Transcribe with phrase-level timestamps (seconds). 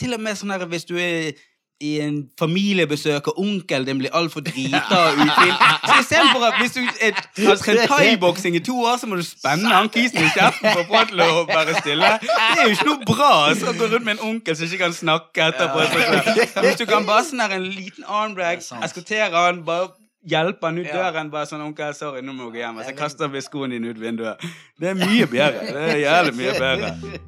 [0.00, 1.32] til og med sånn her hvis du er
[1.80, 5.62] i en familiebesøk, og onkelen din blir altfor drita og utvilt.
[5.86, 9.70] Så istedenfor at hvis du har trent thaiboksing i to år, så må du spenne
[9.72, 12.10] han kisen i kjeften for å få til å være stille.
[12.20, 14.82] Det er jo ikke noe bra altså, å gå rundt med en onkel som ikke
[14.84, 15.86] kan snakke etterpå.
[15.88, 19.88] Så Hvis du kan bare sånn her en liten armdrag, eskortere han, bare
[20.28, 22.92] hjelpe han ut døren, bare sånn 'Onkel, sorry, nå må jeg gå hjem.' Og så
[22.92, 24.48] kaster vi skoene dine ut vinduet.
[24.76, 25.64] Det er mye bedre.
[25.72, 27.20] Det er jævlig mye bedre.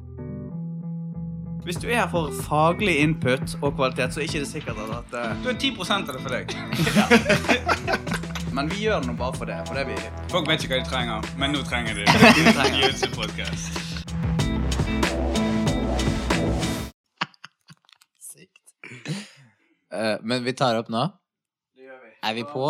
[1.63, 5.13] Hvis du er her for faglig input og kvalitet, så er ikke det sikkert at
[5.15, 5.43] uh...
[5.43, 6.45] Du er 10 av det for deg.
[8.55, 9.55] Men vi gjør det nå bare for det.
[9.67, 9.95] For det vi
[10.29, 12.03] Folk vet ikke hva de trenger, men nå trenger de
[13.39, 13.47] det.
[18.19, 18.59] Sykt.
[19.87, 21.07] Uh, men vi tar opp nå?
[22.23, 22.67] Er vi på?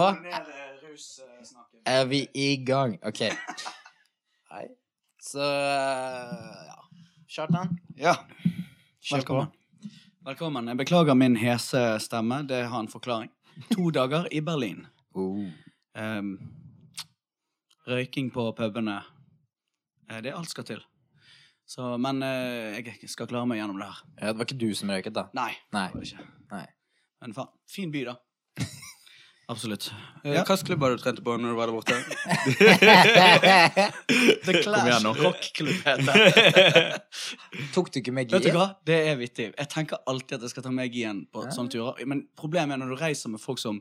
[1.86, 2.96] Er vi i gang?
[3.04, 3.26] OK.
[4.54, 4.66] Hei.
[5.22, 6.80] Så eh, ja.
[7.34, 8.16] Kjartan, Ja.
[9.12, 9.48] Velkommen.
[10.24, 10.68] Velkommen.
[10.72, 12.38] Jeg beklager min hese stemme.
[12.48, 13.32] Det har en forklaring.
[13.74, 14.86] To dager i Berlin.
[15.12, 15.42] Oh.
[16.00, 16.30] Um,
[17.88, 19.02] røyking på pubene.
[20.08, 20.80] Eh, det er alt skal til.
[21.68, 24.00] Så, men uh, jeg skal klare meg gjennom det her.
[24.22, 25.26] Ja, det var ikke du som røyket, da?
[25.36, 25.52] Nei.
[25.76, 25.90] Nei.
[25.92, 26.28] det var ikke.
[26.56, 26.66] Nei.
[27.20, 28.16] Men faen, fin by, da.
[29.54, 29.86] Absolutt.
[30.24, 30.42] Ja.
[30.42, 31.94] Hvilken klubb har du trent på når du var der borte?
[34.46, 36.14] The Clash rockklubb heter det.
[37.76, 38.68] Tok du ikke med Vet du hva?
[38.88, 39.48] Det er vittig.
[39.52, 41.50] Jeg tenker alltid at jeg skal ta med igjen på Ja.
[41.54, 41.94] sånne turer.
[42.10, 43.76] Men problemet er når du reiser med folk som,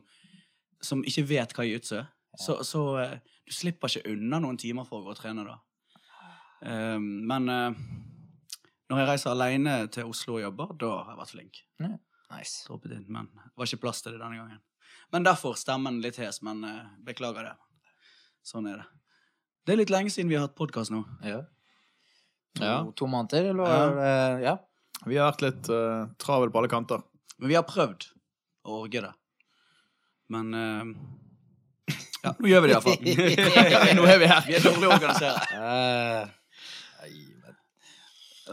[0.81, 2.07] som ikke vet hva jiu-jitsu er.
[2.39, 5.55] Så, så eh, du slipper ikke unna noen timer for å gå og trene da.
[6.63, 7.75] Um, men uh,
[8.89, 11.53] når jeg reiser alene til Oslo og jobber, da har jeg vært flink.
[11.83, 12.53] Nice.
[12.67, 14.61] Droppet inn, men det var ikke plass til det denne gangen.
[15.13, 17.55] Men derfor stemmen litt hes, men eh, beklager det.
[18.43, 18.85] Sånn er det.
[19.63, 21.03] Det er litt lenge siden vi har hatt podkast nå.
[21.23, 21.43] Ja.
[22.57, 22.77] To, Ja.
[22.97, 23.99] to måneder, eller?
[24.03, 24.39] Ja.
[24.41, 24.55] ja.
[25.05, 27.01] Vi har vært litt uh, travel på alle kanter.
[27.37, 28.05] Men vi har prøvd
[28.69, 29.13] å orge det.
[30.33, 32.99] Men eh, Ja, nå gjør vi det iallfall.
[33.99, 34.45] nå er vi her.
[34.47, 35.51] Vi er dårlig organisert.
[37.03, 37.19] Eh,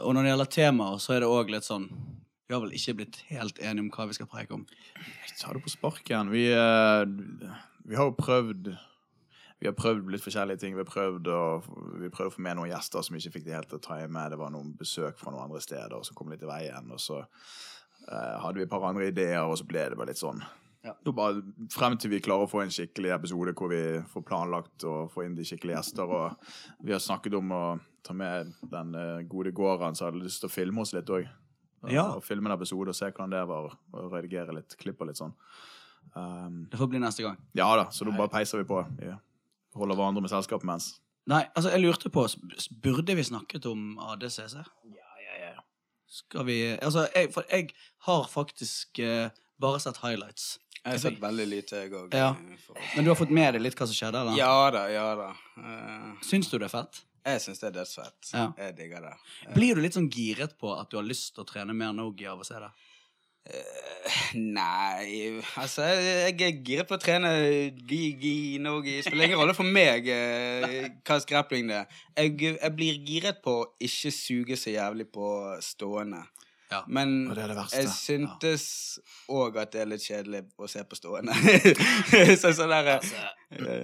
[0.00, 1.88] Og når det gjelder temaer, så er det òg litt sånn
[2.50, 4.65] Vi har vel ikke blitt helt enige om hva vi skal preke om.
[4.99, 6.33] Jeg tar det på sparken.
[6.34, 7.05] Vi, eh,
[7.87, 8.72] vi har jo prøvd
[9.61, 10.75] Vi har prøvd litt forskjellige ting.
[10.75, 11.43] Vi har prøvd å,
[12.00, 13.99] vi prøvde å få med noen gjester som ikke fikk det helt til å ta
[14.09, 14.33] med.
[14.33, 16.88] Det var noen besøk fra noen andre steder som kom litt i veien.
[16.91, 20.19] Og så eh, hadde vi et par andre ideer, og så ble det bare litt
[20.19, 20.43] sånn.
[20.82, 20.97] Ja.
[21.12, 25.05] Bare Frem til vi klarer å få en skikkelig episode hvor vi får planlagt å
[25.12, 26.09] få inn de skikkelige gjester.
[26.09, 27.65] Og vi har snakket om å
[28.03, 31.28] ta med den eh, gode gården som hadde lyst til å filme oss litt òg.
[31.89, 32.07] Ja.
[32.17, 33.77] Og filme en episode og se hvordan det var.
[33.97, 35.33] Og redigere litt, klipp og litt sånn.
[36.15, 37.37] Um, Det får bli neste gang.
[37.55, 38.81] ja da, så da bare peiser vi på.
[38.99, 39.13] Vi
[39.77, 40.95] holder hverandre med selskap mens.
[41.31, 42.25] Nei, altså, jeg lurte på
[42.83, 44.57] Burde vi snakket om ADCC?
[44.97, 45.61] Ja, ja, ja.
[46.09, 47.71] Skal vi Altså, jeg, for jeg
[48.09, 49.29] har faktisk uh,
[49.61, 50.59] bare sett highlights.
[50.81, 52.15] Jeg har sett veldig lite, jeg òg.
[52.17, 52.33] Ja.
[52.97, 54.21] Men du har fått med deg litt hva som skjedde?
[54.25, 54.39] eller?
[54.39, 55.31] Ja da, ja da.
[55.61, 56.17] Uh...
[56.25, 57.03] Syns du det er fett?
[57.26, 58.31] Jeg syns det er dødsfett.
[58.32, 58.47] Ja.
[58.58, 59.16] Jeg digger det.
[59.56, 62.28] Blir du litt sånn giret på at du har lyst til å trene mer nogi
[62.31, 62.70] av å se det?
[63.50, 67.31] Uh, nei Altså, jeg er giret på å trene
[67.88, 68.98] gi, gi, nogi.
[69.04, 72.03] Spiller ingen rolle for meg uh, hva grappling det er.
[72.19, 75.31] Jeg, jeg blir giret på å ikke suge så jævlig på
[75.64, 76.22] stående.
[76.70, 76.84] Ja.
[76.86, 77.81] Men Og det er det verste.
[77.81, 78.66] jeg syntes
[79.31, 81.34] òg at det er litt kjedelig å se på stående.
[82.41, 83.26] så sånn der altså,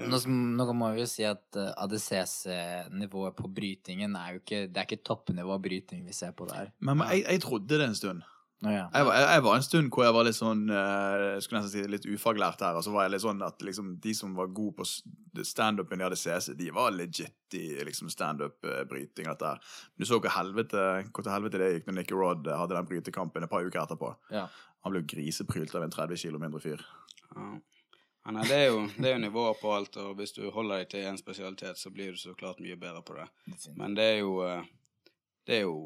[0.07, 4.79] Nå, nå må vi jo si at uh, ADCC-nivået på brytingen er jo ikke Det
[4.79, 6.71] er ikke toppnivå bryting vi ser på der.
[6.79, 8.23] Men, men jeg, jeg trodde det en stund.
[8.65, 8.87] Ja.
[8.89, 11.61] Jeg var, jeg, jeg var en stund hvor jeg var litt sånn eh, Jeg skulle
[11.61, 12.79] nesten si litt ufaglært her.
[12.79, 16.07] Og så var jeg litt sånn at liksom, de som var gode på standupen i
[16.07, 19.29] ADCC, de var legit i liksom standup-bryting.
[19.97, 22.89] Du så hvor helvete, hvor til helvete det gikk når Nicky Rod eh, hadde den
[22.89, 24.15] brytekampen et par uker etterpå.
[24.33, 24.47] Ja.
[24.87, 26.85] Han ble griseprylt av en 30 kilo mindre fyr.
[27.35, 27.57] Ja.
[28.27, 30.81] Ja, nei, det, er jo, det er jo nivåer på alt, og hvis du holder
[30.81, 33.27] deg til én spesialitet, så blir du så klart mye bedre på det.
[33.79, 34.65] Men det er jo eh,
[35.47, 35.77] Det er jo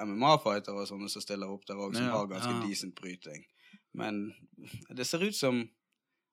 [0.00, 2.62] MMA-fightere og sånne som stiller opp der òg, som Ja, har ganske ja.
[2.68, 3.44] decent bryting.
[3.94, 4.32] Men
[4.90, 5.68] det ser ut som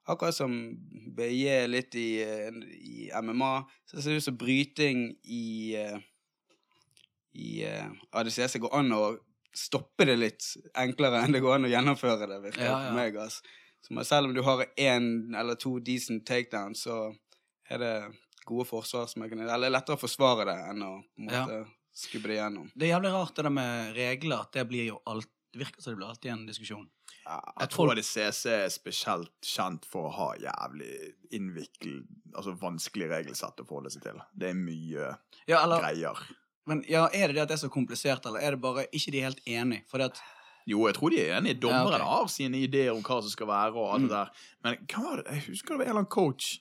[0.09, 0.73] Akkurat som
[1.15, 5.99] BJ litt i, eh, i MMA, så ser det ut som bryting i eh,
[7.37, 7.63] i
[8.11, 9.03] ADCS ADCC går an å
[9.55, 10.43] stoppe det litt
[10.75, 13.15] enklere enn det går an å gjennomføre det, virker det Ja, for meg.
[13.15, 13.41] ass.
[13.85, 17.15] Så selv om du har én eller to decent takedowns, så
[17.69, 17.93] er det
[18.45, 19.53] gode forsvarsmekanismer.
[19.53, 21.61] Eller lettere å forsvare det enn å på en måte
[22.01, 22.71] skubbe det gjennom.
[22.75, 24.41] Det er jævlig rart det der med regler.
[24.47, 26.85] At det blir jo alt Det virker som det blir alltid en diskusjon.
[27.27, 30.91] Jeg tror CC er spesielt kjent for å ha jævlig
[31.35, 32.05] innviklet,
[32.35, 34.21] altså vanskelig regelsett å forholde seg til.
[34.31, 35.09] Det er mye
[35.51, 36.21] Ja, eller, greier.
[36.71, 39.11] men ja, Er det det at det er så komplisert, eller er det bare ikke
[39.11, 39.83] de helt enige?
[39.91, 40.21] For det at
[40.71, 41.59] Jo, jeg tror de er enige.
[41.59, 42.07] Dommerne Ja, okay.
[42.07, 44.29] har sine ideer om hva som skal være, og alt det der.
[44.63, 45.31] Men hva var det?
[45.35, 46.59] Jeg husker det var en eller annen coach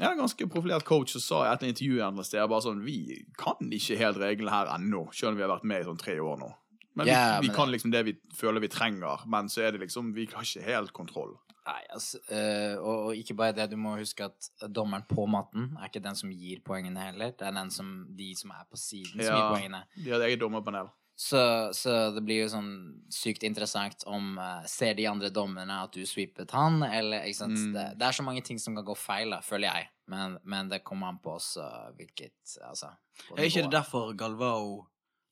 [0.00, 3.56] annen ganske profilert coach som sa i et intervju et eller bare sånn Vi kan
[3.72, 6.38] ikke helt reglene her ennå, selv om vi har vært med i sånn tre år
[6.38, 6.52] nå.
[6.96, 9.72] Men Ja, vi, vi men- kan liksom det vi føler vi trenger, men så er
[9.72, 11.36] det liksom Vi har ikke helt kontroll.
[11.66, 15.76] Nei, altså, øh, og, og ikke bare det, du må huske at dommeren på matten
[15.80, 17.32] er ikke den som gir poengene heller.
[17.32, 19.34] Det er den som, de som er på siden, som Ja.
[19.34, 19.80] gir poengene.
[19.96, 20.86] De har et eget dommerpanel.
[21.16, 22.72] Så, så det blir jo sånn
[23.08, 27.56] sykt interessant om uh, Ser de andre dommerne at du sweepet han, eller ikke sant?
[27.56, 27.70] Mm.
[27.72, 29.88] Det, det er så mange ting som kan gå feil, da, føler jeg.
[30.12, 31.64] Men, men det kommer an på også
[31.96, 32.92] hvilket Altså
[33.34, 34.84] Er ikke det derfor Galvao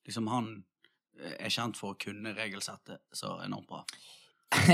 [0.09, 0.49] liksom han
[1.21, 3.85] eh, er kjent for å kunne regelsettet så enormt bra?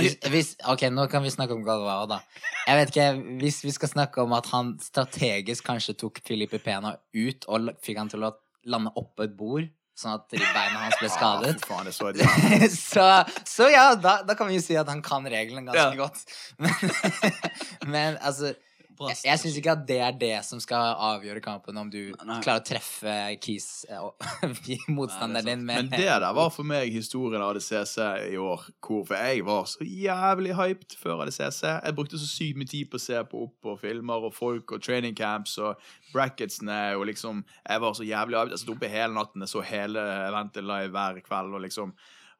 [0.00, 2.20] hvis, hvis, ok, nå kan vi snakke om Galvao, da.
[2.66, 3.08] Jeg vet ikke,
[3.42, 8.02] Hvis vi skal snakke om at han strategisk kanskje tok Filipe Pena ut og fikk
[8.02, 8.34] han til å
[8.68, 12.12] lande oppå et bord, sånn at beina hans ble Ah, skadet fy faen, så
[12.94, 13.06] så,
[13.48, 16.06] så ja, da, da kan vi jo si at han kan reglene ganske Ja.
[16.06, 16.22] godt.
[16.62, 18.54] Men, men altså
[18.98, 22.00] Bra Jeg, jeg syns ikke at det er det som skal avgjøre kampen, om du
[22.26, 22.38] Nei.
[22.42, 23.14] klarer å treffe
[23.44, 24.18] Keys eh, og-
[24.98, 27.96] motstanderen din med Men det der var for meg historien av ADCC
[28.32, 28.66] i år.
[28.82, 31.62] Hvor, for jeg var så jævlig hyped før ADCC.
[31.70, 34.76] Jeg brukte så sykt mye tid på å se på opp og filmer og folk
[34.76, 35.78] og training camps og
[36.12, 38.54] bracketsene og liksom Jeg var så jævlig hyped.
[38.56, 41.94] Jeg satt oppe hele natten, jeg så hele eventet live hver kveld og liksom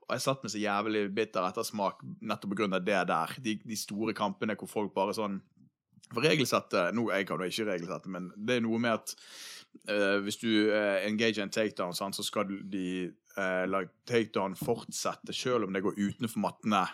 [0.08, 3.32] og jeg satt med så jævlig bitter ettersmak nettopp av det der.
[3.44, 5.34] De, de store kampene hvor folk bare sånn
[6.14, 9.14] For regelsettet Nå, jeg kan jo ikke regelsettet, men det er noe med at
[9.90, 12.88] uh, hvis du uh, engager en takedown, sant, så skal de
[13.37, 16.84] uh, la takedown fortsette selv om det går utenfor mattene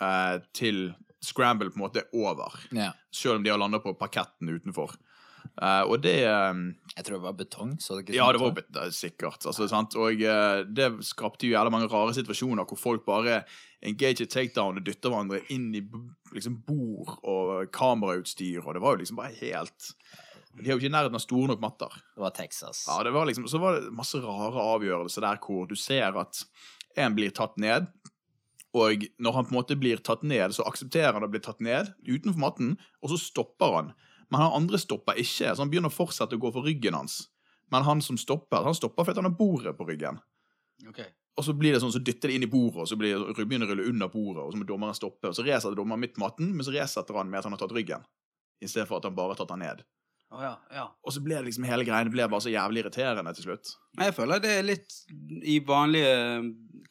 [0.00, 0.90] uh, til
[1.24, 2.54] scramble på en måte er over.
[2.70, 2.94] Yeah.
[3.10, 4.94] Selv om de har landet på parketten utenfor.
[5.60, 6.60] Eh, og det eh,
[6.96, 7.72] Jeg tror det var betong.
[7.82, 8.58] Så det ikke ja, sånn det var ut?
[8.60, 9.46] bet- det er sikkert.
[9.48, 9.96] Altså, sant?
[9.98, 13.42] Og eh, det skapte jo jævlig mange rare situasjoner hvor folk bare
[13.86, 15.82] engager takedown og dytter hverandre inn i
[16.34, 19.92] liksom, bord og kamerautstyr, og det var jo liksom bare helt
[20.58, 21.92] De har jo ikke i nærheten av store nok matter.
[22.16, 22.80] Det var Texas.
[22.88, 26.40] Ja, det var liksom, Så var det masse rare avgjørelser der hvor du ser at
[26.98, 27.86] en blir tatt ned,
[28.74, 31.60] og når han på en måte blir tatt ned, så aksepterer han å bli tatt
[31.64, 33.92] ned utenfor matten, og så stopper han.
[34.32, 37.22] Men han andre stopper ikke, så han begynner å fortsette å gå for ryggen hans.
[37.72, 40.20] Men han som stopper, han stopper fordi han har bordet på ryggen.
[40.88, 41.08] Okay.
[41.38, 43.44] Og så blir det sånn, så dytter det inn i bordet, og så blir det,
[43.44, 46.16] begynner å rulle under bordet, og så må dommeren stoppe, og så resetter dommeren midt
[46.16, 48.06] på matten, men så resetter han med at han har tatt ryggen,
[48.64, 49.84] i stedet for at han bare har tatt han ned.
[50.28, 50.84] Oh, ja, ja.
[51.06, 53.70] Og så ble det liksom hele greiene ble bare så jævlig irriterende til slutt.
[53.96, 54.96] Men jeg føler det er litt
[55.40, 56.10] I vanlige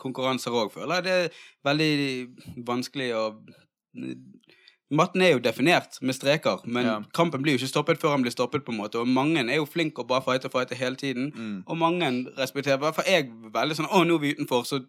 [0.01, 3.21] konkurranser òg føler jeg det er veldig vanskelig å
[4.89, 6.99] Matten er jo definert med streker, men Ja.
[7.13, 8.63] kampen blir jo ikke stoppet før han blir stoppet.
[8.63, 11.31] på en måte Og mange er jo flinke og bare fighter og fighter hele tiden.
[11.35, 11.63] Mm.
[11.67, 14.79] Og mange respekterer For jeg er veldig sånn Å, nå er vi utenfor, så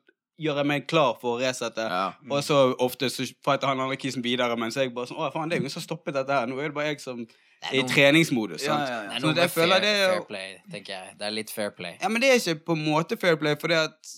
[0.41, 1.79] gjør jeg meg klar for å resette.
[1.91, 2.13] Ja.
[2.31, 5.49] Og så ofte så fighter han andre kisen videre, mens jeg bare sånn Å, faen,
[5.49, 6.47] det er jo ingen som har stoppet dette her.
[6.47, 7.27] Nå er det bare jeg som
[7.63, 8.63] er i noe- treningsmodus.
[8.63, 8.89] Ja, sant?
[8.89, 9.09] ja, ja.
[9.09, 11.19] Det er Sånn noe med føler fair, det er fair play, tenker jeg.
[11.19, 11.99] Det er litt fair play.
[12.01, 14.15] Ja, men det er ikke på en måte fair play, fordi at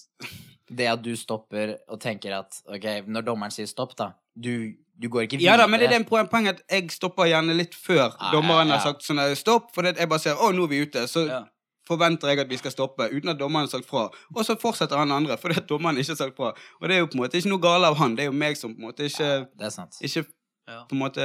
[0.73, 5.09] Det at du stopper og tenker at ok, når dommeren sier stopp, da Du, du
[5.09, 8.12] går ikke Ja da, men det er en poeng at jeg stopper gjerne litt før
[8.19, 8.79] ah, dommeren ja, ja.
[8.79, 11.06] har sagt sånn stopp, for jeg bare ser å, nå er vi ute.
[11.09, 11.44] Så Ja.
[11.91, 14.05] forventer jeg at vi skal stoppe, uten at dommeren har sagt fra.
[14.37, 16.53] Og så fortsetter han andre, fordi at dommeren ikke har sagt fra.
[16.81, 18.37] Og det er jo på en måte ikke noe galt av han, det er jo
[18.38, 19.97] meg som på en måte ikke, Ja, det er sant.
[20.00, 20.23] ikke
[20.71, 21.25] på en måte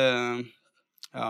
[1.14, 1.28] ja,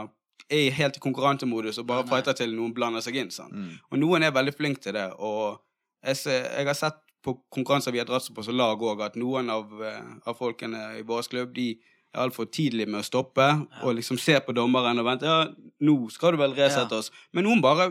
[0.50, 2.10] er helt i konkurransemodus og bare Nei.
[2.14, 3.32] fighter til noen blander seg inn.
[3.34, 3.52] sant?
[3.54, 3.74] Mm.
[3.92, 5.08] Og noen er veldig flinke til det.
[5.20, 5.60] Og
[6.06, 9.16] jeg, ser, jeg har sett på konkurranser vi har dratt på som lag òg, at
[9.18, 11.72] noen av, eh, av folkene i vår klubb de
[12.14, 13.46] er altfor tidlig med å stoppe
[13.84, 15.26] og liksom se på dommeren og vente.
[15.28, 15.48] Ja,
[15.84, 17.00] nå skal du vel resette Ja.
[17.02, 17.10] oss.
[17.34, 17.90] Men noen bare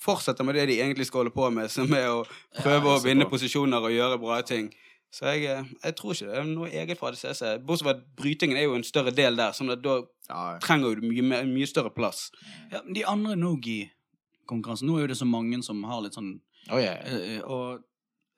[0.00, 2.22] fortsetter med det de egentlig skal holde på med, som er å
[2.62, 4.70] prøve Ja, å vinne posisjoner og gjøre bra ting.
[5.10, 7.58] Så jeg, eh, jeg tror ikke det er noe eget fra ADCC.
[7.66, 10.94] Bortsett fra at brytingen er jo en større del der, sånn at da Ja, trenger
[11.00, 12.30] du mye, mye større plass.
[12.70, 16.40] ja men de andre Nogi-konkurransene, Nå er jo det så mange som har litt sånn
[16.70, 16.98] Oh, yeah.
[17.06, 17.80] eh, Og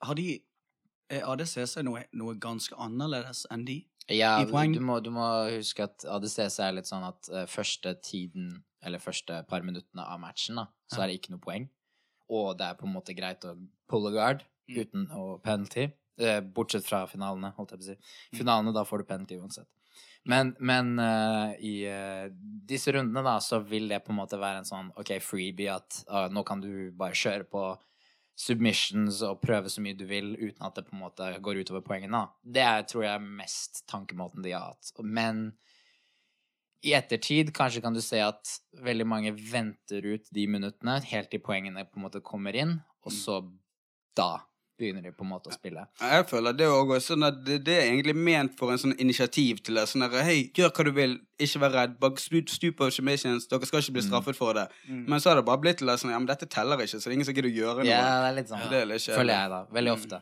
[0.03, 0.41] har de
[1.11, 3.81] Er ADCC noe, noe ganske annerledes enn de?
[4.07, 5.25] Ja, I du må, du må
[5.57, 10.19] huske at ADCC er litt sånn at uh, første tiden, eller første par minuttene av
[10.23, 11.03] matchen, da, så Ja.
[11.03, 11.67] er det ikke noe poeng.
[12.31, 13.57] Og det er på en måte greit å
[13.91, 14.77] pull a guard Mm.
[14.85, 15.89] uten å penalty.
[16.21, 17.95] Uh, bortsett fra finalene, holdt jeg på å si.
[18.31, 18.37] Mm.
[18.39, 19.67] Finalene, da får du penalty uansett.
[20.23, 24.61] Men, men uh, i uh, disse rundene, da, så vil det på en måte være
[24.61, 27.65] en sånn OK, freebie at uh, nå kan du bare kjøre på
[28.37, 31.83] submissions og prøve så mye du vil uten at det på en måte går utover
[31.85, 32.23] poengene.
[32.41, 34.93] Det er, tror jeg er mest tankemåten de har hatt.
[35.03, 35.51] Men
[36.81, 41.43] i ettertid kanskje kan du se at veldig mange venter ut de minuttene helt til
[41.43, 43.41] poengene på en måte kommer inn, og så
[44.17, 44.33] da
[44.81, 45.85] begynner de på en måte å spille.
[46.01, 49.77] Jeg føler det òg sånn det, det er egentlig ment for en sånn initiativ til
[49.79, 49.85] det.
[49.91, 51.95] Sånn at, hei, gjør hva du vil, ikke vær redd.
[52.01, 53.47] Bare stu- stup på Shemations.
[53.51, 54.67] Dere skal ikke bli straffet for det.
[54.89, 57.05] Men så har det bare blitt til det sånn, ja, men dette teller ikke, så
[57.07, 57.89] det er ingen som gidder å gjøre noe.
[57.93, 58.67] Ja, det er litt sånn.
[58.73, 59.07] Det er litt.
[59.15, 59.61] Føler jeg, da.
[59.79, 60.21] Veldig ofte.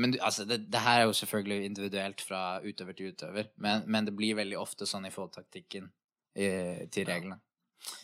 [0.00, 4.06] Men altså, det, det her er jo selvfølgelig individuelt fra utøver til utøver, men, men
[4.06, 5.88] det blir veldig ofte sånn i forhold til taktikken
[6.38, 7.40] eh, til reglene.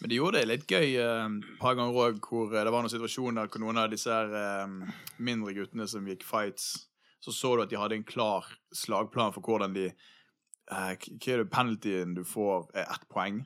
[0.00, 2.84] Men de gjorde det litt gøy et et par ganger òg, hvor eh, det var
[2.84, 6.86] noen situasjoner hvor noen av disse her, uh, mindre guttene som gikk fights,
[7.20, 11.42] så så du at de hadde en klar slagplan for hvordan de uh, Hva er
[11.42, 13.44] det penaltyen du får, er ett poeng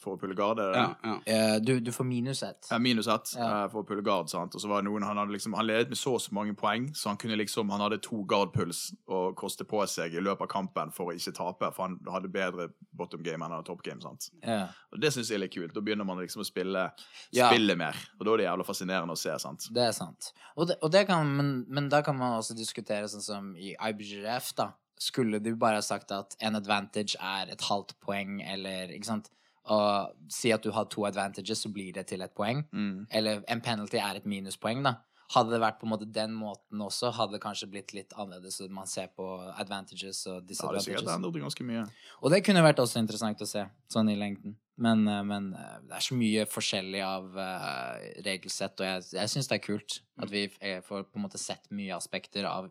[0.00, 0.66] for å pulle det?
[0.74, 1.14] Ja, ja.
[1.26, 2.68] Eh, du, du får minus ett.
[2.70, 3.64] Ja, minus ett Ja.
[3.64, 4.54] eh, for å pulle guard, sant?
[4.56, 6.54] Og så var det noen, han, hadde liksom, han ledet med så og så mange
[6.56, 10.46] poeng, så han kunne liksom, han hadde to guard-puls og koste på seg i løpet
[10.46, 13.68] av kampen for å ikke tape, for han hadde bedre bottom game enn han hadde
[13.70, 14.30] top game, sant?
[14.42, 14.68] Ja.
[14.92, 15.74] Og det synes jeg er litt kult.
[15.76, 16.88] Da begynner man liksom å spille,
[17.36, 17.48] Ja.
[17.52, 19.68] spille mer, og da er det jævla fascinerende å se, sant?
[19.70, 20.32] Det er sant.
[20.56, 23.74] Og det, og det kan, men, men da kan man også diskutere sånn som i
[23.76, 24.72] IBGF, da.
[25.00, 29.30] Skulle du bare sagt at en advantage er et halvt poeng, eller ikke sant?
[29.68, 32.64] Og si at du har to advantages, så blir det til et poeng.
[32.72, 33.06] Mm.
[33.10, 34.96] Eller en penalty er et minuspoeng, da.
[35.30, 38.56] Hadde det vært på en måte den måten også, hadde det kanskje blitt litt annerledes.
[38.58, 41.12] så Man ser på advantages og Ja, det er sikkert disadvantages.
[41.14, 41.84] endret ganske mye.
[42.22, 43.62] Og det kunne vært også interessant å se,
[43.92, 44.56] sånn i lengden.
[44.76, 49.28] Men, eh, men eh, det er så mye forskjellig av eh, regelsett, og jeg, jeg
[49.28, 52.70] syns det er kult at vi eh, får på en måte sett mye aspekter av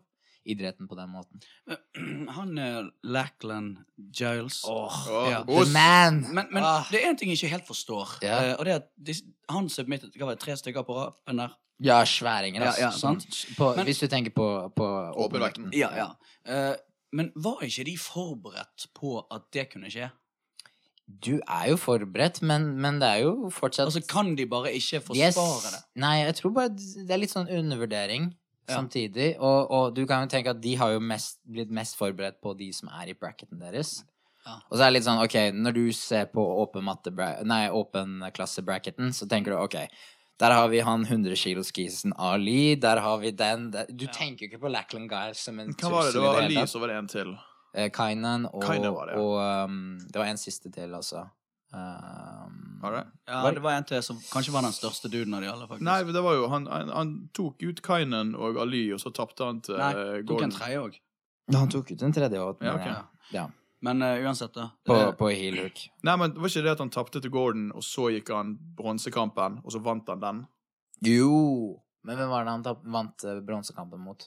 [0.52, 1.40] idretten på den måten.
[2.36, 3.78] Han er Lackland
[4.16, 4.60] Giles.
[4.68, 5.40] Åh, Ja.
[5.48, 6.20] The man!
[6.34, 6.84] Men, men Ah.
[6.90, 8.18] det er én ting jeg ikke helt forstår.
[8.24, 8.50] yeah.
[8.50, 9.14] eh, og det er at de,
[9.50, 11.56] han submittet hva var det, tre stykker på rappen der.
[11.82, 12.80] Ja, sværinger, altså.
[12.80, 13.26] Ja, ja, sant.
[13.56, 15.70] På, Men- hvis du tenker på, på Åpenvekten.
[15.72, 16.08] Ja, ja.
[16.44, 16.74] Uh,
[17.12, 20.10] men var ikke de forberedt på at det kunne skje?
[21.10, 25.00] Du er jo forberedt, men, men det er jo fortsatt Altså, Kan de bare ikke
[25.00, 25.06] Yes.
[25.08, 25.80] forsvare det?
[25.98, 28.28] Nei, jeg tror bare det er litt sånn undervurdering
[28.70, 28.76] Ja.
[28.78, 29.32] samtidig.
[29.38, 32.54] Og, og du kan jo tenke at de har jo mest, blitt mest forberedt på
[32.58, 34.04] de som er i bracketen deres.
[34.46, 34.56] Ja.
[34.70, 37.66] Og så er det litt sånn, ok, når du ser på åpen matte, bra- nei,
[37.68, 39.76] åpen klasse-bracketen, så tenker du, ok,
[40.40, 43.90] der har vi han 100 kilos-skisen Ali, der har vi den, der.
[43.92, 46.14] Du tenker jo ikke på Lackland Guys som en Hva var det?
[46.16, 47.34] Det var Ali, så var det en til.
[47.74, 49.26] Eh, Kainan og, Kainan var det, ja.
[49.26, 51.26] og um, det var en siste til, altså.
[51.72, 53.02] Um, Var det?
[53.30, 55.84] Ja, det var en til som kanskje var den største duden av de alle, faktisk.
[55.86, 59.46] Nei, det var jo, han, han, han tok ut Kainen og Ali, og så tapte
[59.46, 60.54] han til Nei, eh, tok en Gordon.
[60.56, 60.98] tredje òg.
[61.54, 63.02] Han tok ut en tredje også, Ja, men, ja.
[63.36, 63.44] ja.
[63.86, 64.66] Men uh, uansett, da.
[64.84, 65.78] På, Det- på heel hook.
[66.04, 68.56] Nei, men det var ikke det at han tapte til Gordon, og så gikk han
[68.76, 70.42] bronsekampen, og så vant han den?
[71.06, 71.80] Jo!
[72.04, 74.26] Men hvem var det han tapp- vant bronsekampen mot?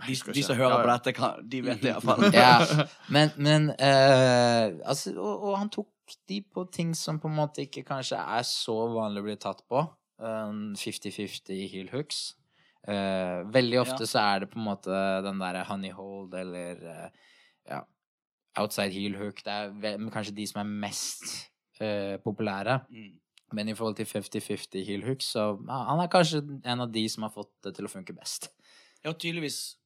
[0.00, 0.82] De, de som hører Ja, ja.
[0.82, 2.28] på dette, kan, de vet det iallfall.
[2.34, 7.36] Ja, men, men uh, altså, og, og han tok de på ting som på en
[7.38, 9.84] måte ikke kanskje er så vanlig å bli tatt på.
[10.22, 12.32] Um, 50-50 heel hooks.
[12.82, 14.10] Uh, veldig ofte Ja.
[14.10, 17.08] så er det på en måte den derre honey hold eller uh,
[17.70, 17.82] ja,
[18.58, 19.44] outside heel hook.
[19.44, 21.28] Det er ve kanskje de som er mest
[21.80, 22.80] uh, populære.
[22.90, 23.12] Mm.
[23.52, 27.26] Men i forhold til 50-50 heel hooks, så han er kanskje en av de som
[27.26, 28.48] har fått det til å funke best.
[29.04, 29.76] Ja, tydeligvis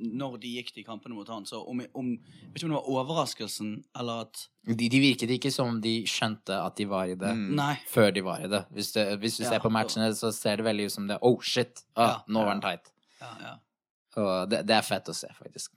[0.00, 2.88] når de gikk de kampene mot han, så om, om Vet ikke om det var
[2.94, 7.14] overraskelsen, eller at De, de virket ikke som om de skjønte at de var i
[7.20, 7.30] det.
[7.36, 7.60] Mm.
[7.88, 8.64] Før de var i det.
[8.74, 11.18] Hvis, det, hvis du Ja, ser på matchene, så ser det veldig ut som det
[11.22, 11.84] Oh, shit!
[11.96, 12.58] Ah, Ja, nå var ja.
[12.58, 12.92] den tight.
[13.20, 13.54] Ja, ja.
[14.20, 15.72] Og det, det er fett å se, faktisk.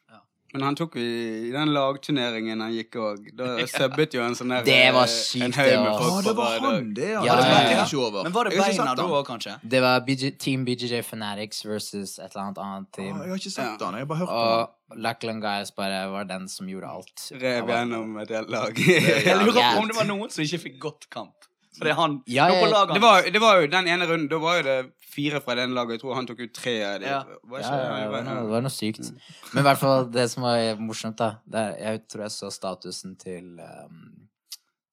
[0.53, 3.31] Men han tok i den lagturneringen han gikk òg.
[3.37, 6.19] Da subbet jo en sånn der Det var eh, sykt, En det, ass.
[6.27, 7.23] Det var han, det, ja.
[7.25, 7.85] Ja, det ja, ja.
[7.87, 8.27] ikke over.
[8.27, 9.55] Men var det beina da òg, kanskje?
[9.73, 13.09] Det var BG, Team BJJ Fanatics versus et eller annet annet team.
[13.09, 13.23] team.
[13.23, 13.85] jeg har ikke sett Ja.
[13.87, 14.69] han, jeg har bare hørt han.
[14.93, 17.25] Og Lackland Guys bare var den som gjorde alt.
[17.41, 18.77] Rev gjennom et helt lag.
[19.25, 21.42] Jeg lurer på om det var noen som ikke fikk godt kamp.
[21.77, 24.27] Fordi han Ja, lå på laget Det var, det var jo den ene runden.
[24.29, 24.77] Da var jo det
[25.13, 25.97] fire fra den laget.
[25.97, 27.11] Jeg tror han tok ut tre Det, de.
[27.11, 27.23] Ja.
[27.43, 29.11] Var Ja, ja, det, var noe, det var sykt.
[29.53, 32.51] Men i hvert fall det som var morsomt, da det er, Jeg tror jeg så
[32.53, 34.01] statusen til um,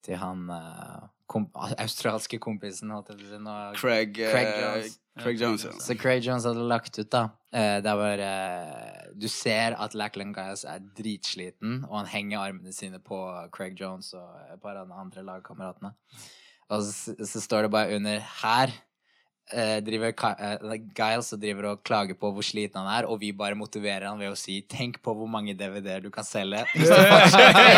[0.05, 3.39] Til han uh, kom, australske kompisen, holdt jeg på å si.
[3.45, 3.55] nå.
[3.79, 4.97] Craig, eh, Craig Jones.
[5.21, 5.63] Craig Jones.
[5.67, 5.71] ja.
[5.83, 7.23] Så Craig Jones hadde lagt ut, da.
[7.53, 12.73] Eh, der hvor eh, du ser at Lackland Guys er dritsliten, og han henger armene
[12.75, 13.19] sine på
[13.55, 15.93] Craig Jones og et par av de andre lagkameratene.
[16.71, 18.71] Og så, så står det bare under her
[19.51, 23.31] eh, driver eh, Giles og driver og klager på hvor sliten han er, og vi
[23.35, 26.63] bare motiverer han ved å si 'tenk på hvor mange DVD-er du kan selge'.
[26.75, 27.71] hvis du fortsetter.»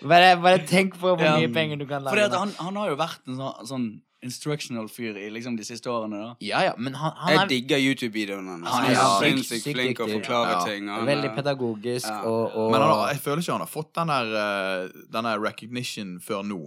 [0.10, 2.14] bare, bare tenk på hvor mye penger du kan lage.
[2.14, 3.88] Fordi at han, han har jo vært en sånn, sånn
[4.20, 6.18] instructional fyr i liksom de siste årene.
[6.20, 8.66] da Ja, ja, men han, han Jeg er digger YouTube-videoene hans.
[8.68, 10.64] Han Han er ja, sykt- sinnssykt sykt flink å forklare Ja.
[10.64, 10.88] ting.
[10.92, 12.20] Han, Veldig pedagogisk ja.
[12.28, 15.40] og, og Men han jeg føler ikke han har fått den der, eh, den der
[15.40, 16.60] recognition før nå.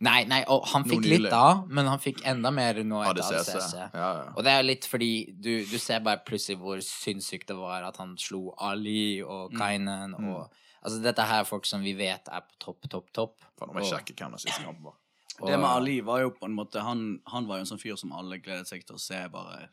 [0.00, 3.54] Nei, nei, og han fikk litt da, men han fikk enda mer nå etter ADCC.
[3.54, 3.74] ADCC.
[3.94, 4.32] Ja, ja.
[4.36, 7.96] Og det er litt fordi du, du ser bare plutselig hvor sinnssykt det var at
[8.02, 10.32] han slo Ali og Kainen Mm.
[10.34, 13.32] og Altså, dette her er folk som vi vet er på topp, topp, topp.
[13.58, 14.94] Faen, jeg Og- hvem den siste kampen var.
[15.46, 17.96] Det med Ali var jo på en måte Han, han var jo en sånn fyr
[17.98, 19.68] som alle gledet seg til å se, bare.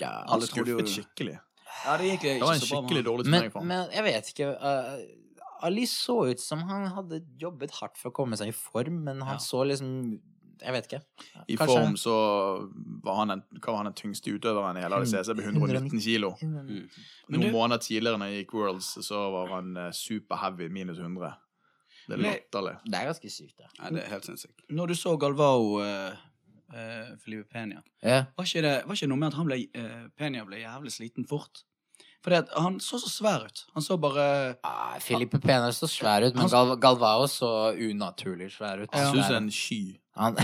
[0.00, 1.38] Ja, Han Alle trodde jo skuffet skikkelig.
[1.84, 3.60] Ja, det gikk Det var en ikke så bra med skikkelig dårlig Men, turnering for
[3.60, 3.68] ham.
[3.68, 4.96] men jeg vet ikke uh,
[5.62, 9.20] Ali så ut som han hadde jobbet hardt for å komme seg i form, men
[9.22, 9.42] han Ja.
[9.42, 10.20] så liksom
[10.60, 11.00] Jeg vet ikke.
[11.48, 12.14] I Kanskje- form så
[13.04, 16.32] var han den, hva var han den tyngste utøveren i hele ADCC med 119 kilo.
[16.42, 16.88] Mm.
[17.30, 20.98] Noen du- måneder tidligere når jeg gikk Worlds, så var han eh, super heavy minus
[20.98, 21.36] 100.
[22.08, 22.74] Det er latterlig.
[22.84, 23.66] Det er ganske sykt, det.
[23.78, 24.62] Nei, det er helt sinnssykt.
[24.68, 26.16] Når du så Galvao uh,
[27.22, 28.24] Felipe Peña, yeah.
[28.36, 31.28] var ikke, det, var ikke noe med at han ble, uh, Peña ble jævlig sliten
[31.28, 31.62] fort?
[32.24, 33.64] For han så så svær ut.
[33.74, 38.50] Han så bare Ah, Filipe Pena så svær ut, men Han- Gal Galvao så unaturlig
[38.56, 38.88] svær ut.
[38.92, 39.12] Han Ja.
[39.36, 39.98] en sky.
[40.16, 40.36] Han,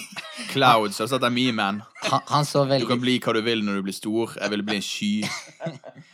[0.52, 1.82] Clouds, du det er memen?
[2.02, 4.34] han, han så Du kan bli hva du vil når du blir stor.
[4.40, 5.24] Jeg ville bli en sky.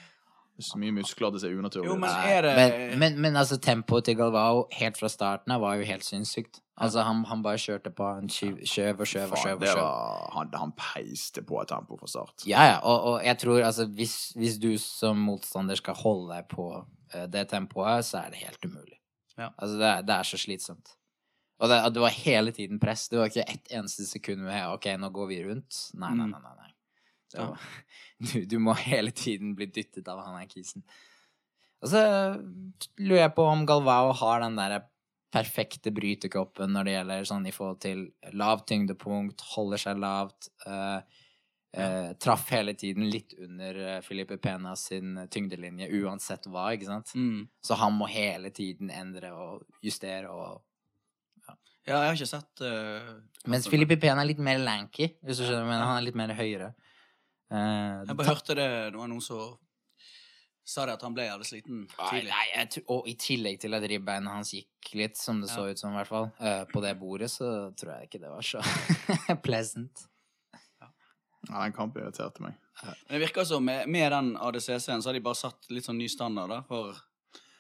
[0.59, 2.01] Så mye muskler at det ser unaturlig ut.
[2.01, 2.11] men
[2.43, 6.03] det men, men, men altså, tempoet til Galvao helt fra starten av var jo helt
[6.05, 6.61] sinnssykt.
[6.79, 8.07] Altså, han, han bare kjørte på.
[8.19, 9.63] Han skjøv og skjøv og skjøv skjøv.
[9.79, 12.45] var, han, han peiste på et tempo fra start.
[12.47, 16.47] Ja, ja, og, og jeg tror altså hvis, hvis du som motstander skal holde deg
[16.51, 16.69] på
[17.15, 18.99] eh, det tempoet, så er det helt umulig.
[19.39, 19.51] Ja.
[19.57, 20.95] Altså, det er, det er så slitsomt.
[21.59, 23.09] Og det, det var hele tiden press.
[23.11, 25.85] Det var ikke ett eneste sekund med OK, nå går vi rundt.
[25.99, 26.31] Nei, nei, Mm.
[26.35, 26.41] nei.
[26.43, 26.73] nei, nei.
[27.35, 27.69] Var,
[28.31, 30.87] du, du må hele tiden bli dyttet av han her kisen.
[31.83, 32.03] Og så
[32.99, 34.83] lurer jeg på om Galvao har den derre
[35.33, 38.05] perfekte brytekroppen når det gjelder sånn i forhold til
[38.39, 40.49] lavt tyngdepunkt, holder seg lavt.
[40.67, 41.25] Øh,
[41.77, 47.13] eh, traff hele tiden litt under Filipe Pena sin tyngdelinje, uansett hva, ikke sant?
[47.15, 47.43] mm.
[47.65, 50.65] Så han må hele tiden endre og justere og
[51.89, 53.15] Ja, jeg har ikke sett uh,
[53.47, 56.19] Mens altså, Filipe Pena er litt mer lanky, hvis du skjønner, men han er litt
[56.19, 56.75] mer høyere.
[57.51, 59.55] Eh, Jeg bare hørte det Det var noen som
[60.69, 62.29] sa det at han ble jævlig sliten Nei, tidlig.
[62.29, 65.81] nei, jeg og i tillegg til at ribbeina hans gikk litt, som det så ut
[65.81, 68.61] som, i hvert fall, uh, på det bordet, så tror jeg ikke det var så
[69.47, 70.03] pleasant.
[71.49, 72.59] Ja, den kampen irriterte meg.
[72.83, 75.97] Men det virker som med, med den ADCC-en så har de bare satt litt sånn
[75.99, 76.61] ny standard, da.
[76.69, 76.93] For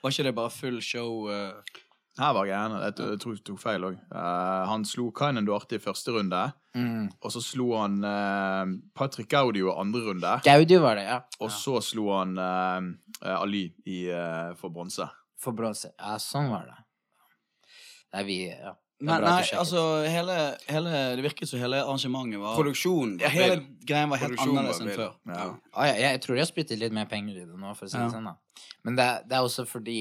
[0.02, 1.80] var ikke det bare full show eh,
[2.18, 2.78] Her var enig.
[2.82, 3.98] Jeg, tror- jeg tror jeg tok feil òg.
[4.68, 7.08] han slo Kainen Duarte i første runde, Mm.
[7.22, 10.32] og så slo han uh, Patrick Gaudio i andre runde.
[10.44, 11.20] Gaudio var det, ja.
[11.40, 15.08] Og så slo han uh, Ali i, eh, for bronse.
[15.40, 15.90] For bronse.
[15.98, 16.76] Ja, sånn var det.
[18.12, 18.74] Er vi, ja.
[18.98, 20.34] Men nei, altså hele,
[20.66, 24.90] hele Det virket som hele arrangementet var Produksjon ja, Hele greien var helt annerledes enn
[24.90, 25.12] før.
[25.30, 25.44] Ja.
[25.70, 27.92] Ah, ja, jeg tror de har spyttet litt mer penger i det nå, for å
[27.92, 28.26] si det sånn.
[28.26, 28.64] da.
[28.86, 30.00] Men det, det er også fordi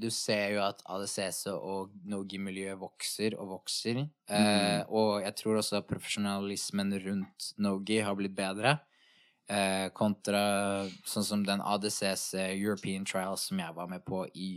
[0.00, 4.00] du ser jo at ADCC og Nogi-miljøet vokser og vokser.
[4.32, 8.78] Eh, og jeg tror også at profesjonalismen rundt Nogi har blitt bedre.
[9.48, 10.42] Eh, kontra
[11.08, 14.50] sånn som den ADCC European Trials som jeg var med på i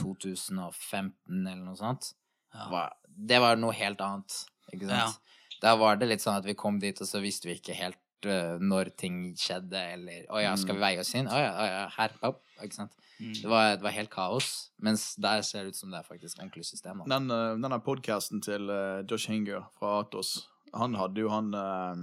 [0.00, 1.12] 2015
[1.46, 2.12] eller noe sånt.
[2.54, 2.68] Ja.
[2.72, 2.94] Var,
[3.30, 4.38] det var noe helt annet,
[4.72, 5.20] ikke sant?
[5.60, 8.28] Da var det litt sånn at vi kom dit, og så visste vi ikke helt
[8.28, 11.28] eh, når ting skjedde, eller Å ja, skal vi veie oss inn?
[11.28, 12.40] Å ja, å ja, her, opp.
[12.64, 12.96] Ikke sant?
[13.20, 13.34] Mm.
[13.36, 14.48] Det var, det var helt kaos.
[14.80, 17.04] Mens der ser det ut som det er faktisk ordentlig system.
[17.04, 17.18] Da.
[17.18, 20.38] Den, eh, denne podkasten til eh, Josh Hinger fra Atos,
[20.72, 21.94] han hadde jo han uh,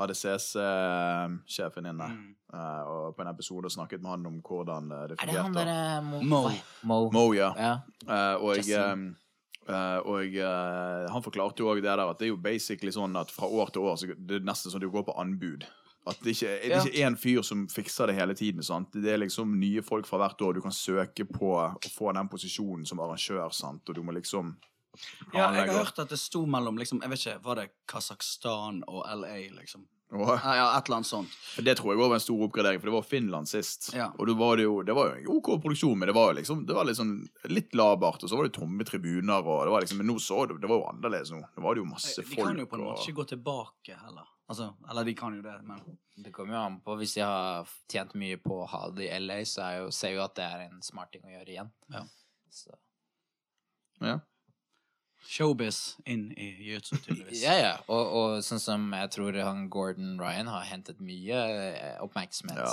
[0.00, 2.08] ADCC-sjefen inne.
[2.10, 2.34] Mm.
[2.54, 5.64] eh, og på en episode snakket med han om hvordan det Er det han fungerte.
[5.64, 6.20] derre Mo?
[6.22, 6.50] Mo.
[6.82, 7.00] Mo.
[7.12, 7.52] Mo, ja.
[7.58, 7.72] Ja.
[8.06, 9.16] Eh, og Justin.
[9.70, 13.16] Eh, og eh, han forklarte jo òg det der at det er jo basically sånn
[13.20, 15.66] at fra år til år så det er nesten sånn at du går på anbud.
[16.08, 18.64] At det ikke det er ikke én fyr som fikser det hele tiden.
[18.64, 18.94] sant?
[18.94, 20.56] Det er liksom nye folk fra hvert år.
[20.56, 23.84] Du kan søke på å få den posisjonen som arrangør, sant?
[23.88, 24.54] og du må liksom
[25.32, 28.82] Ja, jeg har hørt at det sto mellom liksom, Jeg vet ikke, Var det Kasakhstan
[28.90, 29.86] og LA, liksom?
[30.10, 31.34] Ja, ja et eller annet sånt.
[31.62, 33.92] Det tror jeg var en stor oppgradering, for det var Finland sist.
[33.94, 34.08] Ja.
[34.18, 36.74] Og var det jo det var jo en OK produksjon, men det var liksom det
[36.74, 37.14] var sånn
[37.52, 38.24] litt labert.
[38.24, 40.70] Og så var det tomme tribuner, og det var liksom, men nå så det, det
[40.70, 41.44] var jo annerledes nå.
[41.54, 42.48] Det var det jo masse De folk.
[42.48, 44.34] kan jo på en måte og, ikke gå tilbake heller.
[44.50, 45.84] Altså, eller de kan jo det, men
[46.24, 46.96] Det kommer jo an på.
[46.98, 50.16] Hvis de har tjent mye på å ha det i LA, så er jo, ser
[50.16, 51.70] jo at det er en smart ting å gjøre igjen.
[51.94, 52.02] Ja.
[52.50, 52.74] Så.
[54.02, 54.18] ja.
[55.30, 55.76] Showbiz
[56.10, 57.44] inn i jiu-jitsu, tydeligvis.
[57.44, 57.74] Ja, ja.
[57.86, 62.72] Og, og sånn som jeg tror han Gordon Ryan har hentet mye eh, oppmerksomhet ja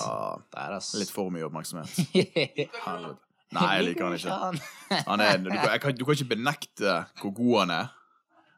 [0.55, 0.97] der, altså.
[1.01, 1.93] litt for mye oppmerksomhet.
[2.87, 3.21] Helvete.
[3.55, 4.37] Nei, jeg liker han ikke.
[5.07, 7.93] Han er, du, kan, jeg kan, du kan ikke benekte hvor god han er,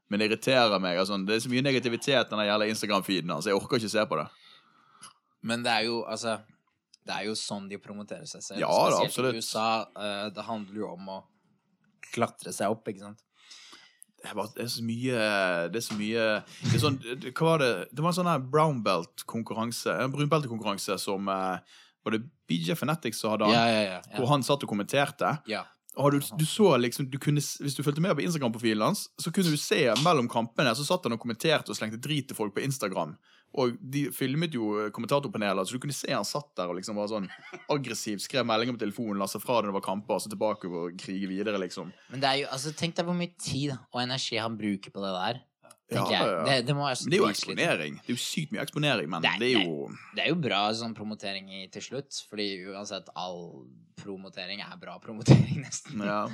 [0.10, 0.98] men det irriterer meg.
[0.98, 3.50] Altså, det er så mye negativitet når det gjelder Instagram-feeden hans.
[3.52, 4.26] Jeg orker ikke se på det.
[5.46, 6.40] Men det er jo, altså
[7.06, 8.64] Det er jo sånn de promoterer seg selv.
[8.64, 9.38] Ja, da, Spesielt absolutt.
[9.38, 9.70] i USA.
[9.94, 11.20] Uh, det handler jo om å
[12.10, 13.22] klatre seg opp, ikke sant?
[14.24, 15.20] Det er, det er så mye
[15.72, 17.72] Det er så mye det er sånn, det- Hva var det?
[17.94, 19.96] Det var en sånn brown belt-konkurranse.
[20.04, 21.60] En brunbeltekonkurranse som eh,
[22.06, 23.54] Var det BJ Fanatics som hadde han?
[23.54, 24.00] Ja, ja, ja.
[24.18, 25.38] Hvor han satt og kommenterte.
[25.48, 25.66] ja.
[26.00, 29.34] Og du, du så liksom, du kunne, Hvis du fulgte med på Instagram-profilen hans, så
[29.34, 32.54] kunne du se mellom kampene så satt han og kommenterte og slengte drit til folk
[32.56, 33.18] på Instagram.
[33.58, 36.96] Og de filmet jo kommentatorpanelet, kommentatorpaneler, så du kunne se han satt der og liksom
[37.00, 37.26] var sånn
[37.74, 40.70] aggressiv, skrev meldinger på telefonen, la seg fra det det var kamper, og så tilbake
[40.70, 41.90] og krige videre, liksom.
[42.12, 45.02] Men det er jo, altså, tenk deg hvor mye tid og energi han bruker på
[45.02, 45.42] det der.
[45.90, 46.44] Tenker Ja, ja.
[46.46, 47.96] Det, det Men det er jo eksponering.
[47.98, 50.36] Det er jo sykt mye eksponering, men Det er- det er jo Det er jo
[50.36, 53.66] bra sånn promotering i, til slutt, fordi uansett all
[53.98, 56.06] promotering er bra promotering, nesten.
[56.06, 56.28] Ja.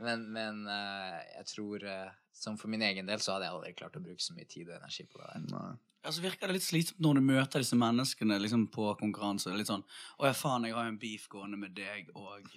[0.00, 3.72] Men, men eh, jeg tror eh, Som for min egen del så hadde jeg aldri
[3.76, 5.46] klart å bruke så mye tid og energi på det der.
[5.52, 5.70] Nei.
[6.00, 9.52] Altså virker det litt slitsomt når du møter disse menneskene liksom, på konkurranse.
[9.52, 9.82] Litt sånn
[10.16, 12.48] 'Å ja, faen, jeg har jo en beef gående med deg og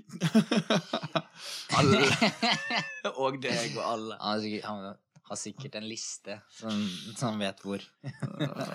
[1.79, 1.99] alle.
[3.25, 4.19] og deg og alle.
[4.21, 4.85] Han har sikkert, han
[5.27, 7.83] har sikkert en liste så han vet hvor.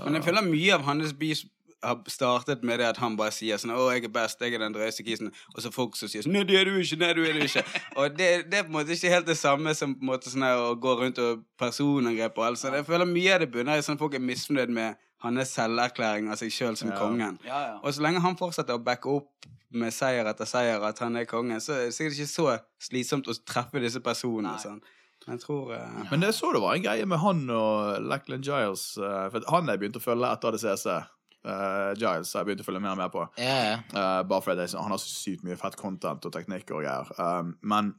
[0.04, 1.46] Men jeg føler mye av hans beef
[1.82, 4.58] har startet med det at han bare sier sånn 'Å, jeg er best, jeg er
[4.58, 7.12] den drøyeste kisen', og så folk som sier sånn 'Nei, det er du ikke', 'Nei,
[7.14, 7.64] du er du ikke'.
[7.96, 10.30] Og det, det er på en måte ikke helt det samme som på en måte
[10.30, 12.74] sånn her å gå rundt og personangrep og alt sånt.
[12.74, 16.30] Jeg føler mye av det bunner i sånn at folk er misfornøyd med hans selverklæring
[16.30, 16.98] av seg sjøl som Ja.
[16.98, 17.38] kongen.
[17.44, 17.78] Ja, ja.
[17.82, 21.24] Og så lenge han fortsetter å backe opp med seier etter seier at han er
[21.26, 24.54] kongen, så er det sikkert ikke så slitsomt å treffe disse personene.
[24.54, 24.58] Nei.
[24.62, 24.80] Sånn.
[25.26, 26.10] Men jeg tror uh...
[26.10, 28.96] Men jeg så det var en greie med han og Lachlan Giles.
[28.96, 30.86] Uh, For han jeg begynte å følge etter ADCC.
[31.46, 33.22] Uh, Giles har jeg begynt å følge mer og mer på.
[33.38, 33.84] Yeah.
[33.94, 37.08] Eh, bare fordi det han har så sykt mye fett content og teknikk og greier.
[37.22, 37.94] Um, men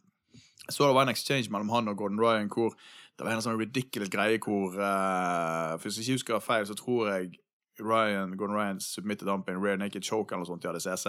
[0.69, 2.75] så det var en exchange mellom han og Gordon Ryan hvor
[3.17, 6.75] det var en sånn ridiculous greie hvor uh, For hvis jeg ikke husker feil, så
[6.77, 7.39] tror jeg
[7.79, 11.07] Ryan, Gordon Ryan submitted han på en rear naked choke eller noe sånt i ADCC.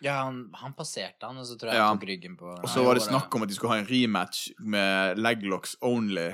[0.00, 1.88] ja han, han passerte han, og så tror jeg Ja.
[1.90, 3.88] han tok ryggen på Og så var det snakk om at de skulle ha en
[3.90, 6.30] rematch med leglocks only.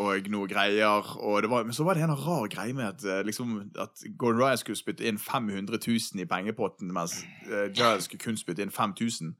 [0.00, 1.12] Og noe greier.
[1.20, 4.42] Og var, men så var det en rar greie med at, eh, liksom, at Gordon
[4.42, 7.18] Ryan skulle spytte inn 500 000 i pengepotten, mens
[7.50, 9.34] uh, Giles skulle kun spytte inn 5000.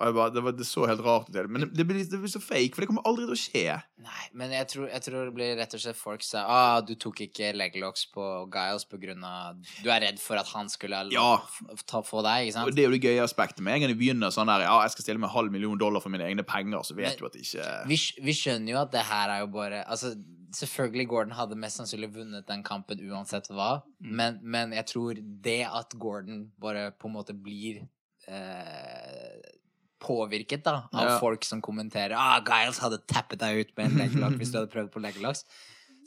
[0.00, 1.36] Og bare, det, var, det så helt rart ut.
[1.52, 3.74] Men det, det, blir, det blir så fake, for det kommer aldri til å skje.
[4.00, 6.94] Nei, men jeg tror, jeg tror det blir rett og slett folk sa ah, du
[6.96, 11.02] tok ikke leglocks på Giles på grunn av Du er redd for at han skulle
[11.12, 11.26] Ja.
[11.84, 12.74] ta, få deg, ikke Og sant?
[12.78, 13.60] det er jo det gøye aspektet.
[13.60, 16.00] Med en gang de begynner sånn der, ja, jeg skal stille med halv million dollar
[16.00, 18.80] for mine egne penger, så vet Men- du at det ikke Vi, vi skjønner jo
[18.86, 20.14] at det her er jo bare Altså,
[20.56, 25.60] selvfølgelig Gordon hadde mest sannsynlig vunnet den kampen uansett hva, men, men jeg tror det
[25.68, 27.84] at Gordon bare på en måte blir
[28.26, 29.40] eh,
[30.00, 31.18] påvirket da av Ja.
[31.20, 34.72] folk som kommenterer Ah, Giles hadde tappet deg ut med en leglock hvis du hadde
[34.72, 35.44] prøvd på leglocks.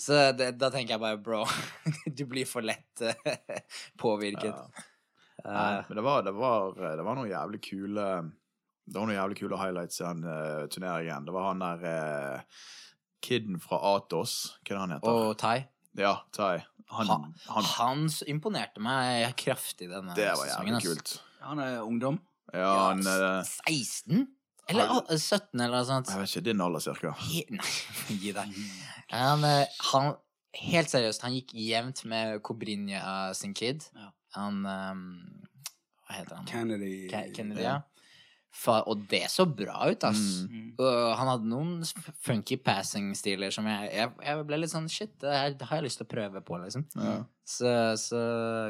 [0.01, 1.43] Så det, da tenker jeg bare, bro,
[2.17, 3.60] du blir for lett eh,
[4.01, 4.49] påvirket.
[4.51, 4.89] Ja.
[5.43, 8.03] Uh, men det var, det, var, det var noen jævlig kule
[8.86, 11.25] Det var noen jævlig kule highlights i den uh, turneringen.
[11.27, 12.62] Det var han der uh,
[13.23, 14.58] kiden fra Atos.
[14.62, 15.17] Hva er det han heter?
[15.27, 15.58] og Tai.
[15.99, 16.62] Ja, Tai.
[16.93, 21.13] Han, Han, han, han imponerte meg kraftig denne det var jævlig sesongen, kult.
[21.41, 22.19] Han er ungdom.
[22.53, 24.27] Ja, han eh, 16?
[24.69, 26.07] Eller Han- 17, eller noe sånt.
[26.13, 27.11] Jeg vet ikke, din alder, cirka.
[27.19, 27.71] He Nei,
[28.21, 28.53] gi deg.
[29.11, 30.13] Han, eh, han
[30.53, 33.81] Helt seriøst, han gikk jevnt med Kobrinja sin kid.
[33.97, 34.11] Ja.
[34.35, 34.99] Han um,
[36.05, 36.45] Hva heter han?
[36.45, 37.79] Kennedy Ke- Kennedy, ja.
[38.85, 40.21] Og det så bra ut, ass.
[40.45, 40.75] Mm.
[40.77, 41.71] Uh, han hadde noen
[42.23, 45.99] funky passing-stiler som jeg, jeg Jeg ble litt sånn Shit, det her har jeg lyst
[46.01, 46.85] til å prøve på, liksom.
[46.95, 47.15] Ja.
[47.43, 48.21] Så, så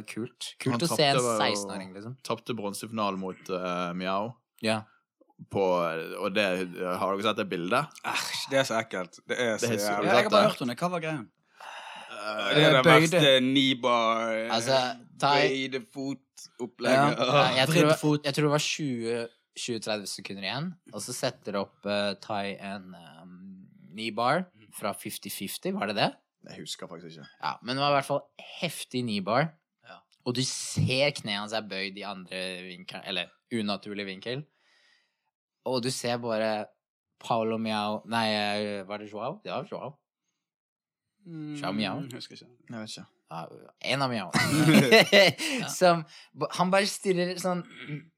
[0.09, 0.53] kult.
[0.63, 2.15] Han Kult å se en 16-åring, liksom.
[2.25, 4.33] Tapte bronsefinalen mot uh, Miao.
[4.63, 4.81] Ja.
[5.51, 5.61] På,
[6.23, 6.47] og det,
[6.79, 8.01] har dere sett det bildet?
[8.07, 9.19] Æsj, det er så ekkelt.
[9.27, 10.07] Det er så Det er så- jævlig.
[10.07, 10.79] Ja, jeg har bare hørt om det.
[10.79, 11.23] Hva var greia?
[12.23, 13.19] Det er det Bøyde.
[13.19, 14.77] verste Nibar Altså,
[15.19, 17.17] Bøyde fotopplegget.
[17.19, 17.25] Ja.
[17.27, 19.27] Ja, jeg, det jeg tror det var 20
[19.59, 23.33] 20-30 sekunder igjen, og så setter opp uh, Tai en um,
[23.93, 26.09] knee-bar fra 50-50, var det det?
[26.49, 27.27] Jeg husker faktisk ikke.
[27.43, 28.23] Ja, men det var i hvert fall
[28.59, 29.51] heftig knee-bar.
[29.87, 29.99] Ja.
[30.25, 34.43] Og du ser kneet hans er bøyd i andre vinkel, eller unaturlig vinkel.
[35.69, 36.65] Og du ser bare
[37.23, 39.39] Paolo Miao Nei, eh, var det Joao?
[39.43, 39.93] Det var Joao.
[41.23, 42.01] Joao Miao.
[42.03, 42.49] Jeg Husker ikke.
[42.69, 43.05] Jeg vet ikke.
[43.33, 43.47] Ja,
[43.79, 45.03] en av mjauene.
[45.79, 46.03] som
[46.57, 47.63] Han bare stirrer sånn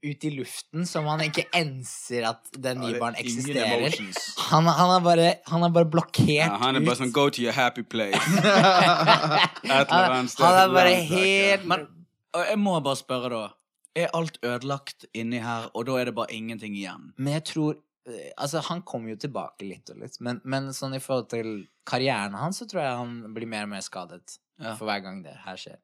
[0.04, 3.96] ut i luften som han ikke enser at den nybaren eksisterer.
[4.50, 7.04] Han, han, er bare, han er bare blokkert Ja, han er bare ut.
[7.06, 8.20] sånn go to your happy place.
[9.66, 11.88] Han, han er bare helt Men
[12.36, 13.48] jeg må bare spørre, da.
[13.96, 17.12] Er alt ødelagt inni her, og da er det bare ingenting igjen?
[17.18, 17.78] Men jeg tror
[18.10, 21.54] eh, Altså, han kommer jo tilbake litt og litt, men, men sånn i forhold til
[21.88, 24.76] karrieren hans, så tror jeg han blir mer og mer skadet Ja.
[24.80, 25.82] for hver gang det her skjer.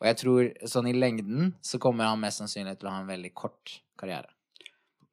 [0.00, 3.10] Og jeg tror sånn i lengden så kommer han mest sannsynlig til å ha en
[3.10, 4.32] veldig kort karriere.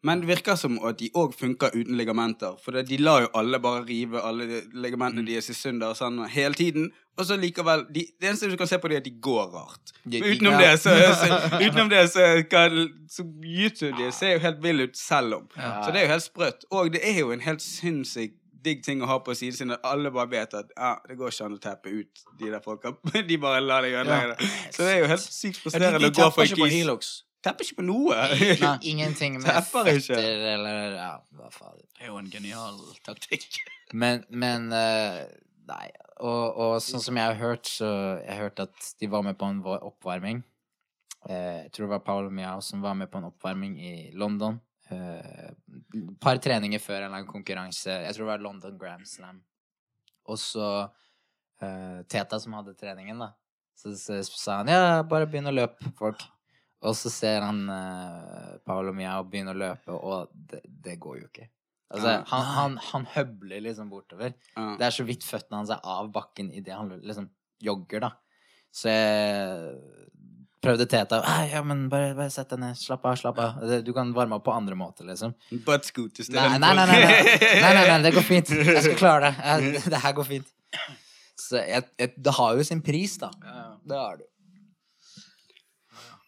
[0.06, 2.56] Men det virker som at de òg funker uten ligamenter.
[2.62, 5.26] For de lar jo alle bare rive alle de mm.
[5.26, 6.92] deres i sunder og sånn hele tiden.
[7.18, 9.50] Og så likevel de, Det eneste du kan se på, det er at de går
[9.56, 9.94] rart.
[10.06, 12.78] Men utenom det, så, så, utenom det, så, kan,
[13.10, 15.48] så YouTube de ser jo helt vill ut selv om.
[15.58, 15.82] Ja.
[15.84, 16.68] Så det er jo helt sprøtt.
[16.72, 19.86] Og det er jo en helt sinnssykt digg ting å ha på siden sin, at
[19.88, 22.94] alle bare vet at ja, det går ikke an å tappe ut de der folka.
[23.30, 24.52] De bare lar deg ødelegge det.
[24.76, 26.76] Så det er jo helt sykt Ja, de, frustrerende de å gå for en kis.
[26.76, 27.16] Hilux.
[27.46, 28.20] Tapper ikke på noe.
[28.28, 28.76] Nei.
[28.92, 30.20] Ingenting med Treffer ikke.
[30.20, 31.80] eller Ja, hva faen.
[31.98, 33.48] Det er jo en genial taktikk.
[33.96, 35.22] Men, men uh,
[35.68, 35.86] Nei.
[36.20, 37.88] Og, og sånn som jeg har hørt, så
[38.20, 40.42] Jeg har hørt at de var med på en oppvarming.
[41.28, 44.60] Eh, jeg tror det var Paolo Miao som var med på en oppvarming i London.
[44.92, 45.50] Eh,
[45.98, 47.90] Et par treninger før en eller annen konkurranse.
[48.06, 49.42] Jeg tror det var London Grand Slam.
[50.28, 50.68] Og så
[51.64, 53.32] uh, Teta som hadde treningen, da.
[53.78, 56.24] Så, så sa han ja, bare begynn å løpe, folk.
[56.86, 61.30] Og så ser han uh, Paolo Miao begynne å løpe, og det, det går jo
[61.30, 61.48] ikke.
[61.88, 62.24] Altså, Ja.
[62.34, 64.34] han, han, han høbler liksom bortover.
[64.58, 64.70] Ja.
[64.80, 67.30] Det er så vidt føttene hans er av bakken idet han liksom
[67.64, 68.12] jogger, da.
[68.76, 69.78] Så jeg
[70.68, 72.78] prøvde Teta Ja, men bare, bare sett deg ned.
[72.80, 73.60] Slapp av, slapp av.
[73.86, 75.34] Du kan varme opp på andre måter, liksom.
[75.66, 78.52] Buttscoot i Nei, nei, nei, nei, nei, nei, nei, nei, det går fint.
[78.52, 79.36] Jeg skal klare det.
[79.44, 80.56] Jeg, det her går fint.
[81.38, 83.32] Så jeg, jeg, det har jo sin pris, da.
[83.88, 84.28] Det har det.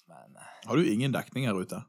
[0.10, 0.38] Men
[0.70, 1.82] Har du ingen dekning her ute?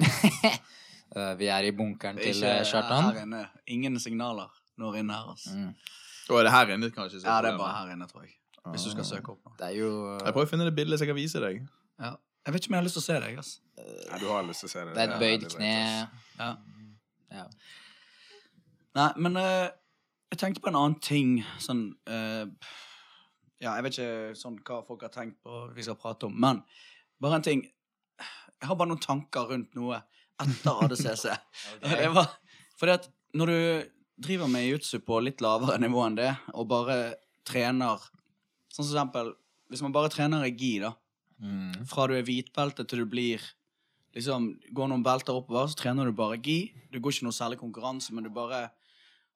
[0.04, 3.36] eh, vi er i bunkeren til eh, Kjartan.
[3.70, 4.48] Ingen signaler
[4.80, 5.34] når inne her.
[5.34, 5.58] Altså.
[5.58, 6.00] Mm.
[6.30, 7.20] Og er det her inne, kanskje?
[7.26, 8.38] Ja, det er bare her inne, tror jeg.
[8.72, 9.56] Hvis du skal søke opp noe.
[9.58, 11.64] Det er jo Jeg prøver å finne det bildet så jeg kan vise deg.
[12.00, 12.14] Ja.
[12.44, 13.36] Jeg vet ikke om jeg har lyst til å se deg.
[13.40, 13.60] Altså.
[14.08, 14.94] Ja, du har lyst til å se det.
[14.94, 15.70] Det er et bøyd kne.
[16.38, 16.48] Ja.
[17.34, 17.44] Ja.
[18.94, 19.68] Nei, men uh,
[20.32, 21.38] jeg tenkte på en annen ting.
[21.62, 22.44] Sånn uh,
[23.62, 26.60] Ja, jeg vet ikke sånn hva folk har tenkt på vi skal prate om, men
[27.22, 27.64] bare en ting.
[28.20, 30.02] Jeg har bare noen tanker rundt noe
[30.42, 31.28] etter ADCC.
[31.84, 32.32] Det var
[32.78, 33.58] fordi at når du
[34.26, 36.98] driver med jutsu på litt lavere nivå enn det, og bare
[37.46, 38.02] trener
[38.74, 39.34] Sånn som eksempel
[39.70, 40.94] Hvis man bare trener regi, da,
[41.40, 41.86] Mm.
[41.90, 43.42] fra du er hvitbelte til du blir
[44.14, 46.72] liksom, Går noen belter oppover, så trener du bare gi.
[46.92, 48.70] Du går ikke noe særlig konkurranse, men du bare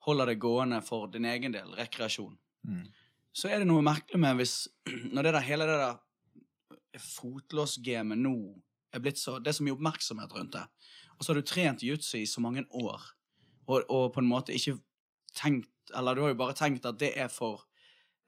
[0.06, 1.66] holder det gående for din egen del.
[1.74, 2.36] Rekreasjon.
[2.64, 2.84] Mm.
[3.34, 4.68] Så er det noe merkelig med hvis
[5.12, 5.98] Når det der, hele det der
[6.98, 8.34] fotlåsgamet nå
[8.94, 10.64] er blitt så Det er så mye oppmerksomhet rundt det.
[11.18, 13.02] Og så har du trent jutsu i så mange år,
[13.66, 14.78] og, og på en måte ikke
[15.34, 17.64] tenkt Eller du har jo bare tenkt at det er for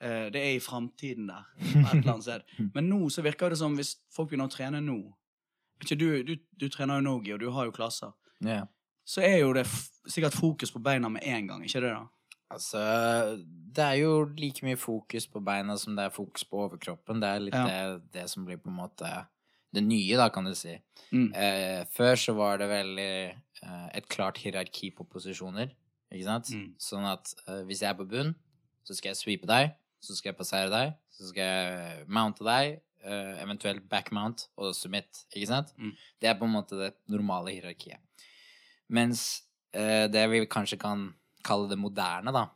[0.01, 2.45] Det er i framtiden der, et eller annet sted.
[2.75, 4.97] Men nå så virker det som hvis folk begynner å trene nå
[5.89, 8.13] du, du, du trener jo Nogi, og du har jo klasser.
[8.45, 8.67] Yeah.
[9.05, 9.67] Så er jo det
[10.09, 12.03] sikkert fokus på beina med en gang, ikke det da?
[12.51, 12.81] Altså,
[13.47, 17.21] det er jo like mye fokus på beina som det er fokus på overkroppen.
[17.23, 17.67] Det er litt Ja.
[17.67, 19.11] det, det som blir på en måte
[19.73, 20.75] det nye, da, kan du si.
[21.15, 21.29] Mm.
[21.35, 23.13] Eh, før så var det veldig
[23.63, 25.71] eh, et klart hierarki på posisjoner,
[26.11, 26.51] ikke sant?
[26.51, 26.73] Mm.
[26.83, 28.35] Sånn at eh, hvis jeg er på bunn,
[28.83, 32.79] så skal jeg sweepe deg, så skal jeg passere deg, så skal jeg mounte deg,
[33.05, 35.75] uh, eventuelt backmount og submit, ikke sant?
[35.77, 35.93] Mm.
[36.21, 38.01] Det er på en måte det normale hierarkiet.
[38.89, 39.43] Mens
[39.77, 41.11] uh, det vi kanskje kan
[41.47, 42.47] kalle det moderne, da,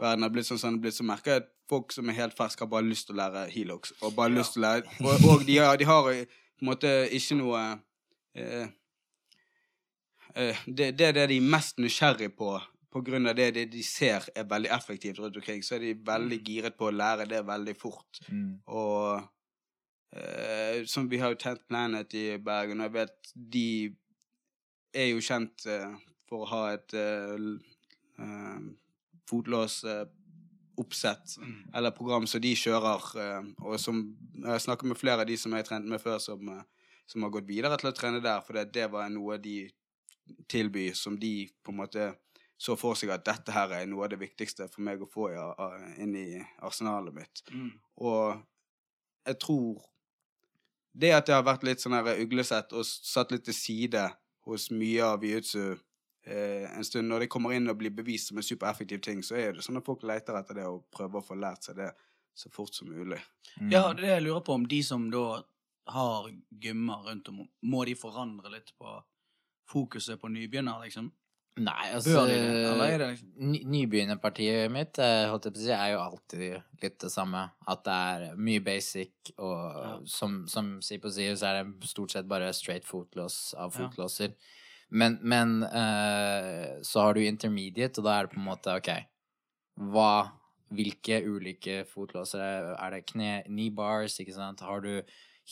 [0.01, 2.19] verden har blitt sånn som det har blitt, så merker jeg at folk som er
[2.19, 3.95] helt ferske, har bare lyst til å lære helox.
[4.03, 6.93] Og bare lyst til å lære Og, og de, har, de har på en måte
[7.15, 7.63] ikke noe
[8.35, 8.67] eh,
[10.35, 12.57] eh, det, det er det de er mest nysgjerrig på,
[12.93, 15.63] på av det, det de ser er veldig effektivt rundt omkring.
[15.63, 18.23] Så er de veldig giret på å lære det veldig fort.
[18.29, 18.61] Mm.
[18.67, 19.31] Og
[20.15, 23.69] eh, Som vi har jo Tent Planet i Bergen, og jeg vet de
[24.95, 25.95] er jo kjent uh,
[26.29, 27.35] for å ha et uh,
[29.31, 31.27] fotlåsoppsett
[31.75, 35.53] eller program som de kjører, eh, og som Jeg snakker med flere av de som
[35.53, 36.63] jeg trente med før, som, eh,
[37.07, 39.71] som har gått videre til å trene der, for det, det var noe de
[40.49, 42.15] tilbyr som de på en måte
[42.57, 45.31] så for seg at dette her er noe av det viktigste for meg å få
[45.99, 47.43] inn i arsenalet mitt.
[47.51, 47.71] Mm.
[47.97, 48.45] Og
[49.27, 49.83] jeg tror
[50.95, 54.05] det at jeg har vært litt sånn uglesett og satt litt til side
[54.47, 55.75] hos mye av jiu-jitsu
[56.27, 59.39] eh, en stund, når det kommer inn og blir bevist som en supereffektiv ting, så
[59.41, 61.91] er det sånn at folk leter etter det og prøver å få lært seg det
[62.35, 63.21] så fort som mulig.
[63.61, 63.73] Mm.
[63.73, 65.43] Ja, det jeg lurer på, om de som da
[65.95, 66.31] har
[66.63, 68.95] gymmer rundt om, må de forandre litt på
[69.71, 71.11] fokuset på nybegynner, liksom?
[71.55, 72.25] Nei, altså
[73.39, 76.45] Nybegynnerpartiet mitt eh, holdt jeg på å si, er jo alltid
[76.83, 77.45] litt det samme.
[77.71, 79.93] At det er mye basic, og Ja.
[80.11, 83.85] som, som Sipo sier, så er det stort sett bare straight fotlås av Ja.
[83.85, 84.35] fotlåser.
[84.91, 88.91] Men, men uh, så har du intermediate, og da er det på en måte OK
[89.91, 90.11] Hva
[90.75, 93.07] Hvilke ulike fotlåser er, er det?
[93.07, 94.61] Kne, knee bars, ikke sant?
[94.65, 95.03] Har du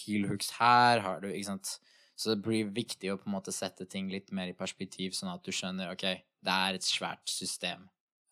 [0.03, 1.03] heel hooks her?
[1.05, 1.77] Har du Ikke sant?
[2.23, 5.33] Så det blir viktig å på en måte sette ting litt mer i perspektiv, sånn
[5.33, 7.89] at du skjønner ok, det er et svært system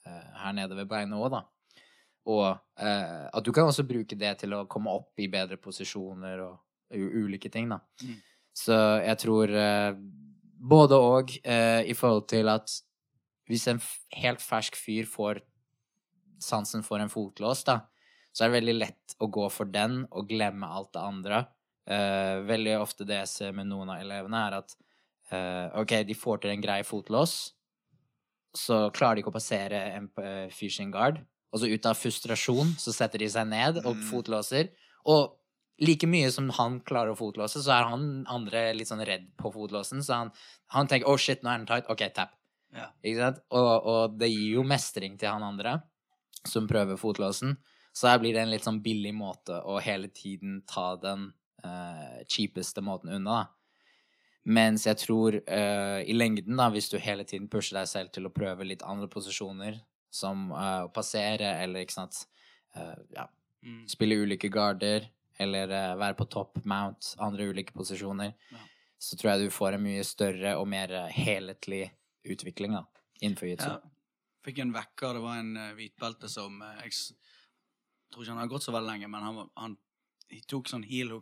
[0.06, 1.42] uh, her nede ved beinet òg, da.
[2.30, 6.44] Og uh, at du kan også bruke det til å komme opp i bedre posisjoner
[6.46, 6.60] og
[6.94, 7.80] ulike ting, da.
[8.04, 8.18] Mm.
[8.60, 9.90] Så jeg tror uh,
[10.60, 12.68] både og i forhold til at
[13.48, 13.80] hvis en
[14.20, 15.40] helt fersk fyr får
[16.40, 17.80] sansen for en fotlås, da,
[18.30, 21.40] så er det veldig lett å gå for den og glemme alt det andre.
[21.90, 24.76] Eh, veldig ofte det jeg ser med noen av elevene, er at
[25.32, 27.34] uh, OK, de får til en grei fotlås,
[28.54, 32.76] så klarer de ikke å passere en uh, fishing guard, og så ut av frustrasjon
[32.78, 34.04] så setter de seg ned og Mm.
[34.06, 34.70] fotlåser.
[35.10, 35.36] Og
[35.82, 39.50] like mye som han klarer å fotlåse, så er han andre litt sånn redd på
[39.54, 40.30] fotlåsen, så han,
[40.74, 42.36] han tenker 'oh shit, nå er den tight', OK, tap.
[42.72, 42.86] Ja.
[43.02, 43.42] Ikke sant?
[43.50, 45.80] Og, og det gir jo mestring til han andre
[46.46, 47.56] som prøver fotlåsen.
[47.92, 51.32] Så her blir det en litt sånn billig måte å hele tiden ta den
[51.64, 53.48] eh, cheapeste måten unna, da.
[54.50, 58.24] Mens jeg tror uh, i lengden, da, hvis du hele tiden pusher deg selv til
[58.24, 59.76] å prøve litt andre posisjoner,
[60.10, 62.24] som uh, å passere eller ikke sant
[63.14, 63.28] ja,
[63.60, 63.82] Mm.
[63.90, 65.68] spille ulike garder eller
[66.00, 68.58] være på top mount, andre ulike posisjoner, Ja.
[68.96, 71.90] så tror jeg du får en mye større og mer helhetlig
[72.24, 72.86] utvikling da,
[73.20, 73.68] innenfor jitsu.
[73.68, 73.80] Ja.
[74.46, 76.94] Fikk en vekker, det var en uh, hvitbelte som jeg
[78.08, 79.76] tror ikke han har gått så veldig lenge, men han, han
[80.48, 81.12] tok sånn heel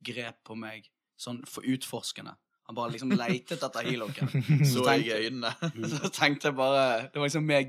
[0.00, 2.36] hook-grep på meg, sånn for utforskende.
[2.66, 4.28] Han bare liksom leitet etter heel hooken.
[4.72, 5.52] Så jeg i øynene.
[5.92, 7.62] Så tenkte jeg bare Det var liksom mer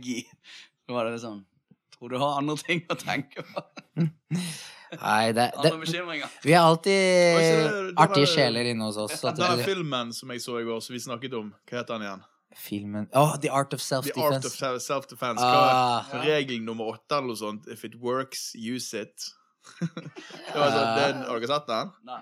[0.87, 1.43] Så var det sånn
[1.93, 3.61] Tror du har andre ting å tenke på?
[4.97, 6.29] Nei, det, Andre det, bekymringer?
[6.43, 9.23] vi har alltid det- det var- artige sjeler inne hos oss.
[9.25, 12.01] at Denne filmen som jeg så i går, som vi snakket om, hva heter den
[12.07, 12.23] igjen?
[12.55, 14.85] Filmen Oh, The Art of The Art of Self-Defense.
[14.87, 15.41] Self-Defense.
[15.43, 16.05] Ah.
[16.13, 17.67] Er regel nummer åtte eller noe sånt?
[17.67, 19.29] If it works, use it.
[20.51, 21.93] det var sånn, den, har dere sett den?
[22.09, 22.19] Nei.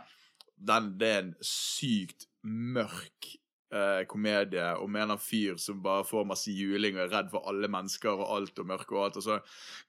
[0.72, 0.94] den?
[1.00, 3.32] Det er en sykt mørk
[3.74, 7.48] eh, komedie om en av fyr som bare får masse juling og er redd for
[7.50, 9.40] alle mennesker og alt og mørke og alt, og så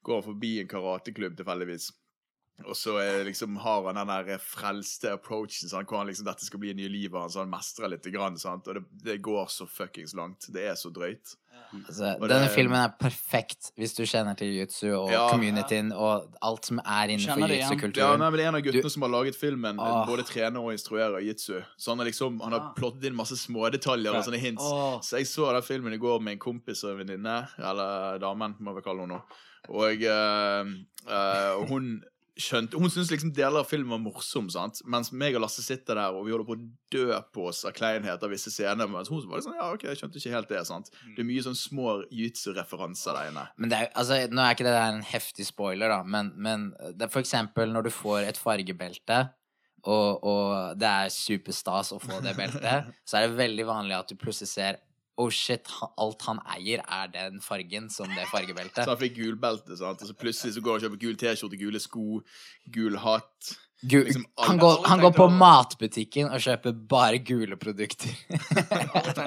[0.06, 1.90] går han forbi en karateklubb tilfeldigvis.
[2.64, 5.88] Og så er, liksom, har han den der frelste approachen, sant?
[5.90, 8.66] hvor han liksom, dette skal bli nye livet hans, så han mestrer litt, grann, sant?
[8.68, 10.46] og det, det går så fuckings langt.
[10.54, 11.34] Det er så drøyt.
[11.72, 15.28] Altså, denne det- filmen er perfekt hvis du kjenner til jiu-jitsu og Ja.
[15.30, 18.20] communityen og alt som er innenfor jiu-jitsu-kulturen.
[18.24, 19.76] Ja, Det er en av guttene Du- som har laget filmen.
[19.78, 20.06] Åh.
[20.06, 21.60] Både trener og instruerer jitsu.
[21.76, 22.72] Så han liksom, han har Ah.
[22.76, 24.62] plottet inn masse smådetaljer og sånne hints.
[24.62, 25.00] Åh.
[25.02, 28.54] Så jeg så den filmen i går med en kompis og en venninne, eller damen,
[28.60, 29.22] må vi kalle henne nå.
[29.68, 30.64] Og, eh,
[31.12, 32.02] eh, og hun
[32.36, 34.82] skjønte Hun syntes liksom deler av filmen var morsom, sant?
[34.84, 37.74] mens meg og Lasse sitter der og vi holder på å dø på oss av
[37.76, 38.90] kleinhet av visse scener.
[38.90, 40.62] Mens hun var liksom, ja, ok, jeg skjønte ikke helt det.
[40.68, 40.92] sant?
[41.14, 43.46] Det er mye sånn små jitsu-referanser der inne.
[43.56, 46.70] Men det er, altså, nå er ikke det der en heftig spoiler, da, men, men
[46.92, 49.22] det er for eksempel når du får et fargebelte,
[49.86, 54.10] og, og det er superstas å få det beltet, så er det veldig vanlig at
[54.10, 54.82] du plutselig ser
[55.18, 58.84] Oh shit, alt han eier, er den fargen som det Så fargebeltet.
[58.86, 60.02] han fikk gulbelte, sant?
[60.04, 62.20] og så plutselig så går han og kjøper gul T-skjorte, gule sko,
[62.74, 63.54] gul hatt.
[63.84, 65.34] Gul, liksom han, går, han går på over.
[65.36, 68.08] matbutikken og kjøper bare gule produkter.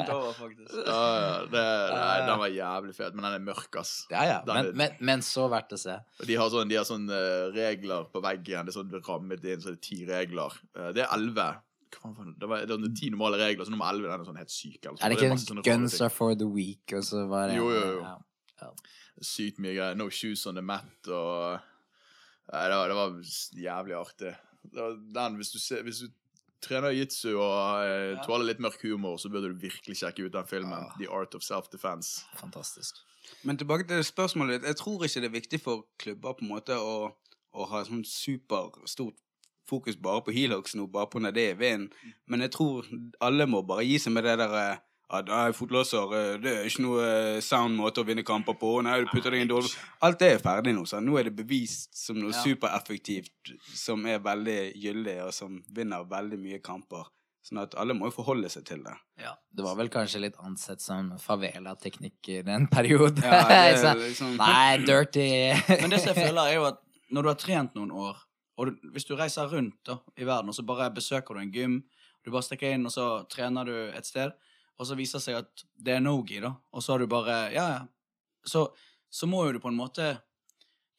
[0.10, 0.74] Over, faktisk.
[0.86, 1.64] Ja, ja, det,
[1.94, 3.92] nei, den var jævlig fet, men den er mørk, ass.
[4.12, 5.96] ja, ja, men, men, men så verdt å se.
[6.26, 8.66] De har sånne, de har sånn eh, regler på veggen.
[8.68, 10.58] Det er sånn rammet inn, så det er ti regler.
[10.78, 11.50] Eh, det er elleve.
[11.98, 12.48] Hva det?
[12.50, 14.80] Var, det var ti normale regler, så nummer elleve den er sånn helt syk.
[14.86, 15.02] Altså.
[15.06, 16.06] Er det ikke det Guns ting.
[16.06, 18.06] are for the weak, og så var det Jo, jo, jo.
[18.62, 18.70] Ja.
[19.22, 19.96] Sykt mye greier.
[20.00, 21.60] No shoes on the mat og
[22.50, 23.12] Nei, det var, det var
[23.62, 24.32] jævlig artig.
[24.74, 26.08] Det var Den, hvis du, ser, hvis du
[26.66, 28.24] trener jitsu og eh, Ja.
[28.26, 30.88] tåler litt mørk humor, så burde du virkelig sjekke ut den filmen.
[30.88, 30.96] Ja.
[30.98, 32.24] The Art of Self-Defense.
[32.42, 32.96] Fantastisk.
[33.46, 34.68] Men tilbake til spørsmålet ditt.
[34.72, 37.12] Jeg tror ikke det er viktig for klubber på en måte å,
[37.54, 39.16] å ha sånn superstort
[39.70, 41.90] fokus bare på Helox nå, bare på når det er vinden.
[42.28, 42.90] Men jeg tror
[43.22, 46.68] alle må bare gi seg med det der eh, at nei, fotlåser eh, det er
[46.70, 48.76] ikke noe eh, sound måte å vinne kamper på.
[48.86, 49.72] Nei, du putter deg i en dårlig
[50.06, 50.84] Alt det er ferdig nå.
[50.90, 51.08] sant?
[51.08, 52.44] Nå er det bevist som noe Ja.
[52.46, 57.08] supereffektivt som er veldig gyldig, og som vinner veldig mye kamper.
[57.50, 58.94] Sånn at alle må jo forholde seg til det.
[59.24, 59.32] Ja.
[59.56, 61.14] Det var vel kanskje litt ansett som
[61.64, 63.24] favela-teknikker en periode.
[63.26, 65.26] Ja, det Så, liksom, Nei, dirty
[65.82, 68.20] Men det som jeg føler, er jo at når du har trent noen år,
[68.60, 71.54] og du, hvis du reiser rundt da, i verden, og så bare besøker du en
[71.54, 71.78] gym,
[72.26, 74.34] du bare stikker inn, og så trener du et sted,
[74.80, 77.38] og så viser det seg at det er no-gi, da, og så har du bare
[77.56, 77.80] Ja, ja.
[78.48, 78.70] Så,
[79.12, 80.14] så må jo du på en måte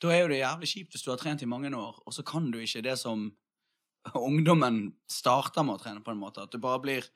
[0.00, 2.24] Da er jo det jævlig kjipt hvis du har trent i mange år, og så
[2.24, 3.30] kan du ikke det som
[4.16, 6.44] ungdommen starter med å trene, på en måte.
[6.44, 7.08] At du bare blir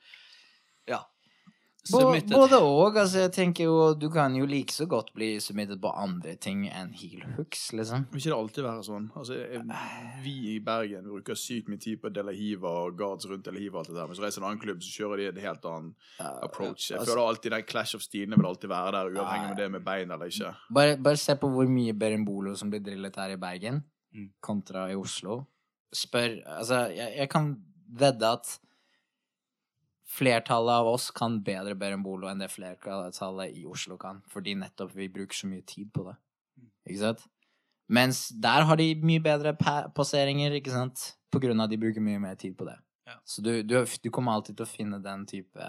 [1.85, 2.31] Submitted.
[2.33, 2.95] Både og.
[2.97, 6.63] Altså, jeg tenker jo Du kan jo like så godt bli submitted på andre ting
[6.67, 8.07] enn heel hooks, liksom.
[8.11, 9.09] Vil ikke det alltid være sånn?
[9.15, 13.43] Altså, jeg- vi i Bergen bruker sykt mye tid på Dela Hiva og guards rundt
[13.45, 15.27] Dela Hiva og alt det der, men så reiser en annen klubb, så kjører de
[15.27, 16.89] en helt annen approach.
[16.91, 19.71] Jeg altså- føler alltid den clash of stilene vil alltid være der, uavhengig av det
[19.71, 20.55] med bein eller ikke.
[20.73, 23.83] Bare, bare se på hvor mye Berimbolo som blir drillet her i Bergen,
[24.15, 24.29] Mm.
[24.41, 25.45] kontra i Oslo.
[25.93, 27.55] Spør Altså, jeg, jeg kan
[27.93, 28.59] vedde at
[30.05, 35.09] flertallet av oss kan bedre Berembolo enn det flertallet i Oslo kan, fordi nettopp vi
[35.11, 36.15] bruker så mye tid på det.
[36.85, 37.25] Ikke sant?
[37.87, 41.11] Mens der har de mye bedre passeringer, ikke sant?
[41.33, 42.77] På grunn av at de bruker mye mer tid på det.
[43.05, 43.19] Ja.
[43.25, 45.67] Så du, du, du kommer alltid til å finne den type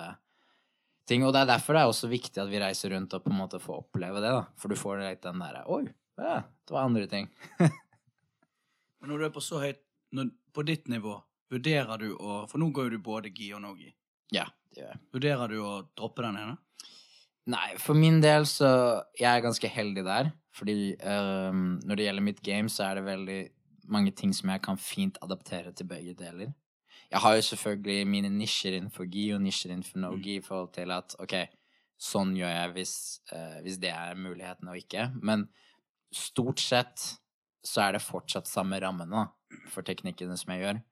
[1.09, 1.25] ting.
[1.27, 3.41] Og det er derfor det er også viktig at vi reiser rundt og på en
[3.41, 4.47] måte får oppleve det, da.
[4.61, 5.85] For du får litt den derre Oi,
[6.21, 7.29] ja, det var andre ting.
[9.01, 9.83] Men når du er på så høyt
[10.17, 11.19] når, På ditt nivå,
[11.53, 13.91] vurderer du å For nå går jo du både gi og no-gi.
[14.35, 15.03] Ja, det gjør jeg.
[15.15, 16.57] Vurderer du å droppe den ene?
[17.47, 18.69] Nei, for min del så
[19.15, 20.33] Jeg er ganske heldig der.
[20.57, 23.41] Fordi um, når det gjelder mitt game, så er det veldig
[23.93, 26.55] mange ting som jeg kan fint adaptere til begge deler.
[27.11, 30.91] Jeg har jo selvfølgelig mine nisjer innenfor gi og nisjer innenfor no-gi i forhold til
[30.97, 31.37] at OK,
[32.03, 32.95] sånn gjør jeg hvis,
[33.31, 35.11] uh, hvis det er muligheten og ikke.
[35.21, 35.47] Men
[36.15, 37.05] stort sett
[37.67, 39.27] så er det fortsatt samme rammene
[39.71, 40.83] for teknikkene som jeg gjør.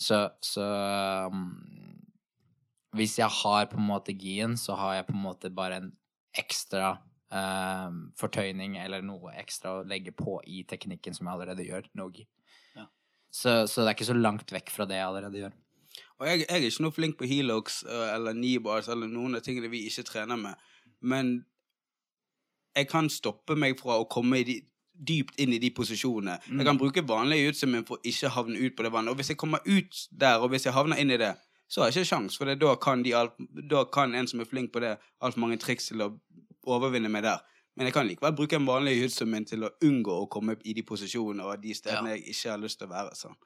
[0.00, 0.66] Så, så
[1.30, 1.44] um,
[2.96, 5.90] hvis jeg har på en måte gien, så har jeg på en måte bare en
[6.38, 6.92] ekstra
[7.30, 7.88] eh,
[8.18, 12.26] fortøyning eller noe ekstra å legge på i teknikken som jeg allerede gjør, no-gi.
[12.76, 12.88] Ja.
[13.30, 15.58] Så, så det er ikke så langt vekk fra det jeg allerede gjør.
[16.20, 19.44] Og jeg, jeg er ikke noe flink på heelhooks øh, eller nibars eller noen av
[19.46, 20.68] tingene vi ikke trener med,
[21.00, 21.38] men
[22.76, 24.60] jeg kan stoppe meg fra å komme i de,
[25.00, 26.36] dypt inn i de posisjonene.
[26.46, 29.12] Jeg kan bruke vanlig jutsu min for å ikke havne ut på det vannet.
[29.12, 31.32] Og hvis jeg kommer ut der, og hvis jeg havner inn i det,
[31.70, 33.36] så har jeg ikke sjans, for det, da, kan de alt,
[33.70, 36.08] da kan en som er flink på det, altfor mange triks til å
[36.66, 37.38] overvinne meg der.
[37.78, 40.74] Men jeg kan likevel bruke en vanlig jutsu min til å unngå å komme i
[40.76, 43.14] de posisjonene og de stedene jeg ikke har lyst til å være.
[43.16, 43.36] sånn.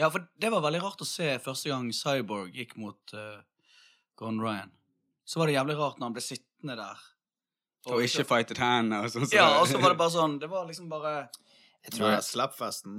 [0.00, 3.42] Ja, for det var veldig rart å se første gang Cyborg gikk mot uh,
[4.16, 4.72] Gone Ryan.
[5.28, 7.04] Så var det jævlig rart når han ble sittende der.
[7.92, 9.28] Og ikke fightet hendene og sånn.
[9.28, 11.28] så- Ja, og så var det bare sånn Det var liksom bare
[11.84, 12.96] Jeg Tror det er Slapfesten.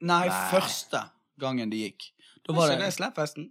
[0.00, 0.50] Nei, Nei.
[0.52, 1.00] første
[1.40, 2.12] gangen de gikk.
[2.46, 3.48] Da Var var det det slappfesten?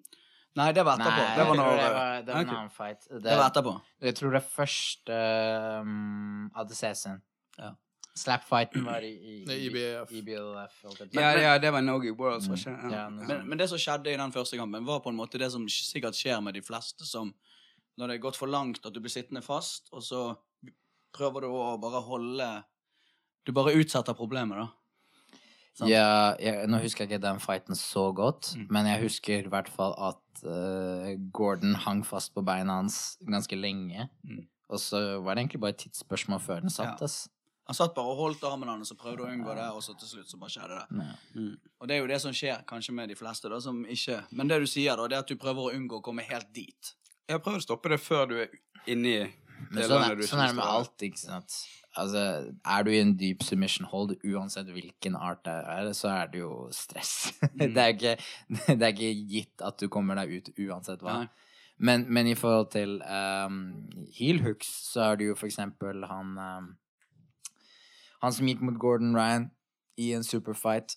[0.57, 1.23] Nei, det var etterpå.
[1.23, 3.03] Nei, det var når det var, det var en annen fight.
[3.09, 3.73] Det, Det var etterpå.
[4.07, 5.17] Jeg tror det første
[5.83, 7.21] um, ADC-en.
[7.57, 7.73] Ja.
[8.17, 10.11] Slap-fighten var i, i, Nei, IBF.
[10.17, 10.79] IBLF.
[11.13, 12.89] Ja, ja, det var Nogi Worlds, var ikke det?
[12.95, 13.09] Ja, Ja.
[13.13, 15.67] Men, men det som skjedde i den første kampen, var på en måte det som
[15.69, 17.33] sikkert skjer med de fleste som
[17.97, 20.23] Når det er gått for langt at du blir sittende fast, og så
[21.13, 22.49] prøver du å bare holde
[23.45, 24.67] Du bare utsetter problemet, da.
[25.77, 25.89] Sant?
[25.91, 28.67] Ja, jeg, nå husker jeg ikke den fighten så godt, Mm.
[28.73, 33.55] men jeg husker i hvert fall at uh, Gordon hang fast på beina hans ganske
[33.55, 34.09] lenge.
[34.25, 34.47] Mm.
[34.69, 36.95] Og så var det egentlig bare et tidsspørsmål før den Ja.
[37.67, 40.07] Han satt bare og holdt armen hans og prøvde å unngå det, og så til
[40.07, 41.05] slutt så bare skjedde det.
[41.35, 41.47] Ja.
[41.81, 44.47] Og det er jo det som skjer kanskje med de fleste, da, som ikke Men
[44.47, 46.93] det du sier, da, det er at du prøver å unngå å komme helt dit.
[47.27, 48.47] Jeg prøver å stoppe det før du er
[48.87, 49.17] inni
[49.71, 51.57] Men sånn er, sånn er det med alt, ikke sant.
[51.97, 56.31] Altså, er du i en dyp submission hold, uansett hvilken art det er, så er
[56.33, 57.15] det jo stress.
[57.57, 57.73] Mm.
[57.73, 58.11] det, er ikke,
[58.67, 61.23] det er ikke gitt at du kommer deg ut uansett hva.
[61.77, 66.37] Men, men i forhold til um, heel hooks, så er det jo for eksempel han
[66.37, 66.69] um,
[68.21, 69.49] Han som gikk mot Gordon Ryan
[69.97, 70.95] i en superfight,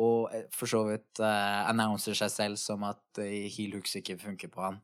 [0.00, 3.24] og eh, for så vidt uh, annonser seg selv som at uh,
[3.56, 4.80] heel hooks ikke funker på han.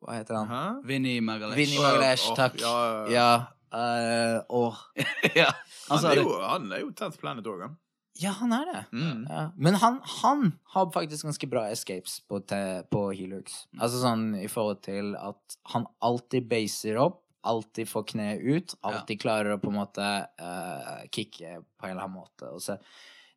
[0.00, 0.48] Hva heter han?
[0.48, 0.64] Hæ?
[0.88, 1.74] Vinny Magalesh.
[1.76, 2.58] Ja, Magalesh, å, takk.
[2.62, 2.74] ja,
[3.12, 3.12] ja.
[3.12, 3.30] Ja,
[3.76, 4.74] uh, og
[5.40, 5.50] ja.
[5.90, 7.78] Han Han er jo, han er jo Tenth Planet òg, han.
[8.20, 8.80] Ja, han er det.
[8.92, 9.24] Mm.
[9.28, 9.44] Ja.
[9.56, 13.62] Men han, han har faktisk ganske bra escapes på, te, på Helux.
[13.78, 19.22] Altså sånn i forhold til at han alltid baser opp, alltid får kneet ut, alltid
[19.22, 22.50] klarer å på en måte uh, kicke på en eller annen måte.
[22.52, 22.76] Og så,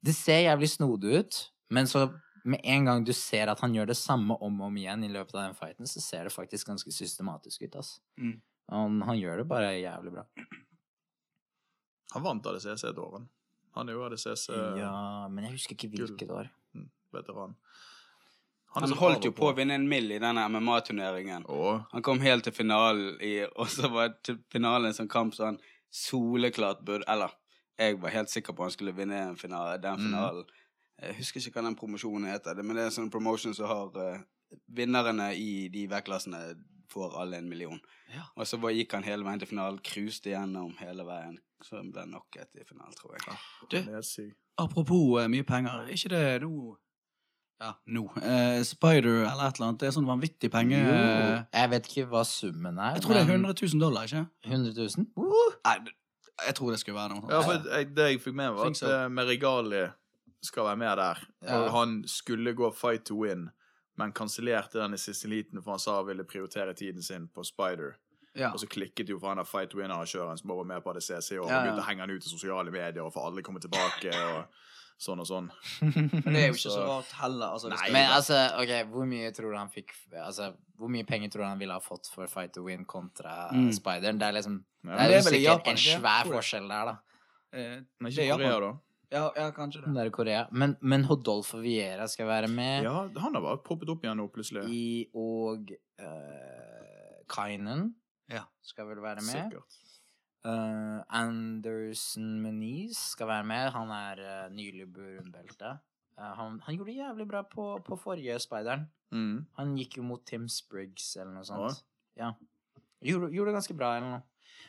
[0.03, 1.39] det ser jævlig snodig ut,
[1.73, 2.09] men så
[2.43, 5.11] med en gang du ser at han gjør det samme om og om igjen i
[5.11, 7.95] løpet av den fighten, så ser det faktisk ganske systematisk ut, ass.
[8.19, 8.35] Mm.
[8.71, 10.25] Han, han gjør det bare jævlig bra.
[12.13, 13.29] Han vant ADCC et år, han.
[13.73, 14.93] Han er jo ADCC Ja,
[15.31, 16.51] men jeg husker ikke hvilket år.
[16.77, 17.55] mm, veteran.
[18.73, 21.45] Han han holdt jo på å vinne en mill i denne MMA-turneringen.
[21.91, 25.51] Han kom helt til finalen, i, og så var til finalen en sånn kamp så
[25.51, 25.59] han
[25.93, 27.29] soleklart burde Eller,
[27.77, 30.41] jeg var helt sikker på han skulle vinne finale, den finalen.
[30.41, 30.62] finalen.
[31.01, 33.97] Jeg husker ikke hva den promosjonen heter, men det er en sånn promotion som har
[33.97, 34.21] uh,
[34.69, 36.39] Vinnerne i de vektklassene
[36.93, 37.79] får alle en million.
[38.13, 38.27] Ja.
[38.37, 41.39] Og så bare gikk han hele veien til finalen, cruiset gjennom hele veien.
[41.63, 43.37] Så ble han knocket i finalen, tror jeg.
[43.71, 44.37] Du- det er sykt.
[44.61, 46.75] Apropos uh, mye penger, er ikke det nå
[47.63, 48.03] Ja, nå.
[48.21, 49.79] Eh, Spider eller et eller annet.
[49.79, 50.77] Det er sånn vanvittig penge...
[50.83, 52.97] Uh, jeg vet ikke hva summen er.
[52.97, 54.25] Jeg tror det er 100 000 dollar, ikke?
[54.51, 55.05] 100 000?
[55.17, 55.57] Uh!
[55.63, 55.93] Nei,
[56.49, 57.31] jeg tror det skulle være noe sånt.
[57.33, 59.83] Ja, for jeg, det jeg fikk med, var at Merigali
[60.43, 61.19] skal være med der.
[61.47, 61.57] Ja.
[61.63, 63.49] Og han skulle gå fight to win,
[63.97, 67.43] men kansellerte den i siste liten, for han sa han ville prioritere tiden sin på
[67.47, 67.95] Spider.
[68.35, 68.49] Ja.
[68.51, 71.37] Og så klikket jo for han der fight to win-arrangøren som var med på ADCC,
[71.39, 71.61] og Ja, ja.
[71.63, 74.45] begynte å henge han ut i sosiale medier, og får alle komme tilbake, og
[75.03, 75.51] sånn og sånn.
[76.25, 77.47] Men det er jo ikke så Så- rart heller.
[77.53, 79.91] Altså, Nei, Men altså, ok, hvor mye tror du han fikk
[80.25, 83.49] Altså, hvor mye penger tror du han ville ha fått for Fight to Win kontra
[83.51, 83.71] Mm.
[83.73, 84.17] Spideren?
[84.19, 84.89] Det er liksom Ja.
[84.91, 86.97] Det det er er jo sikkert Japan, en svær forskjell der, da.
[87.53, 88.61] Eh, Men Det er Korea, Japan.
[88.61, 88.79] da.
[89.11, 89.87] Ja, ja, kanskje det.
[89.87, 90.47] Den der Korea.
[90.51, 92.83] Men, men Hodolfo Viera skal være med.
[92.87, 94.63] Ja, han har bare poppet opp igjen nå, plutselig.
[94.69, 97.93] I, og uh, Kainen
[98.31, 98.45] Ja.
[98.61, 99.51] skal vel være med.
[99.51, 99.79] Sikkert.
[100.43, 103.69] Uh, Anderson Muniz skal være med.
[103.75, 105.77] Han er uh, nylig brunbelte.
[106.17, 108.89] Uh, han, han gjorde det jævlig bra på, på forrige Speideren.
[109.13, 109.45] Mm.
[109.59, 111.83] Han gikk jo mot Tim Spriggs eller noe sånt.
[112.19, 112.33] Ja.
[113.03, 114.23] Gjorde, gjorde det ganske bra eller noe.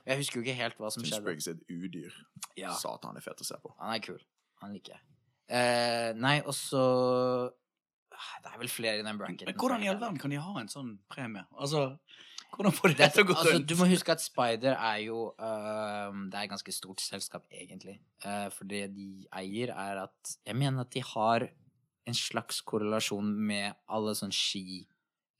[0.04, 1.24] Jeg husker jo ikke helt hva som Tim skjedde.
[1.24, 2.16] Spriggs er et udyr.
[2.60, 3.72] Ja, Satan, er fet å se på.
[3.80, 4.20] han er kul.
[4.62, 5.04] Han liker jeg.
[5.54, 6.84] Eh, nei, og så
[8.14, 9.48] Ah, Det er vel flere i den bracketen.
[9.50, 11.42] Men hvordan i all verden kan de ha en sånn premie?
[11.58, 11.96] Altså,
[12.54, 15.00] hvordan får de det, det til å gå altså, du må huske at Spider er
[15.08, 17.98] jo uh, Det er et ganske stort selskap, egentlig.
[18.24, 21.48] Uh, for det de eier, er at Jeg mener at de har
[22.04, 24.84] en slags korrelasjon med alle sånn ski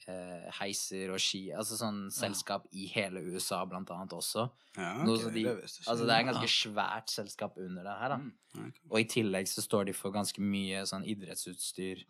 [0.09, 4.49] eh, heiser og ski Altså sånn selskap i hele USA, blant annet også.
[4.77, 8.15] Ja, Noe ok, de, det altså det er en ganske svært selskap under det her,
[8.17, 8.19] da.
[8.19, 8.69] Mm.
[8.69, 8.85] okay.
[8.91, 12.05] Og i tillegg så står de for ganske mye sånn idrettsutstyr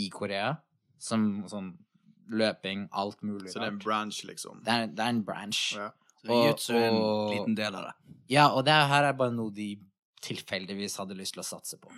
[0.00, 0.56] i Korea.
[1.00, 1.72] Som sånn
[2.30, 4.60] løping, alt mulig Så det er en branch, liksom.
[4.64, 5.62] Det er, det er en branch.
[5.76, 5.90] Ja.
[6.20, 7.94] Så Jiu-jitsu er en og- liten del av det.
[8.28, 9.70] Ja, og det her er bare noe de
[10.22, 11.90] tilfeldigvis hadde lyst til å satse på.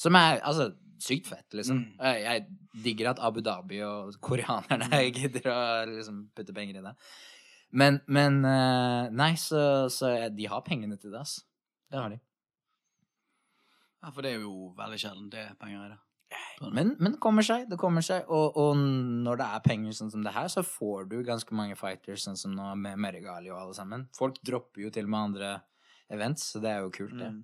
[0.00, 0.70] Som er altså
[1.00, 1.82] sykt fett, liksom.
[1.84, 2.00] Mm.
[2.20, 2.46] Jeg,
[2.84, 6.94] digger at Abu Dhabi og koreanerne gidder å liksom putte penger i det.
[7.70, 11.40] Men, men eh, Nei, så, så de har pengene til det, ass.
[11.90, 12.20] Det har de.
[14.00, 16.00] Ja, for det er jo veldig sjelden det er penger i det.
[16.60, 18.28] Men, men det kommer seg, det kommer seg.
[18.30, 21.76] Og, og når det er penger sånn som det her, så får du ganske mange
[21.78, 24.06] fighters, sånn som nå med Merigali og alle sammen.
[24.16, 25.54] Folk dropper jo til og med andre
[26.12, 27.32] events, så det er jo kult, det.
[27.32, 27.40] Mm.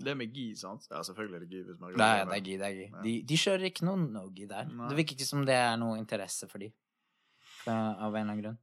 [0.00, 0.86] Det er med gi, sant?
[0.90, 1.62] Ja, selvfølgelig er det gi.
[1.68, 2.86] hvis man Nei, det er gi, det er gi.
[2.88, 3.02] Ja.
[3.04, 4.66] De, de kjører ikke noe no-gi der.
[4.72, 4.88] Nei.
[4.90, 6.70] Det virker ikke som det er noe interesse for de.
[7.60, 8.58] Fra, av en eller annen grunn.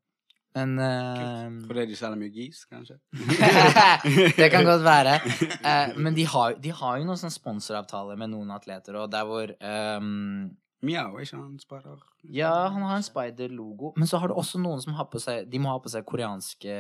[0.58, 2.96] Men uh, Fordi de selger mye gis, kanskje?
[4.40, 5.20] Det kan godt være.
[5.62, 9.28] Uh, men de har, de har jo noen sånn sponsoravtaler med noen atleter, og der
[9.30, 10.48] hvor um,
[10.88, 12.02] Mjau, er ikke han spider?
[12.34, 13.94] Ja, han har en spider-logo.
[13.98, 16.06] Men så har du også noen som har på seg De må ha på seg
[16.10, 16.74] koreanske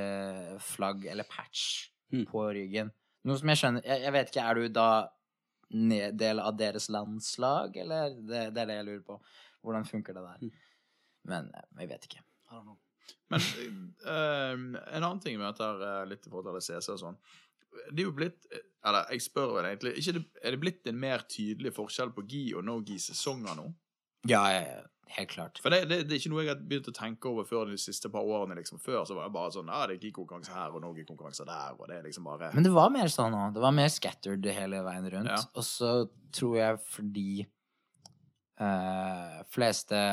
[0.74, 2.22] flagg eller patch Mm.
[2.30, 2.88] på ryggen.
[3.26, 4.90] Noe som jeg skjønner Jeg, jeg vet ikke, er du da
[5.68, 8.14] del av deres landslag, eller?
[8.16, 9.18] Det, det er det jeg lurer på.
[9.66, 10.44] Hvordan funker det der?
[10.44, 10.52] Mm.
[11.28, 12.22] Men eh, jeg vet ikke.
[13.28, 13.44] Men
[14.08, 17.18] uh, en annen ting med dette her, eh, litt i forhold til CC og sånn
[17.90, 18.48] Det er jo blitt
[18.88, 22.44] Eller jeg spør vel egentlig det, Er det blitt en mer tydelig forskjell på gi
[22.56, 23.68] og no-gi-sesonger nå?
[24.32, 24.80] Ja, ja,
[25.16, 25.60] helt klart.
[25.64, 27.78] For det, det, det er ikke noe jeg har begynt å tenke over før de
[27.82, 28.58] siste par årene.
[28.60, 31.76] liksom Før så var det bare sånn Ja, det er gi-konkurranse her og no-gi-konkurranse der,
[31.78, 33.54] og det er liksom bare Men det var mer sånn òg.
[33.56, 35.34] Det var mer scattered hele veien rundt.
[35.34, 35.44] Ja.
[35.56, 35.94] Og så
[36.36, 37.30] tror jeg fordi
[38.60, 40.04] eh, fleste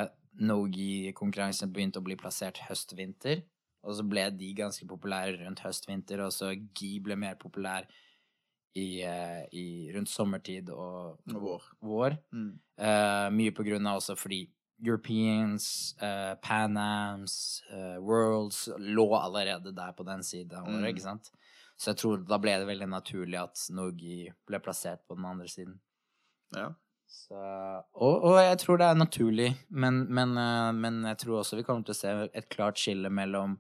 [0.41, 3.45] nogi-konkurranser begynte å bli plassert høst-vinter.
[3.85, 7.85] Og så ble de ganske populære rundt høst-vinter, og så gi ble mer populær
[8.75, 11.67] i, eh, i, rundt sommertid og Og vår.
[11.81, 12.17] vår.
[12.33, 12.53] Mm.
[12.81, 14.49] Uh, mye på grunn av også fordi
[14.83, 20.21] Europeans, uh, Pan Ams, eh, Worlds lå allerede der på den
[20.53, 20.89] av året, Mm.
[20.95, 21.31] ikke sant?
[21.77, 25.47] Så jeg tror da ble det veldig naturlig at Nogi ble plassert på den andre
[25.49, 25.81] siden.
[26.55, 26.73] Ja.
[27.07, 27.35] Så,
[27.95, 31.63] og, og jeg tror det er naturlig, men, men, uh, men jeg tror også vi
[31.63, 33.59] kommer til å se et klart skille mellom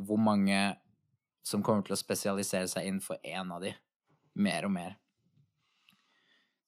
[0.00, 0.76] hvor mange
[1.42, 3.74] som kommer til å spesialisere seg innenfor én av de,
[4.34, 4.96] mer og mer.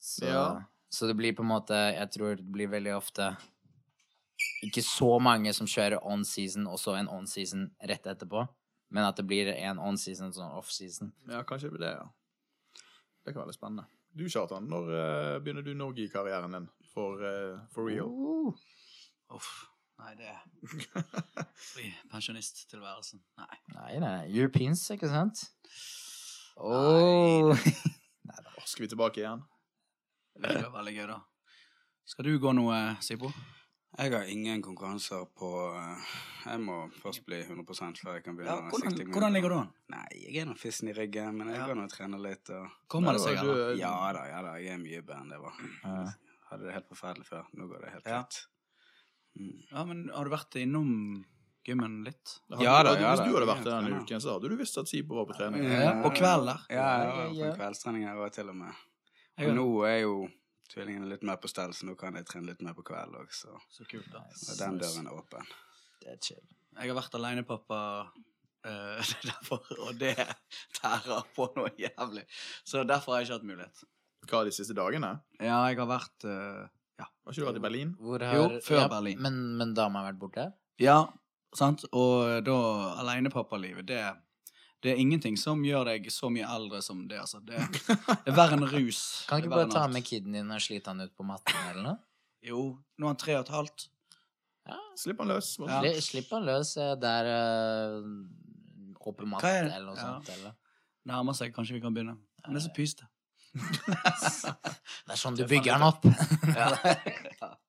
[0.01, 0.62] Så, Ja.
[0.91, 3.37] så det blir på en måte Jeg tror det blir veldig ofte
[4.66, 8.45] ikke så mange som kjører on season og så en on season rett etterpå,
[8.91, 11.14] men at det blir en on season og en off season.
[11.28, 12.09] ja, kanskje det blir det, ja.
[13.24, 13.86] Det kan være litt spennende.
[14.16, 18.11] Du, Kjartan, når uh, begynner du Norge-karrieren din for, uh, for real?
[19.30, 19.51] Uff.
[20.01, 20.32] Nei, det
[21.76, 23.20] blir pensjonisttilværelsen.
[23.38, 23.59] Nei.
[23.76, 25.45] Nei, nei, Europeans, ikke sant?
[26.57, 27.53] Åh.
[28.30, 28.64] da.
[28.64, 29.45] Skal vi tilbake igjen?
[30.41, 31.20] Det blir veldig gøy, da.
[32.09, 33.30] Skal du gå noe, Sipo?
[34.01, 36.13] Jeg har ingen konkurranser på eh,
[36.47, 38.55] Jeg må først bli 100 før jeg kan begynne.
[38.57, 39.73] Ja, hvordan, hvordan ligger du an?
[39.93, 41.67] Nei, jeg er nå fissen i ryggen, men jeg Ja.
[41.69, 42.49] går nå og trener litt.
[42.57, 42.71] Og...
[42.89, 43.75] Kommer det seg, du, eller?
[43.81, 45.59] Ja da, ja da, jeg er mye bedre enn det var.
[45.85, 45.99] Ja.
[46.51, 47.45] Hadde det helt forferdelig før.
[47.61, 48.23] Nå går det helt Ja.
[48.23, 48.41] greit.
[49.39, 49.53] Mm.
[49.71, 50.91] Ja, men har du vært innom
[51.69, 52.39] gymmen litt?
[52.51, 53.13] Hadde- Ja da, ja da.
[53.13, 55.27] Hvis du hadde vært der er denne uken, så hadde du visst at Sibo var
[55.29, 55.63] på trening.
[55.69, 56.65] Ja, på kveld der.
[56.73, 57.53] Ja, ja, Ja, ja, ja.
[57.53, 58.73] på kveldstreninger og til og med.
[59.45, 60.17] Og nå er jo
[60.71, 63.31] tvillingene litt mer på stell, så nå kan jeg trene litt mer på kveld òg,
[63.35, 64.23] så Så kult, da.
[64.23, 65.55] Og den døren er åpen.
[66.01, 66.43] Det er chill.
[66.79, 67.81] Jeg har vært alenepappa,
[68.66, 70.14] uh, derfor, og det
[70.79, 72.27] tærer på noe jævlig.
[72.64, 73.87] Så derfor har jeg ikke hatt mulighet.
[74.31, 75.14] Hva de siste dagene?
[75.41, 76.68] Ja, jeg har vært uh,
[77.01, 77.07] Ja.
[77.09, 77.93] Har ikke du vært i Berlin?
[77.99, 79.21] Hvor Jo, før Berlin.
[79.25, 80.51] Men, men da har vært borte?
[80.81, 80.99] Ja,
[81.57, 81.87] sant?
[81.97, 82.57] Og da
[83.01, 84.03] alenepappalivet, det,
[84.81, 87.41] det er ingenting som gjør deg så mye eldre som det, altså.
[87.45, 87.59] Det,
[88.24, 89.01] det er verre enn rus.
[89.28, 89.93] Kan ikke bare ta alt.
[89.97, 91.97] med kiden din og slite han ut på matten eller noe?
[92.47, 92.62] Jo,
[92.97, 93.89] nå er han tre og et halvt.
[94.97, 95.55] Slipp han løs.
[95.66, 95.81] Ja.
[96.05, 98.03] Slipp han løs eh, der uh,
[99.01, 100.12] oppe matten er eller noe Ja.
[100.14, 100.31] sånt.
[100.37, 100.57] Eller.
[101.09, 102.16] Nærmer seg, kanskje vi kan begynne.
[102.47, 103.09] Han er så pysete.
[105.11, 106.05] Det er sånn du er bygger han opp.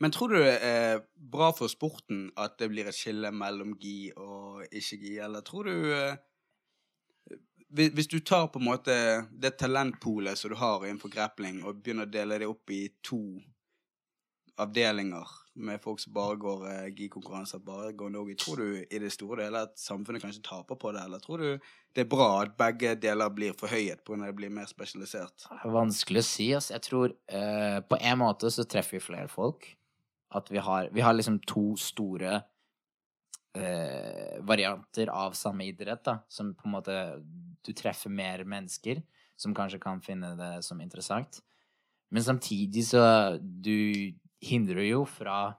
[0.00, 4.10] Men tror du det er bra for sporten at det blir et skille mellom gi
[4.16, 6.16] og ikke-gi, eller tror du eh,
[7.74, 8.94] hvis- du tar på en måte
[9.30, 13.40] det talentpolet som du har innenfor grappling, og begynner å dele det opp i to
[14.58, 19.12] avdelinger med folk som bare går eh, gi-konkurranser, bare går Norge, tror du i det
[19.14, 21.48] store deler at samfunnet kanskje taper på det, eller tror du
[21.94, 25.46] det er bra at begge deler blir forhøyet på når det blir mer spesialisert?
[25.46, 26.48] Det er vanskelig å si.
[26.56, 26.72] ass.
[26.74, 29.68] Jeg tror eh, på en måte så treffer vi flere folk.
[30.34, 32.32] At vi har, vi har liksom to store
[33.54, 36.16] eh, varianter av samme idrett, da.
[36.28, 36.98] Som på en måte
[37.64, 39.04] Du treffer mer mennesker
[39.38, 41.38] som kanskje kan finne det som interessant.
[42.10, 44.14] Men samtidig så Du
[44.44, 45.54] hindrer jo fra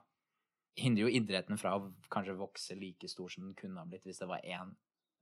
[0.76, 4.18] Hindrer jo idretten fra å kanskje vokse like stor som den kunne ha blitt hvis
[4.20, 4.74] det var én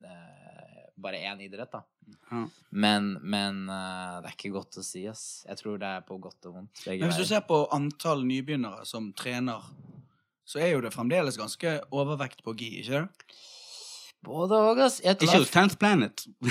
[0.02, 1.84] eh, bare én idrett, da.
[2.30, 2.48] Ja.
[2.70, 5.44] Men, men eh, det er ikke godt å si, ass.
[5.48, 6.84] Jeg tror det er på godt og vondt.
[6.86, 9.64] Men hvis du ser på antall nybegynnere som trener,
[10.44, 13.38] så er jo det fremdeles ganske overvekt på gi, ikke det?
[14.24, 15.00] Både og, ass.
[15.04, 16.24] Ikke hos Tenth Planet.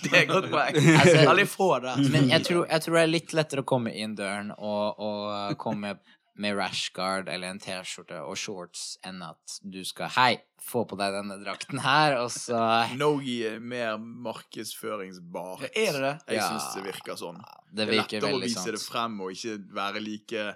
[0.00, 0.76] Det er et godt poeng.
[0.76, 1.96] Altså- Alle få det.
[2.10, 5.56] Men jeg tror, jeg tror det er litt lettere å komme inn døren og, og
[5.60, 5.96] komme
[6.40, 11.12] med rashguard eller en T-skjorte og shorts enn at du skal Hei, få på deg
[11.18, 12.60] denne drakten her, og så
[12.96, 15.66] Nogi er mer markedsføringsbart.
[15.66, 16.14] Ja, er det det?
[16.32, 16.48] Jeg Ja.
[16.48, 17.42] syns det virker sånn.
[17.70, 20.46] Det Det er lettere å vise vise det frem og ikke være like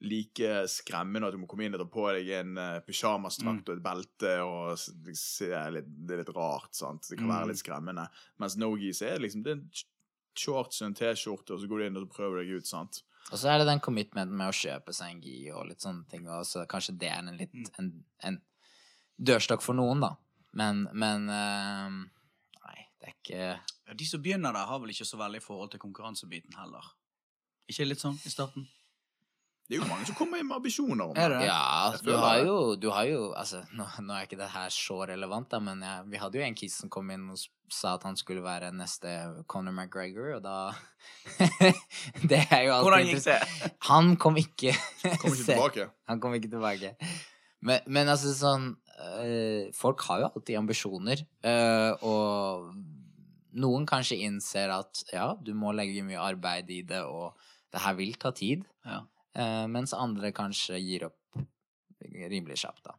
[0.00, 3.76] like skremmende at du må komme inn og ta på deg en uh, pysjamasdrakt og
[3.76, 4.32] et belte.
[4.44, 4.78] og
[5.16, 7.06] se litt, det er litt rart, sant?
[7.08, 7.48] Det kan være Mm.
[7.48, 8.08] litt skremmende.
[8.38, 9.86] Mens Nogi så er det liksom det er en sh-
[10.36, 12.66] shorts og en T-skjorte, og så går du inn og prøver deg ut.
[12.66, 13.02] sant?
[13.32, 16.06] Og så er det den commitmenten med å kjøpe seg en gi og litt sånne
[16.10, 17.64] ting, og så kanskje det er en litt Mm.
[17.78, 18.42] en, en
[19.22, 20.16] dørstokk for noen, da.
[20.52, 21.88] Men, men uh,
[22.66, 25.70] Nei, det er ikke Ja, de som begynner der, har vel ikke så veldig forhold
[25.70, 26.84] til konkurransebiten heller.
[27.68, 28.66] Ikke litt sånn i starten?
[29.64, 31.44] Det er jo mange som kommer med ambisjoner om det det?
[31.46, 34.98] Ja, du har jo, du har jo Altså, nå, nå er ikke det her så
[35.08, 37.40] relevant, da, men jeg, vi hadde jo en kis som kom inn og
[37.72, 39.08] sa at han skulle være neste
[39.48, 40.74] Conor McGregor, og da
[42.30, 43.38] Det er jo alltid Hvordan gikk det?
[43.88, 44.74] Han kom ikke
[45.22, 45.88] Kom ikke tilbake.
[46.12, 46.92] Han kom ikke tilbake.
[47.64, 48.68] Men, men altså sånn
[49.24, 52.68] øh, Folk har jo alltid ambisjoner, øh, og
[53.54, 57.38] noen kanskje innser at ja, du må legge mye arbeid i det, og
[57.72, 58.64] det her vil ta tid.
[58.84, 59.00] Ja.
[59.34, 61.40] Eh, mens andre kanskje gir opp
[62.30, 62.94] rimelig kjapt, da.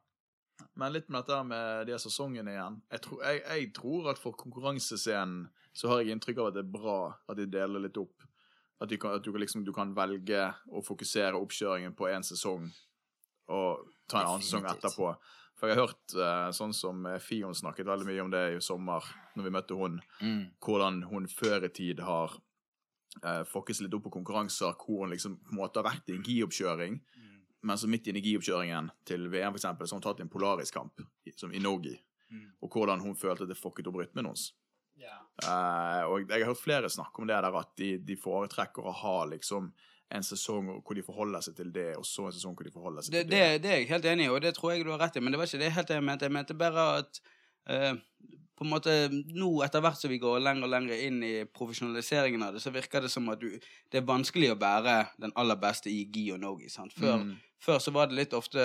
[0.75, 2.79] Men litt med dette med de sesongene igjen.
[2.91, 6.63] Jeg tror, jeg, jeg tror at for konkurransescenen så har jeg inntrykk av at det
[6.65, 6.97] er bra
[7.31, 8.25] at de deler litt opp.
[8.81, 12.25] At, de kan, at du, kan liksom, du kan velge å fokusere oppkjøringen på én
[12.27, 12.67] sesong
[13.47, 15.13] og ta en annen sesong etterpå.
[15.55, 18.59] For jeg har hørt eh, sånn som eh, Fion snakket veldig mye om det i
[18.63, 19.05] sommer,
[19.37, 20.41] når vi møtte hun, Mm.
[20.59, 22.35] hvordan hun før i tid har
[23.23, 26.17] uh, fokket litt opp på konkurranser hvor hun liksom på en måte har vært i
[26.17, 26.99] en gioppkjøring.
[27.65, 30.29] men så midt inne i gi-oppkjøringen til VM, for eksempel, så har hun tatt en
[30.29, 31.01] Polaris-kamp,
[31.35, 31.95] som i no-gi,
[32.29, 32.51] Mm.
[32.61, 34.51] og hvordan hun følte at det fokket opp rytmen hennes.
[35.43, 38.91] Eh, og jeg har hørt flere snakke om det der at de, de foretrekker å
[38.91, 39.71] ha liksom
[40.11, 43.01] en sesong hvor de forholder seg til det, og så en sesong hvor de forholder
[43.05, 43.61] seg Det, til det, det.
[43.63, 45.33] det er jeg helt enig i, og det tror jeg du har rett i, men
[45.33, 46.25] det var ikke det helt jeg mente.
[46.29, 47.21] Jeg mente bare at
[47.67, 47.93] eh,
[48.55, 52.43] på en måte nå etter hvert som vi går lenger og lenger inn i profesjonaliseringen
[52.43, 53.49] av det, så virker det som at du,
[53.91, 56.69] det er vanskelig å være den aller beste i gi og no-gi.
[56.69, 56.93] sant?
[56.93, 57.35] Før, Mm.
[57.59, 58.59] før så var det litt ofte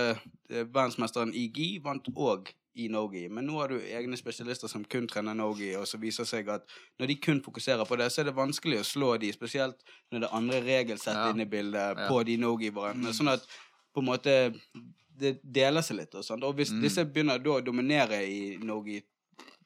[0.50, 4.84] eh, verdensmesteren i gi vant òg i no-gi, men nå har du egne spesialister som
[4.84, 6.62] kun trener no-gi, og så viser seg at
[7.00, 9.82] når de kun fokuserer på det, så er det vanskelig å slå de, spesielt
[10.12, 11.30] når det er andre regelsett Ja.
[11.32, 12.08] inne i bildet Ja.
[12.08, 13.12] på de no-gi-variantene.
[13.12, 13.42] Sånn at
[13.92, 14.54] på en måte
[15.20, 16.14] det deler seg litt.
[16.14, 16.44] Og, sånt.
[16.44, 16.80] og hvis Mm.
[16.80, 19.02] disse begynner da å dominere i Norge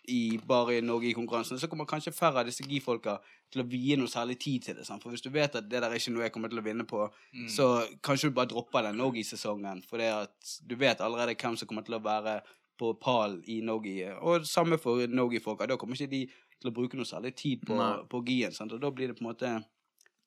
[0.08, 3.18] i, bare i Norge i konkurransen, så kommer kanskje færre av disse gi-folka
[3.52, 4.84] til å vie noe særlig tid til det.
[4.86, 5.02] Sant?
[5.02, 6.84] For hvis du vet at det der er ikke noe jeg kommer til å vinne
[6.84, 7.48] på, Mm.
[7.48, 11.68] så kanskje du bare dropper den Nogi-sesongen, for det at du vet allerede hvem som
[11.68, 12.40] kommer til å være
[12.78, 14.02] på pall i Nogi.
[14.20, 15.66] Og samme for Nogi-folka.
[15.66, 16.26] Da kommer ikke de
[16.60, 18.02] til å bruke noe særlig tid på, Nei.
[18.10, 18.52] på gien.
[18.52, 18.72] Sant?
[18.72, 19.64] Og da blir det på en måte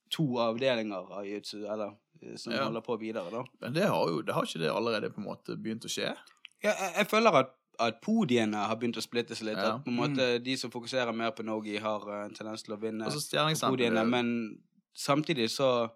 [0.10, 1.92] to avdelinger av jiu-jitsu, eller
[2.24, 2.64] eh, som Ja.
[2.64, 3.44] holder på videre, da.
[3.62, 6.16] Men det har jo det har ikke det allerede på en måte begynt å skje?
[6.64, 9.58] Ja, jeg, jeg føler at, at podiene har begynt å splittes litt.
[9.58, 9.76] Ja.
[9.76, 12.74] At på en måte de som fokuserer mer på Nogi, har eh, en tendens til
[12.74, 13.22] å vinne Altså
[13.68, 14.04] podiene.
[14.10, 14.30] Men
[14.98, 15.90] samtidig så,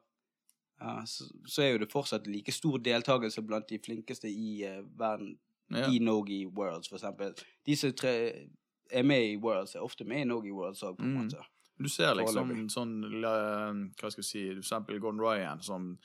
[0.82, 4.84] ja, så så er jo det fortsatt like stor deltakelse blant de flinkeste i uh,
[5.00, 5.36] verden
[5.74, 5.88] ja.
[5.88, 7.34] i Nogi Worlds, for eksempel.
[7.66, 8.14] De som tre,
[8.92, 11.24] er med i Worlds, er ofte med i Nogi Worlds òg, på en Mm.
[11.24, 11.44] måte.
[11.82, 15.98] Du ser liksom sånn Hva skal jeg si For eksempel Gordon Ryan, som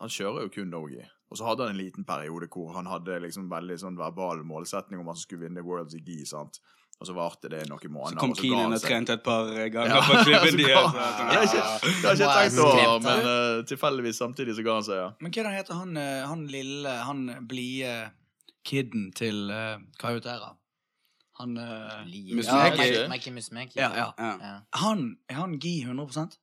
[0.00, 1.04] Han kjører jo kun Nogi.
[1.30, 5.00] Og så hadde han en liten periode hvor han hadde liksom veldig sånn verbal målsetning
[5.00, 6.58] om at han skulle vinne Worlds i gi, sant.
[7.00, 8.18] Og så varte det noen måneder.
[8.18, 10.74] så kom Keenan og trente et par eh, ganger Ja, på klubben så deres.
[10.74, 11.62] og Det har jeg ikke,
[12.02, 15.06] det ikke tenkt over, men uh, tilfeldigvis samtidig så ga han seg, ja.
[15.22, 17.94] Men hva er heter han, eh, han lille, han blide
[18.68, 20.52] kiden til uh, Kajutera?
[21.40, 22.36] Han uh, Ja,
[23.32, 23.80] Musmeki.
[23.80, 24.10] Ja, ja.
[24.18, 24.54] Ja.
[24.82, 26.36] Han, Er han gi 100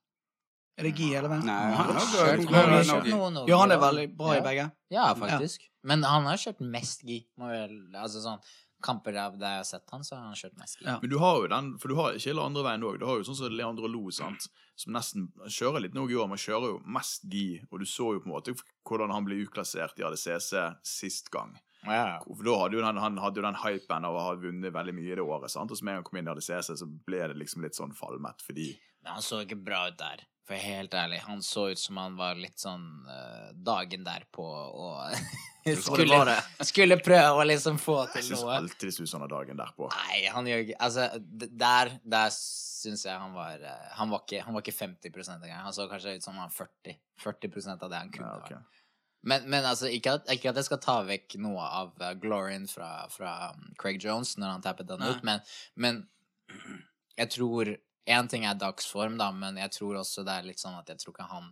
[0.78, 1.42] Er det gi eller hvem?
[1.48, 4.70] Nei, Han har kjørt noe Ja, han er veldig bra i begge.
[4.94, 5.66] Ja, faktisk.
[5.82, 7.24] Men han har kjørt mest gi.
[7.38, 8.40] Altså sånn
[8.78, 10.78] Kamper av det jeg har sett han, så har han kjørt mest.
[10.86, 11.00] Ja.
[11.02, 13.00] Men du har jo den, for du har ikke hele andre veien òg.
[13.00, 14.46] Du har jo sånn som Leandro Lo, sant,
[14.78, 17.58] som nesten kjører litt noe i år, men kjører jo mest gi.
[17.72, 18.54] Og du så jo på en måte
[18.86, 20.52] hvordan han ble uklassert i ADCC
[20.86, 21.56] sist gang.
[21.82, 22.20] Ja.
[22.22, 24.94] For da hadde jo den, han hadde jo den hypen av å ha vunnet veldig
[24.94, 25.50] mye i det året.
[25.50, 25.74] sant?
[25.74, 27.78] Og så med en gang han kom inn i ADCC, så ble det liksom litt
[27.78, 28.70] sånn falmet, fordi
[29.02, 30.24] Men han så ikke bra ut der.
[30.48, 35.18] For helt ærlig, han så ut som han var litt sånn uh, dagen derpå og
[35.84, 38.54] skulle, skulle prøve å liksom få Jeg til syns noe.
[38.56, 39.90] alltid det ser ut som han er dagen derpå.
[39.92, 41.08] Nei, han gjør ikke Altså,
[41.52, 45.66] der, der syns jeg han var eh, Han var ikke, han var ikke 50% engang.
[45.66, 48.84] Han så kanskje ut som han var 40 40 av det han kunne Ja, okay.
[49.28, 52.64] Men, men altså, ikke at, ikke at jeg skal ta vekk noe av uh, glorien
[52.70, 55.44] fra, fra um, Craig Jones når han tappet den ut, men,
[55.74, 56.00] men
[57.20, 57.74] jeg tror
[58.08, 61.02] Én ting er dagsform, da, men jeg tror også det er litt sånn at jeg
[61.02, 61.50] tror ikke han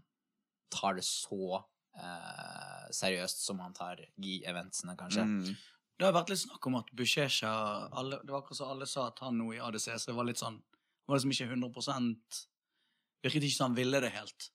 [0.72, 5.26] tar det så eh, seriøst som han tar gi-eventsene, kanskje.
[5.28, 5.50] Mm.
[5.96, 7.52] Det har vært litt snakk om at Bushesha
[7.96, 10.28] alle, Det var akkurat som alle sa at han nå i ADC, så det var
[10.28, 12.42] litt sånn Det var liksom ikke 100
[13.24, 14.50] Virket ikke som han ville det helt.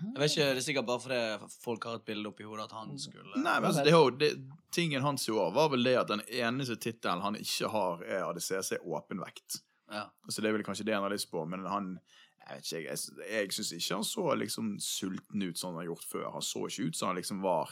[0.00, 2.76] Jeg vet ikke, Det er sikkert bare fordi folk har et bilde oppi hodet at
[2.76, 6.12] han skulle Nei, men altså, det, det, Tingen hans i år var vel det at
[6.12, 9.60] den eneste tittelen han ikke har, er ADCC åpenvekt.
[9.90, 10.04] Ja.
[10.30, 11.98] Så det er vel kanskje det han har lyst på, men han
[12.40, 15.90] Jeg vet ikke, jeg, jeg syns ikke han så liksom sulten ut som han har
[15.90, 16.30] gjort før.
[16.32, 17.70] Han så ikke ut som han liksom var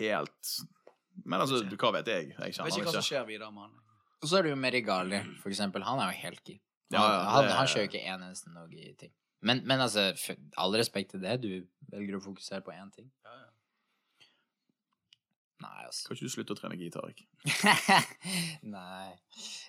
[0.00, 0.54] helt
[1.24, 2.30] Men altså, du, hva vet jeg?
[2.34, 3.74] Jeg Jeg vet ikke hva som skjer videre med han.
[4.24, 5.84] Og så er det jo Merigali, for eksempel.
[5.86, 6.58] Han er jo helt key.
[6.92, 9.12] Han, Ja, ja, han, det- han kjører ikke en eneste i ting
[9.42, 10.12] Men, men altså,
[10.56, 11.40] all respekt til det.
[11.42, 13.10] Du velger å fokusere på én ting.
[15.64, 16.06] Nei, altså.
[16.08, 17.10] Kan ikke du slutte å trene gitar?
[17.12, 17.24] Ikke?
[18.76, 19.12] Nei.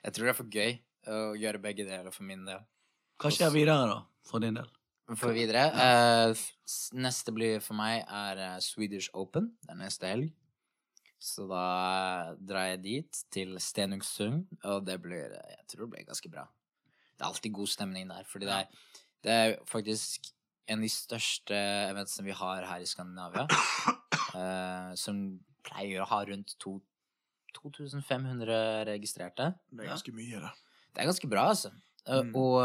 [0.03, 0.73] Jeg tror det er for gøy
[1.11, 2.63] å gjøre begge deler for min del.
[3.21, 4.01] Hva skjer videre, da?
[4.27, 4.67] For din del?
[5.13, 9.51] For videre eh, f- Neste blir for meg er eh, Swedish Open.
[9.61, 10.31] Det er neste helg.
[11.21, 16.07] Så da drar jeg dit, til Stenungsund, og det blir eh, Jeg tror det blir
[16.09, 16.47] ganske bra.
[17.15, 18.81] Det er alltid god stemning der, fordi det er,
[19.23, 20.31] det er faktisk
[20.67, 21.57] en av de største
[21.91, 23.45] eventene vi har her i Skandinavia.
[24.33, 25.21] Uh, som
[25.65, 26.77] pleier å ha rundt to,
[27.57, 29.51] 2500 registrerte.
[29.71, 30.53] Det er ganske mye, det.
[30.95, 31.71] Det er ganske bra, altså.
[32.05, 32.35] Mm.
[32.37, 32.59] Og,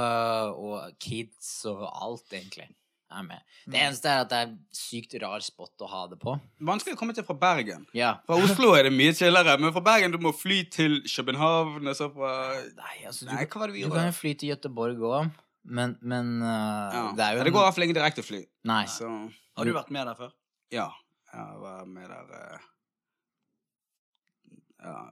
[0.61, 2.67] og kids og alt, egentlig.
[3.11, 3.43] er med.
[3.67, 6.37] Det eneste er at det er sykt rar spot å ha det på.
[6.63, 7.87] Vanskelig å komme til fra Bergen.
[7.97, 8.13] Ja.
[8.29, 11.89] Fra Oslo er det mye chillere, men fra Bergen du må fly til København.
[11.91, 12.35] Og så fra
[12.77, 15.41] Nei, altså, du, Nei, hva var det vi du kan jo fly til Gøteborg òg,
[15.65, 16.51] men, men uh,
[16.95, 17.03] Ja.
[17.17, 17.49] det er jo en...
[17.49, 18.45] det går iallfall ingen direktefly.
[18.71, 18.85] Nei.
[18.89, 20.31] Så Har du vært med der før?
[20.71, 20.87] ja,
[21.35, 22.61] jeg var med der ja,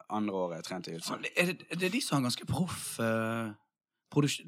[0.08, 1.32] andre året jeg trente i utseendet.
[1.36, 3.50] Er det, er det de som har ganske proff uh,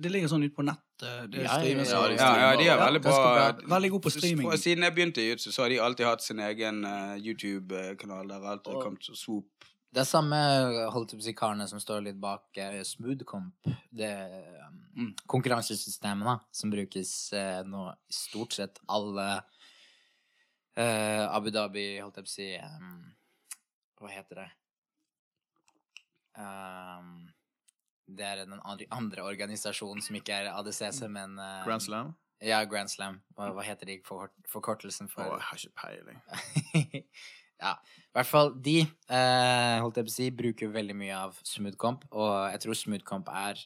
[0.00, 1.30] Det ligger sånn ute på nettet.
[1.32, 3.52] Det Ja, ja, ja, de Ja, ja, de er veldig bra.
[3.74, 4.52] Veldig god på streaming.
[4.56, 8.48] Siden jeg begynte i Jutsu, så har de alltid hatt sin egen uh, YouTube-kanal der
[8.54, 9.48] alt er Og- kommet så swoop.
[9.90, 10.36] Det er samme
[10.94, 13.70] holdt på karene som står litt bak uh, Smoothcomp.
[13.90, 14.12] Det
[14.94, 19.26] um, konkurransesystemet da, som brukes eh, nå i stort sett alle
[20.76, 23.02] eh, Abu Dhabi, holdt jeg på å si um,
[24.00, 24.48] Hva heter det?
[26.40, 27.28] Um,
[28.10, 28.58] det er den
[28.90, 32.14] andre, organisasjonen som ikke er ADCC, men eh, Grand Slam?
[32.42, 33.20] Ja, Grand Slam.
[33.36, 36.22] Hva, hva heter de for, forkortelsen Å, for jeg har ikke peiling.
[37.64, 38.78] ja, i hvert fall de,
[39.12, 43.30] uh, holdt jeg på å si, bruker veldig mye av Smoothcomp, og jeg tror Smoothcomp
[43.44, 43.62] er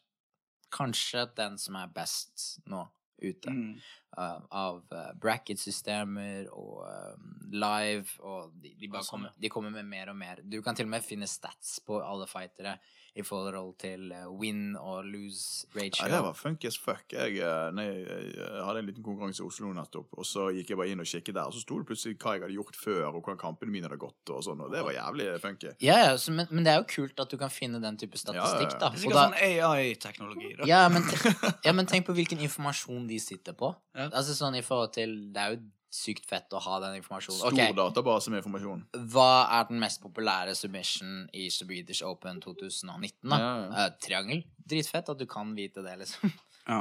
[0.74, 2.82] kanskje den som er best nå
[3.18, 3.50] ute.
[3.50, 3.76] Mm.
[4.18, 9.88] Uh, av eh, bracket-systemer og um, live, og de, de, bare kommer, de kommer med
[9.90, 10.42] mer og mer.
[10.42, 12.76] Du kan til og med finne stats på alle fightere
[13.14, 16.02] i forhold til eh, win og lose ratio.
[16.02, 17.04] Ja, det var funky as fuck.
[17.12, 20.80] Jeg, eh, nei, jeg, hadde en liten konkurranse i Oslo nettopp, og så gikk jeg
[20.80, 23.02] bare inn og kikket der, og så sto det plutselig hva jeg hadde gjort før,
[23.12, 25.70] og hvordan kampene mine hadde gått, og sånn, og det var jævlig funky.
[25.84, 28.18] Ja, ja, så, men, men det er jo kult at du kan finne den type
[28.18, 28.80] statistikk, ja.
[28.82, 28.90] da.
[28.90, 30.50] Det er sikkert da sånn AI-teknologi.
[30.58, 30.68] da.
[30.72, 31.06] ja, men,
[31.68, 33.70] ja, men tenk på hvilken informasjon de sitter på.
[33.94, 34.10] Ja.
[34.10, 35.62] Altså sånn i forhold til Det er jo
[35.94, 37.38] sykt fett å ha den informasjonen.
[37.38, 37.74] Stor okay.
[37.76, 38.82] database med informasjon.
[39.12, 43.38] Hva er den mest populære submission i Swedish Open 2019, da?
[43.38, 43.68] Ja, ja.
[43.70, 44.42] Uh, triangel.
[44.64, 46.34] Dritfett at du kan vite det, liksom.
[46.64, 46.78] Ja.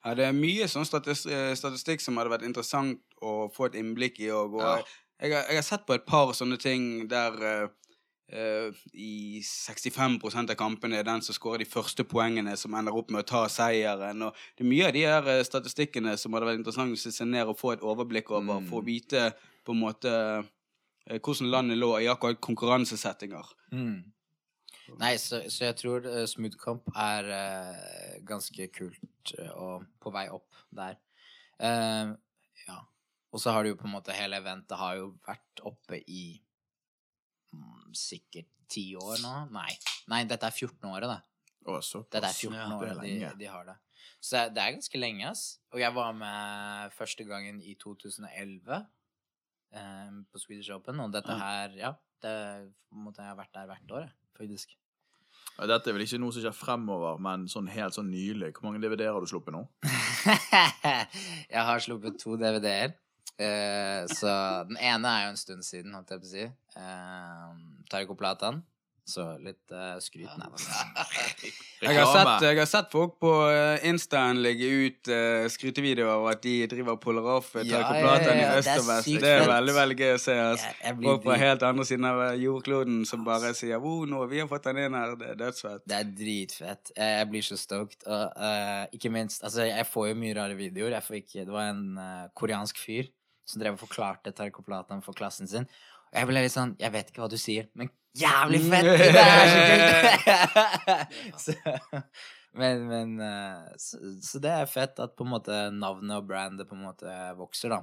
[0.00, 3.76] ja, det er mye sånn statis eh, statistikk som hadde vært interessant å få et
[3.76, 4.30] innblikk i.
[4.32, 4.78] Og, Ja.
[5.20, 7.74] jeg, har, jeg har sett på et par sånne ting der eh, eh,
[8.32, 10.18] i 65
[10.50, 13.42] av kampene er den som skårer de første poengene, som ender opp med å ta
[13.52, 14.22] seieren.
[14.24, 17.28] Og det er mye av de her eh, statistikkene som hadde vært interessant å se
[17.28, 18.68] ned og få et overblikk over, Mm.
[18.68, 23.54] for å vite på en måte eh, hvordan landet lå i akkurat konkurransesettinger.
[24.98, 30.26] Nei, så, så jeg tror uh, Smoothcomp er uh, ganske kult uh, og på vei
[30.28, 30.98] opp der.
[31.62, 32.12] Eh,
[32.66, 32.78] ja.
[33.32, 36.24] Og så har du jo på en måte hele eventet har jo vært oppe i
[36.36, 36.51] mm,
[37.96, 39.32] sikkert ti år nå.
[39.54, 39.70] Nei.
[40.12, 41.18] Nei, dette er 14-året, da.
[41.68, 42.10] Å, såpass.
[42.14, 43.76] Dette er 14 Ja, år det de, de har det.
[44.22, 45.44] Så det er ganske lenge, ass.
[45.74, 51.76] Og jeg var med første gangen i 2011 eh, på Swedish Open, og dette her,
[51.78, 51.92] ja
[52.22, 52.36] det
[52.94, 54.76] måtte jeg ha vært der hvert år, faktisk.
[55.58, 58.52] Dette er vel ikke noe som skjer fremover, men sånn helt sånn nylig.
[58.56, 59.64] Hvor mange DVD-er har du sluppet nå?
[61.52, 62.94] jeg har sluppet to DVD-er.
[63.40, 64.34] Eh, så
[64.68, 66.44] den ene er jo en stund siden, holdt jeg på å si.
[66.76, 67.56] Uh,
[67.90, 68.62] Tariko Platan.
[69.02, 70.30] Så litt uh, skryt.
[71.82, 76.28] Jeg har, sett, jeg har sett folk på eh, Instaen legge ut uh, skrytevideoer av
[76.30, 79.08] at de driver Polaroff Ja, ja, Platan ja, i øst og vest.
[79.24, 80.36] Det er veldig veldig gøy å se.
[80.44, 80.68] Altså.
[80.84, 84.38] Jeg Folk fra helt andre siden av eh, jordkloden som bare sier oh, nå, vi
[84.44, 85.82] har fått den inn her, det er dødsfett.
[85.90, 86.94] Det er dritfett.
[86.94, 87.98] Jeg jeg blir så stoked.
[88.06, 90.94] Og uh, ikke minst Altså, jeg får jo mye rare videoer.
[91.00, 93.10] Jeg får ikke Det var en uh, koreansk fyr
[93.48, 95.66] som drev og forklarte Tarkoplatan for klassen sin.
[96.12, 98.88] Og jeg ble litt sånn Jeg vet ikke hva du sier, men jævlig fett!
[99.16, 99.46] Det er
[101.40, 102.06] så kult!
[102.60, 106.68] men men eh, så, så det er fett at på en måte navnet og brandet
[106.68, 107.80] på en måte vokser, da.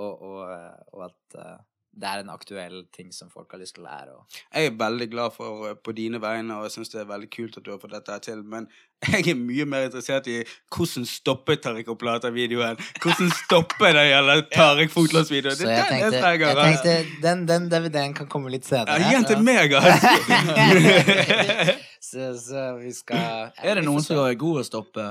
[0.00, 1.58] Og, og, eh, og at eh,
[1.96, 4.16] det er en aktuell ting som folk har lyst til å lære.
[4.18, 7.08] Og Jeg er veldig glad for eh, på dine vegne, og jeg syns det er
[7.08, 8.66] veldig kult at du har fått dette her til, men
[9.12, 10.36] jeg er mye mer interessert i
[10.72, 12.80] hvordan stoppet Tariq og Plata-videoen?
[13.00, 15.56] Hvordan stoppet det gjelder Tariq Fotlås-videoen?
[15.60, 18.98] Det er den tenkte, jeg tenkte den, den DVD-en kan komme litt senere.
[19.00, 20.12] Ja, Gi til meg, altså!
[22.10, 25.08] så, så vi skal Er det noen som er gode å stoppe?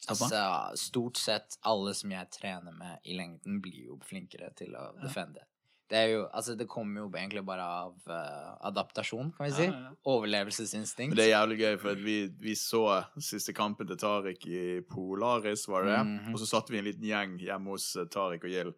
[0.00, 0.32] stoppe?
[0.32, 4.90] Altså, stort sett alle som jeg trener med i lengden, blir jo flinkere til å
[5.04, 5.44] defende.
[5.90, 9.64] Det er jo, altså det kommer jo egentlig bare av uh, adaptasjon, kan vi si.
[9.66, 9.94] Ja, ja, ja.
[10.12, 11.10] Overlevelsesinstinkt.
[11.10, 12.82] Men det er jævlig gøy, for at vi, vi så
[13.18, 16.04] siste kampen til Tariq i Polaris, var det det?
[16.06, 16.34] Mhm.
[16.34, 18.74] Og så satt vi en liten gjeng hjemme hos eh, Tariq og Gild,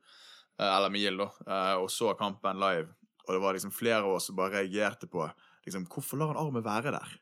[0.57, 2.89] eh, eller med Gild, da, og så kampen live.
[3.27, 5.27] Og det var liksom flere av oss som bare reagerte på
[5.67, 7.13] liksom, hvorfor lar han armen være der?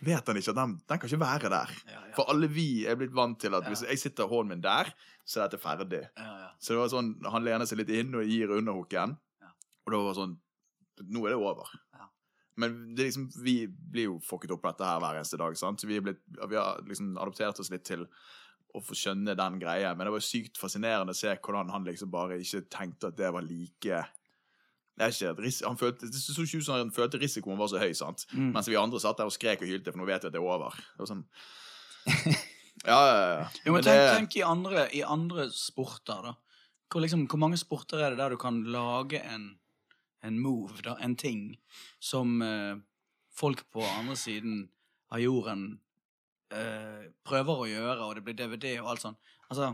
[0.00, 1.72] Vet han ikke at den, den kan ikke være der?
[1.90, 2.12] Ja, ja.
[2.16, 3.68] For alle vi er blitt vant til at Ja.
[3.68, 4.88] hvis jeg sitter hånden min der,
[5.28, 6.06] så er dette ferdig.
[6.16, 6.46] Ja, ja.
[6.56, 9.18] Så det var sånn, han lener seg litt inn og gir underhooken.
[9.90, 10.36] Og da var det sånn,
[11.10, 11.70] nå er det over.
[11.98, 12.06] Ja.
[12.60, 15.80] Men det liksom, vi blir jo fucket opp på dette her hver eneste dag, sant?
[15.82, 18.06] Så vi, blitt, vi har liksom adoptert oss litt til
[18.76, 19.94] å få skjønne den greia.
[19.96, 23.32] Men det var sykt fascinerende å se hvordan han liksom bare ikke tenkte at det
[23.34, 24.04] var like
[25.00, 25.30] det ikke,
[25.64, 28.26] han følte, Det så ikke ut som han følte risikoen var så høy, sant?
[28.36, 28.50] Mm.
[28.52, 30.40] mens vi andre satt der og skrek og hylte, for nå vet vi at det
[30.42, 30.76] er over.
[30.76, 31.22] Det var sånn
[32.84, 33.46] Ja, ja, ja.
[33.64, 36.34] Jo, men Men tenk, det- tenk i, andre, i andre sporter, da.
[36.90, 39.58] Hvor, liksom, hvor mange sporter er det der du kan lage en,
[40.24, 41.56] en move, da, en ting,
[42.00, 42.76] som eh,
[43.36, 44.68] folk på andre siden
[45.10, 45.80] av jorden
[46.52, 49.18] eh, prøver å gjøre, og det blir DVD og alt sånt.
[49.50, 49.72] Altså,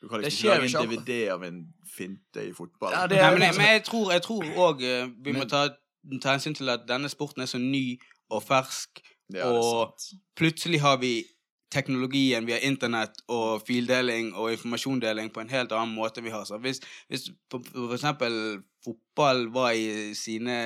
[0.00, 1.60] Du kan liksom ikke lage en DVD av en
[1.96, 2.92] finte i fotball.
[2.92, 4.82] Ja, er- men, jeg, men jeg tror jeg tror òg
[5.24, 5.64] vi må ta,
[6.22, 7.98] ta hensyn til at denne sporten er så ny
[8.30, 9.00] og fersk,
[9.34, 9.98] er og
[10.36, 11.22] plutselig har vi
[11.72, 16.46] teknologien, vi har internett og fildeling og informasjondeling på en helt annen måte vi har.
[16.48, 17.28] Så hvis, hvis
[17.92, 20.56] eksempel fotball var i sine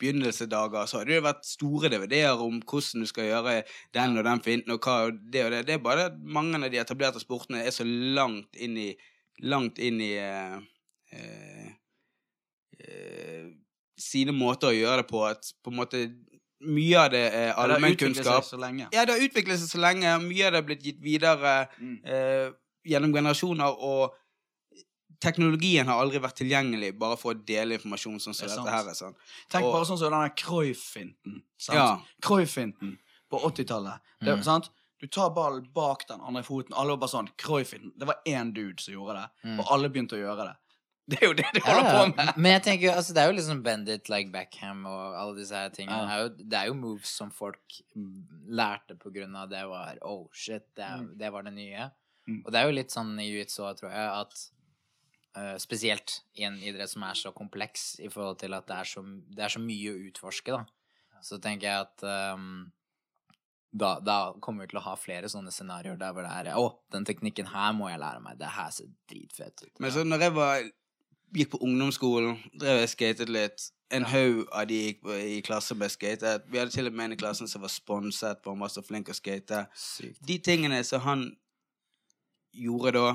[0.00, 3.58] begynnelsedager, så hadde det vært store DVD-er om hvordan du skal gjøre
[3.96, 5.66] den og den finten og hva og det og det.
[5.68, 8.90] Det er bare at mange av de etablerte sportene er så langt inn i
[9.44, 10.56] langt inn i eh,
[11.12, 11.66] eh,
[12.80, 13.48] eh,
[13.96, 16.02] sine måter å gjøre det på at på en måte
[16.60, 18.44] mye av det er det allmennkunnskap.
[18.92, 20.18] Ja, det har utviklet seg så lenge.
[20.22, 21.98] Mye av det er blitt gitt videre Mm.
[22.04, 22.50] eh,
[22.86, 24.14] gjennom generasjoner, og
[25.20, 28.88] teknologien har aldri vært tilgjengelig bare for å dele informasjon sånn som Det dette her
[28.90, 28.94] er.
[28.94, 29.14] sånn.
[29.50, 31.42] Tenk Og- bare sånn som denne Cruyff-finten.
[31.72, 32.00] Ja.
[32.22, 32.98] Cruyff-finten
[33.30, 33.98] på 80-tallet.
[34.22, 34.68] Mm.
[35.00, 36.72] Du tar ballen bak den andre foten.
[36.72, 37.92] Alle var bare sånn Cruyff-finten.
[37.98, 39.58] Det var én dude som gjorde det, Mm.
[39.60, 40.56] og alle begynte å gjøre det.
[41.10, 42.30] Det er jo det de holder på med.
[42.34, 45.70] Men jeg tenker altså det er jo liksom Bendit, like Backham og alle disse her
[45.70, 46.00] tingene.
[46.02, 48.16] Det, er jo, det er jo moves som folk mm,
[48.58, 51.86] lærte på grunn av det var Oh shit, det, er, det var det nye.
[52.26, 52.40] Mm.
[52.42, 54.46] Og det er jo litt sånn i jiu-jitsu, tror jeg, at
[55.36, 58.88] Uh, spesielt i en idrett som er så kompleks i forhold til at det er
[58.88, 60.62] så, det er så mye å utforske, da.
[61.20, 62.04] Så tenker jeg at
[62.38, 62.70] um,
[63.76, 66.66] da, da kommer vi til å ha flere sånne scenarioer der hvor det er Å,
[66.94, 68.38] den teknikken her må jeg lære meg.
[68.40, 69.72] Det her ser dritfett ut.
[69.82, 70.68] Men så når jeg var,
[71.34, 73.70] gikk på ungdomsskolen, drev og skatet litt.
[73.94, 76.46] En haug av de gikk på, i klassen ble skatet.
[76.50, 78.82] Vi hadde til og med en i klassen som var sponset, for han var så
[78.82, 79.64] flink å skate.
[79.78, 80.20] Sykt.
[80.26, 81.28] De tingene som han
[82.56, 83.08] gjorde da,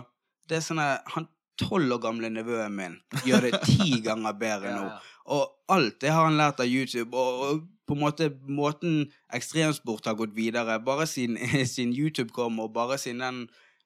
[0.48, 1.28] det er sånn at han
[1.62, 2.98] tolv år gamle nevøen min
[3.28, 4.88] gjør det ti ganger bedre nå.
[5.36, 7.12] Og alt det har han lært av YouTube.
[7.18, 9.02] Og, og på en måte måten
[9.36, 11.38] ekstremsport har gått videre, bare siden,
[11.74, 13.42] siden YouTube kom, og bare siden den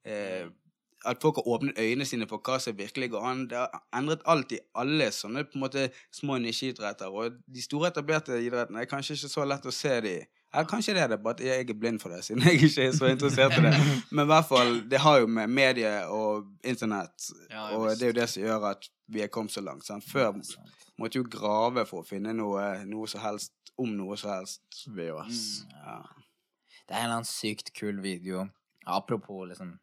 [0.06, 0.46] eh,
[1.06, 3.44] At folk har åpnet øynene sine for hva som virkelig går an.
[3.50, 7.14] Det har endret alt i alle sånne på en måte små nisjeidretter.
[7.14, 10.16] Og de store etablerte idrettene er kanskje ikke så lett å se de
[10.56, 12.86] Eller Kanskje det er det, bare at jeg er blind for det, siden jeg ikke
[12.86, 13.74] er så interessert i det.
[14.16, 18.08] Men i hvert fall, det har jo med medie og internett Ja, ja, Og det
[18.08, 19.86] er jo det som gjør at vi er kommet så langt.
[19.86, 20.06] Sant?
[20.08, 20.32] Før
[20.98, 24.64] måtte jo grave for å finne noe, noe som helst om noe som helst.
[24.88, 25.42] VHS.
[25.76, 26.00] Ja.
[26.88, 28.48] Det er en eller annen sykt kul video.
[28.86, 29.76] Apropos liksom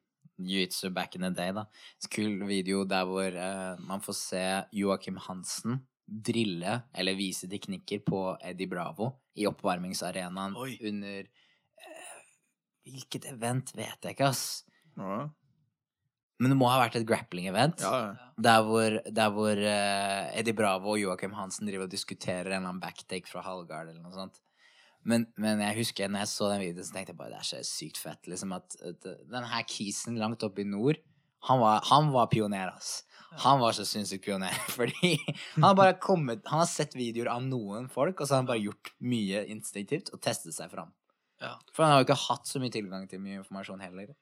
[0.49, 1.67] jiu-jitsu back in the day, da.
[2.03, 4.45] En kul video der hvor uh, man får se
[4.77, 10.75] Joakim Hansen drille eller vise teknikker på Eddie Bravo i oppvarmingsarenaen Oi.
[10.91, 12.19] under uh,
[12.83, 14.65] Hvilket event vet jeg ikke, ass.
[14.99, 15.29] Ja,
[16.43, 17.85] Men det må ha vært et grappling-event.
[17.87, 17.93] ja.
[18.11, 18.29] ja.
[18.43, 22.73] Der hvor, der hvor uh, Eddie Bravo og Joakim Hansen driver og diskuterer en eller
[22.73, 24.41] annen backtake fra Hallgard eller noe sånt.
[25.09, 27.49] Men, men jeg husker når jeg så den videoen, så tenkte jeg bare det er
[27.49, 28.29] så sykt fett.
[28.31, 31.01] Liksom at, at den her kisen langt oppe i nord,
[31.49, 33.03] han var, han var pioner, ass.
[33.43, 34.55] Han var så sinnssykt pioner.
[34.77, 35.17] Fordi
[35.57, 38.51] han har bare kommet Han har sett videoer av noen folk, og så har han
[38.51, 40.93] bare gjort mye instinktivt og testet seg fram.
[41.43, 41.57] Ja.
[41.75, 44.13] For han har jo ikke hatt så mye tilgang til mye informasjon heller.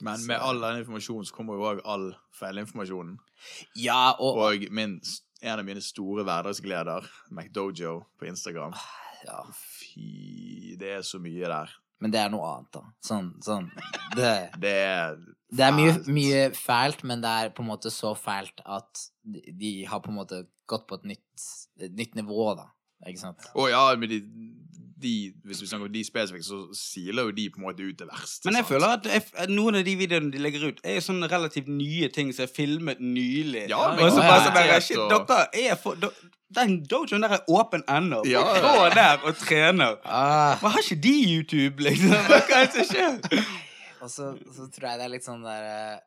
[0.00, 2.06] Men med all den informasjonen så kommer jo òg all
[2.36, 3.18] feilinformasjonen.
[3.76, 4.98] Ja, og, Og min,
[5.40, 8.76] en av mine store hverdagsgleder, McDojo på Instagram.
[9.28, 9.42] ja.
[10.00, 11.72] Fy, det er så mye der.
[12.00, 12.82] Men det er noe annet, da.
[13.04, 13.66] Sånn, sånn
[14.16, 14.30] Det
[14.62, 15.18] Det er
[15.52, 19.72] Det er mye, mye fælt, men det er på en måte så fælt at de,
[19.90, 21.48] har på en måte gått på et nytt,
[21.82, 22.70] et nytt nivå, da.
[23.08, 23.50] Ikke sant?
[23.56, 24.20] Å ja, men de,
[25.02, 25.12] de,
[25.44, 28.08] hvis vi snakker om de spesifikt, så siler jo de på en måte ut det
[28.08, 28.48] verste.
[28.48, 28.72] Men jeg sant?
[28.72, 32.10] føler at jeg, noen av de videoene de legger ut, er jo sånne relativt nye
[32.14, 33.66] ting som er filmet nylig.
[33.72, 34.82] Ja, og så ja, bare sånn ja.
[34.84, 36.10] shit, dere er for
[36.50, 38.24] Den dojoen der er åpen ennå.
[38.26, 38.60] Ja, ja.
[38.64, 39.98] Gå der og trener.
[40.04, 42.16] Ah, har ikke de YouTube, liksom?
[42.28, 43.44] Hva er det som skjer?
[44.00, 45.98] og så, så tror jeg det er litt sånn der eh,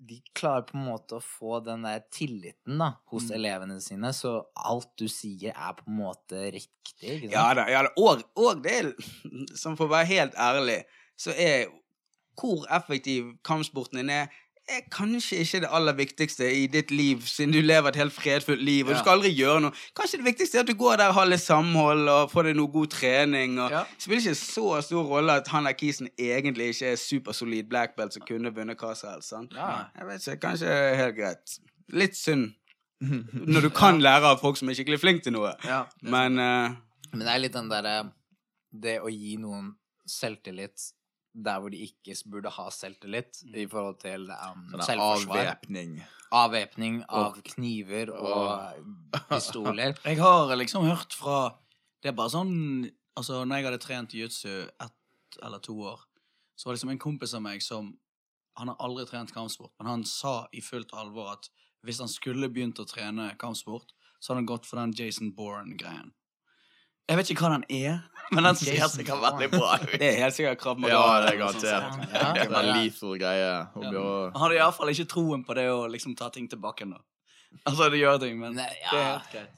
[0.00, 3.34] De klarer på en måte å få den der tilliten da hos Mm.
[3.36, 6.70] elevene sine, så alt du sier, er på en måte riktig.
[7.04, 7.34] Ikke sant?
[7.34, 7.66] Ja da.
[7.68, 7.90] ja da.
[8.00, 8.88] Og, og det er
[9.54, 10.78] Som for å være helt ærlig,
[11.20, 11.68] så er
[12.40, 14.30] hvor effektiv kampsporten din er,
[14.70, 18.62] er kanskje ikke det aller viktigste i ditt liv, siden du lever et helt fredfullt
[18.62, 18.96] liv, og Ja.
[18.96, 19.72] du skal aldri gjøre noe.
[19.98, 22.56] Kanskje det viktigste er at du går der og har litt samhold og får deg
[22.56, 23.58] noe god trening.
[23.58, 23.82] Og Ja.
[23.84, 27.96] Det spiller ikke så stor rolle at han der kisen egentlig ikke er supersolid black
[27.96, 29.28] belt som kunne vunnet hva som helst.
[29.28, 29.52] sant?
[29.54, 29.84] Ja.
[29.98, 31.58] Jeg vet ikke, kanskje helt greit.
[31.92, 32.52] Litt synd
[33.00, 35.54] når du kan lære av folk som er skikkelig flinke til noe.
[35.64, 35.84] Ja.
[36.02, 36.70] Men uh...
[37.12, 38.12] Men det er litt den derre
[38.72, 39.72] Det å gi noen
[40.06, 40.92] selvtillit
[41.34, 45.38] der hvor de ikke burde ha selvtillit i forhold til um, Sånn selvforsvar.
[45.44, 46.00] avvæpning.
[46.34, 49.94] Avvæpning av kniver og pistoler.
[50.06, 51.56] Jeg har liksom hørt fra
[52.02, 52.54] Det er bare sånn
[53.18, 55.98] Altså, når jeg hadde trent jiu-jitsu ett eller to år,
[56.56, 57.90] så var det liksom en kompis av meg som
[58.56, 61.50] Han har aldri trent kampsport, men han sa i fullt alvor at
[61.86, 66.10] hvis han skulle begynt å trene kampsport, så hadde han gått for den Jason Bourne-greien.
[67.10, 67.96] Jeg vet ikke hva den er,
[68.30, 69.86] men den ser Jason sikkert veldig bra ut.
[69.98, 70.94] det er helt sikkert Krav Maga.
[70.94, 72.04] Ja, det er garantert.
[72.14, 72.74] Ja, Det var ja.
[72.78, 73.48] lethal greie.
[73.50, 74.04] Ja.
[74.36, 76.94] Han hadde iallfall ikke troen på det å liksom ta ting til bakken.
[77.66, 79.56] Altså, det gjør ting, men Nei, det er helt greit.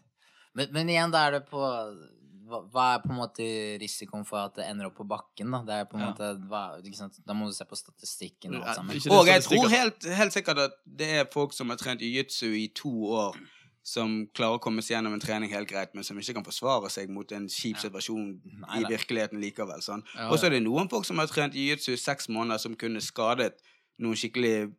[0.57, 3.45] Men, men igjen, da er det på hva, er på en måte
[3.81, 5.61] risikoen for at det ender opp på bakken, da?
[5.69, 6.09] Det er på en Ja.
[6.15, 7.21] måte hva, ikke sant?
[7.29, 8.97] Da må du se på statistikken og alt sammen.
[9.13, 12.67] Og jeg tror helt, helt sikkert at det er folk som har trent jiu-jitsu i
[12.77, 13.37] to år,
[13.83, 16.91] som klarer å komme seg gjennom en trening helt greit, men som ikke kan forsvare
[16.93, 18.29] seg mot en kjip situasjon
[18.63, 19.83] Nei, i virkeligheten likevel.
[19.83, 20.05] Sånn.
[20.15, 22.77] Ja, Og så er det noen folk som har trent jiu-jitsu i seks måneder, som
[22.79, 23.57] kunne skadet
[24.03, 24.71] noen skikkelig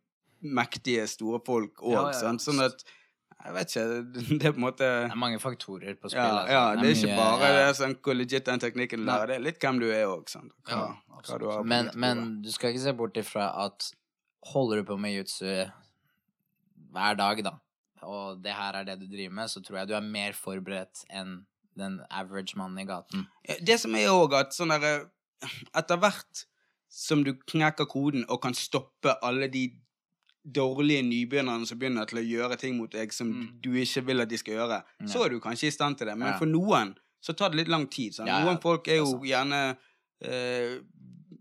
[0.44, 1.92] mektige, store folk òg.
[1.92, 2.36] Ja, ja, ja.
[2.40, 2.84] Sånn at
[3.44, 3.84] Jeg vet ikke.
[4.40, 6.22] Det er på en måte Det er mange faktorer på spill.
[6.22, 6.54] ja, altså.
[6.54, 7.56] ja, det er ikke bare ja.
[7.58, 9.34] det sånn, hvor legit den teknikken du lærer.
[9.34, 10.30] Det er litt hvem du er òg.
[10.32, 10.78] Hva, Ja,
[11.10, 11.42] hva absolutt.
[11.42, 13.90] du har Men, men du skal ikke se bort ifra at
[14.54, 15.44] holder du på med jutsu
[16.94, 17.52] hver dag, da,
[18.06, 21.04] og det her er det du driver med, så tror jeg du er mer forberedt
[21.10, 21.46] enn
[21.76, 23.26] den average mannen i gaten.
[23.66, 25.10] Det som er òg at sånn derre
[25.76, 26.44] Etter hvert
[26.88, 29.66] som du knekker koden og kan stoppe alle de
[30.44, 33.60] dårlige nybegynnerne som begynner til å gjøre ting mot deg som Mm.
[33.60, 35.06] du ikke vil at de skal gjøre, Ja.
[35.06, 36.16] så er du kanskje i stand til det.
[36.16, 36.38] Men Ja.
[36.38, 38.14] for noen så tar det litt lang tid.
[38.18, 39.76] Ja, Noen folk er er jo gjerne
[40.22, 40.78] eh,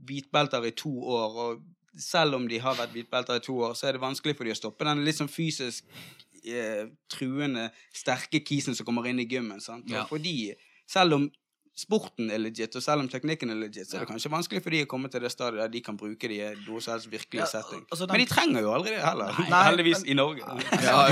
[0.05, 1.61] hvitbelter i to år, og
[1.95, 4.51] selv om de har vært hvitbelter i to år, så er det vanskelig for de
[4.51, 5.83] å stoppe den litt sånn fysisk
[6.45, 9.61] eh, truende, sterke kisen som kommer inn i gymmen.
[9.61, 9.89] Sant?
[9.89, 10.05] Ja.
[10.09, 10.53] Fordi,
[10.87, 11.31] selv om
[11.75, 14.69] sporten er legit, og selv om teknikken er legit, så er det kanskje vanskelig for
[14.75, 17.09] de å komme til det stadiet der de kan bruke det i noe som helst
[17.09, 17.81] virkelig Ja, setting.
[17.89, 19.33] altså den- Men de trenger jo aldri det heller.
[19.49, 20.43] Nei, Heldigvis men- i Norge.
[20.85, 21.07] Ja,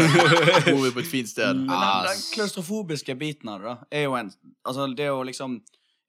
[0.70, 1.56] bor vi på et fint sted.
[1.56, 4.32] Men Ah, den, den klaustrofobiske biten av det, da, er jo en
[4.66, 5.62] Altså, det å liksom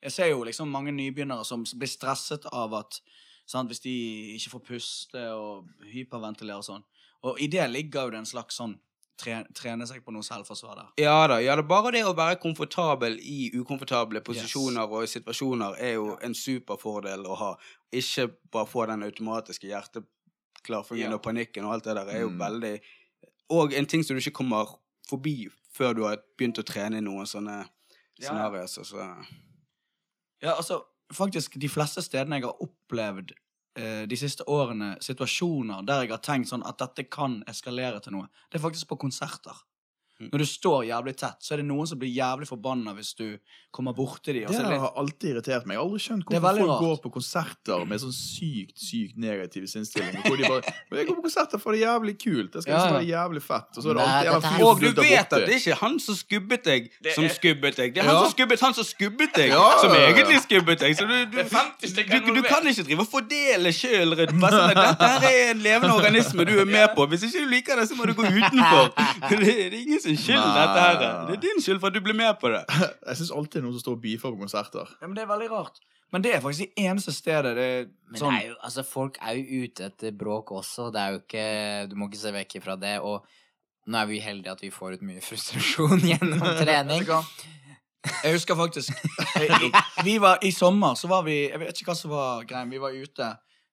[0.02, 3.00] Jeg ser jo liksom mange nybegynnere som blir stresset av at
[3.46, 6.84] sant, Hvis de ikke får puste og hyperventilere og sånn.
[7.24, 8.76] Og i det ligger jo det en slags sånn
[9.18, 10.88] tre, trene seg på noe selvforsvar der.
[10.98, 15.94] Ja da, ja da, bare det å være komfortabel i ukomfortable posisjoner og situasjoner er
[15.94, 17.50] jo en superfordel å ha.
[17.92, 21.14] Ikke bare få den automatiske hjerteklarfingen Ja.
[21.14, 22.38] og panikken og alt det der er jo Mm.
[22.40, 22.80] veldig
[23.50, 27.00] Og en ting som du ikke kommer forbi før du har begynt å trene i
[27.00, 27.68] noen sånne
[28.18, 28.28] Ja.
[28.28, 28.66] scenarioer.
[28.68, 28.96] Så, så.
[30.42, 30.82] Ja, altså,
[31.12, 33.32] faktisk de fleste stedene jeg har opplevd
[33.74, 38.26] de siste årene, situasjoner der jeg har tenkt sånn at dette kan eskalere til noe,
[38.52, 39.62] det er faktisk på konserter.
[40.22, 40.28] Mm.
[40.32, 43.26] Når du står jævlig tett, så er det noen som blir jævlig forbanna hvis du
[43.72, 44.46] kommer borti dem.
[44.52, 45.74] Det der har alltid irritert meg.
[45.74, 46.80] Jeg har aldri skjønt hvorfor folk rart.
[46.84, 50.18] går på konserter med sånn sykt, sykt negativ sinnsstilling.
[50.28, 52.50] Hvor de bare Jeg går på konserter for det er jævlig kult.
[52.52, 52.98] Det skal Ja, liksom ja.
[52.98, 53.70] være jævlig fett.
[53.76, 55.14] Og så er det alltid en dette fyr Og som du vet borti.
[55.16, 57.94] at det er ikke han som skubbet deg, som skubbet deg.
[57.96, 58.20] Det er han Ja.
[58.26, 60.96] som skubbet han som skubbet deg, Ja, som egentlig skubbet deg.
[61.00, 64.12] Så du, du, Det 50 stykker du, du kan ikke drive og fordele sjøl.
[64.20, 67.06] Dette her er en levende organisme du er med på.
[67.08, 68.92] Hvis ikke du liker det, så må du gå utenfor.
[69.32, 70.52] Det, det er ingen sin skyld, Nei.
[70.58, 71.26] dette her.
[71.28, 72.62] Det er din skyld for at du ble med på det.
[73.08, 74.94] Jeg syns alltid noen som står og beefer på konserter.
[75.00, 75.82] Ja, men det er veldig rart.
[76.12, 78.82] Men det er faktisk det eneste stedet det er Men sånn det er jo, altså,
[78.84, 80.90] folk er jo ute etter bråk også.
[80.92, 81.46] Det er jo ikke
[81.88, 82.98] Du må ikke se vekk fra det.
[83.00, 83.24] Og
[83.88, 87.08] nå er vi heldige at vi får ut mye frustrasjon gjennom trening.
[88.02, 88.90] Jeg husker faktisk
[90.06, 92.80] Vi var I sommer så var vi Jeg vet ikke hva som var greia, Vi
[92.82, 93.30] var ute.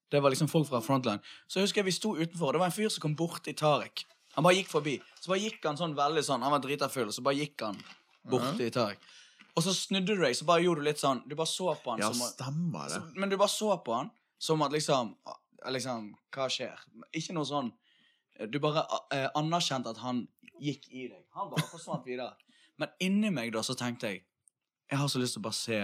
[0.09, 1.19] Det var liksom folk fra Frontline.
[1.49, 2.53] Så jeg husker vi sto utenfor.
[2.55, 4.05] Det var en fyr som kom bort til Tariq.
[4.37, 4.95] Han bare gikk forbi.
[5.19, 7.79] Så bare gikk han sånn veldig sånn Han var drita full, så bare gikk han
[8.29, 9.01] bort til Tariq.
[9.57, 11.91] Og så snudde du deg, så bare gjorde du litt sånn Du bare så på
[11.91, 13.01] han Ja, som stemmer det.
[13.19, 15.15] Men du bare så på han som at liksom
[15.67, 16.77] Liksom, hva skjer?
[17.11, 17.73] Ikke noe sånn
[18.47, 20.21] Du bare eh, anerkjente at han
[20.59, 21.25] gikk i deg.
[21.35, 22.31] Han bare forsvant videre.
[22.79, 24.23] Men inni meg da så tenkte jeg
[24.89, 25.81] Jeg har så lyst til å bare se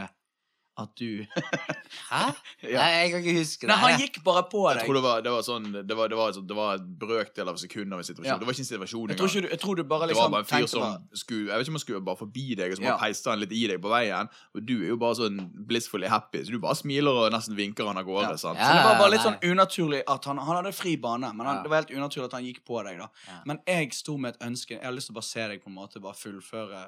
[0.78, 1.26] at du
[2.12, 2.24] Hæ?
[2.66, 2.82] Ja.
[2.82, 3.70] Nei, jeg kan ikke huske det.
[3.70, 4.80] Nei, han gikk bare på deg.
[4.82, 7.52] Jeg tror det var, det var sånn Det var, det var, det var et brøkdel
[7.52, 8.28] av sekunder av en situasjon.
[8.32, 8.38] Ja.
[8.42, 9.30] Det var ikke en situasjon engang.
[9.36, 11.60] Jeg, jeg tror du bare Det var liksom bare en fyr som bare- skulle Jeg
[11.60, 12.98] vet ikke om han skulle bare forbi deg, og så bare Ja.
[13.06, 14.32] peiste han litt i deg på veien.
[14.56, 15.40] Og du er jo bare sånn
[15.70, 18.34] blissfully happy, så du bare smiler og nesten vinker han av gårde.
[18.34, 18.42] Ja.
[18.42, 18.58] sant?
[18.60, 18.66] Ja.
[18.66, 19.30] Så det var bare litt nei.
[19.32, 21.64] sånn unaturlig at han, han hadde fri bane, men han, Ja.
[21.64, 22.98] det var helt unaturlig at han gikk på deg.
[23.00, 23.40] da Ja.
[23.46, 24.76] Men jeg sto med et ønske.
[24.80, 26.84] Jeg har lyst til å bare se deg på en måte bare fullføre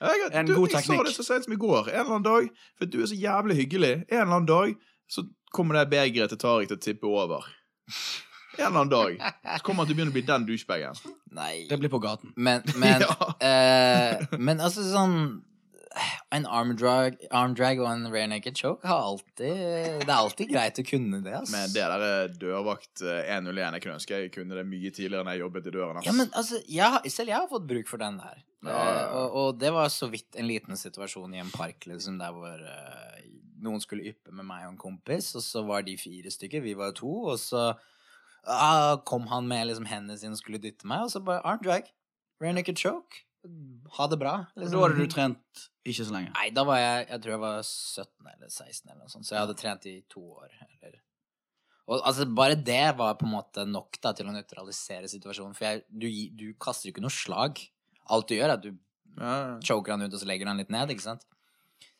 [0.00, 1.88] jeg, En du, god jeg sa det så sent som i går.
[1.88, 4.74] En eller annen dag, for du er så jævlig hyggelig, en eller annen dag
[5.08, 5.24] så
[5.54, 7.46] kommer det begeret til Tariq til å tippe over.
[8.58, 9.18] En eller annen dag
[9.56, 10.96] så kommer han til å begynne å bli den douchebagen.
[11.36, 11.66] Nei.
[11.70, 12.32] Det blir på gaten.
[12.36, 13.28] Men, men, Ja.
[13.40, 15.18] eh, men altså sånn
[16.34, 20.50] En arm drag, arm drag og en rare naked choke har alltid Det er alltid
[20.50, 21.32] greit å kunne det.
[21.38, 21.52] ass.
[21.54, 25.24] Men det der er dørvakt eh, 101 Jeg kunne ønske jeg kunne det mye tidligere
[25.24, 26.00] enn jeg jobbet i døren.
[26.00, 26.08] ass.
[26.08, 28.42] Ja, men altså, jeg, selv jeg har fått bruk for den der.
[28.64, 28.76] Ja.
[28.76, 32.32] Eh, og, og det var så vidt en liten situasjon i en park liksom, der
[32.34, 33.20] hvor uh,
[33.62, 36.76] noen skulle yppe med meg og en kompis, og så var de fire stykker, vi
[36.78, 41.06] var to, og så uh, kom han med liksom, hendene sine og skulle dytte meg,
[41.06, 41.88] og så bare arm drag.
[42.42, 43.24] Rear naked choke.
[43.96, 44.36] Ha det bra.
[44.56, 44.74] liksom.
[44.74, 46.32] Da hadde du trent ikke så lenge.
[46.34, 49.36] Nei, da var jeg Jeg tror jeg var 17 eller 16 eller noe sånt, så
[49.36, 50.56] jeg hadde trent i to år.
[50.66, 50.96] Eller.
[51.86, 55.68] Og altså, bare det var på en måte nok da til å nøytralisere situasjonen, for
[55.68, 57.62] jeg, du, du kaster jo ikke noe slag.
[58.12, 58.74] Alt du gjør, er at du
[59.64, 61.24] choker han ut, og så legger han litt ned, ikke sant?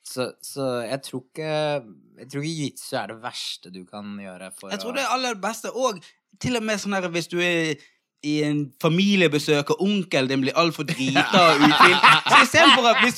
[0.06, 4.52] Så, så jeg tror ikke Jeg tror ikke jiu-jitsu er det verste du kan gjøre
[4.54, 5.72] for Jeg tror å det er aller beste.
[5.74, 5.98] Og
[6.42, 7.74] til og med sånn her hvis du er
[8.24, 12.06] i en familiebesøk, og onkelen din blir altfor drita og utvilt.
[12.30, 13.14] Så istedenfor at hvis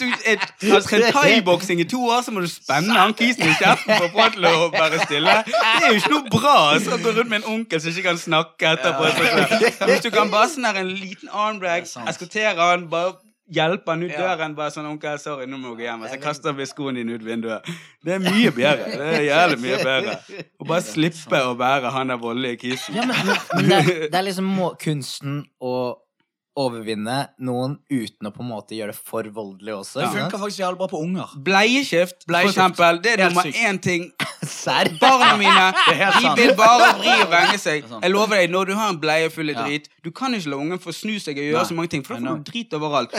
[0.62, 3.94] du har trent thaiboksing i to år, så må du spenne han kisen i kjeften
[3.94, 5.36] for å få til å være stille.
[5.46, 8.08] Det er jo ikke noe bra altså, å gå rundt med en onkel som ikke
[8.10, 9.14] kan snakke etterpå.
[9.86, 13.16] Hvis du kan bare sånn her en liten armbrag, er eskortere han, bare
[13.50, 14.18] hjelpe han ut Ja.
[14.36, 17.00] døren, bare sånn 'Onkel, sorry, nå må du gå hjem.' Og så kaster vi skoene
[17.00, 17.62] dine ut vinduet.
[18.04, 18.84] Det er mye bedre.
[18.84, 20.18] Det er jævlig mye bedre.
[20.60, 22.94] Å bare slippe å være han der voldelige kisen.
[22.94, 25.96] Ja, men, men, men det, er, det er liksom må, kunsten å
[26.58, 30.00] overvinne noen uten å på en måte gjøre det for voldelig også.
[30.02, 31.34] Det funker faktisk jævlig bra på unger.
[31.46, 32.98] Bleieskift, for eksempel.
[33.04, 34.08] Det er nummer én ting.
[34.50, 34.90] Serr?
[35.00, 35.66] Barna mine
[36.20, 37.84] de vil bare vri og vrenge seg.
[38.02, 40.56] Jeg lover deg, Når du har en bleie full av drit Du kan ikke la
[40.62, 43.14] ungen få snu seg og gjøre så mange ting, for da får du drit overalt.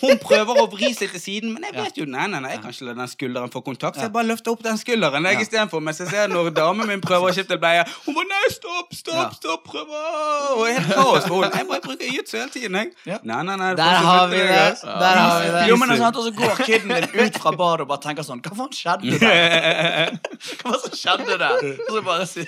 [0.00, 2.62] Hun prøver å vri seg til siden, men jeg vet jo nei, nei, nei, jeg
[2.62, 3.98] kan ikke la den skulderen få kontakt.
[3.98, 5.82] Så jeg bare løfter opp den skulderen jeg istedenfor.
[5.84, 9.34] Mens jeg ser når damen min prøver å skifte bleie, hun bare nei, stopp, stopp,
[9.36, 11.60] stopp, prøver Og er helt kaos for henne.
[11.60, 13.18] Jeg bare bruker jiu-jitsu hele tiden, jeg.
[13.26, 13.70] Nei, nei, nei.
[13.80, 14.62] Der har vi det.
[14.86, 15.64] Der har vi det.
[15.68, 18.02] Jo, men det er sant, Og så går kiden din ut fra badet og bare
[18.06, 20.16] tenker sånn Hva faen skjedde der?
[20.70, 21.68] Hva som skjedde der?
[21.86, 22.44] Og så bare si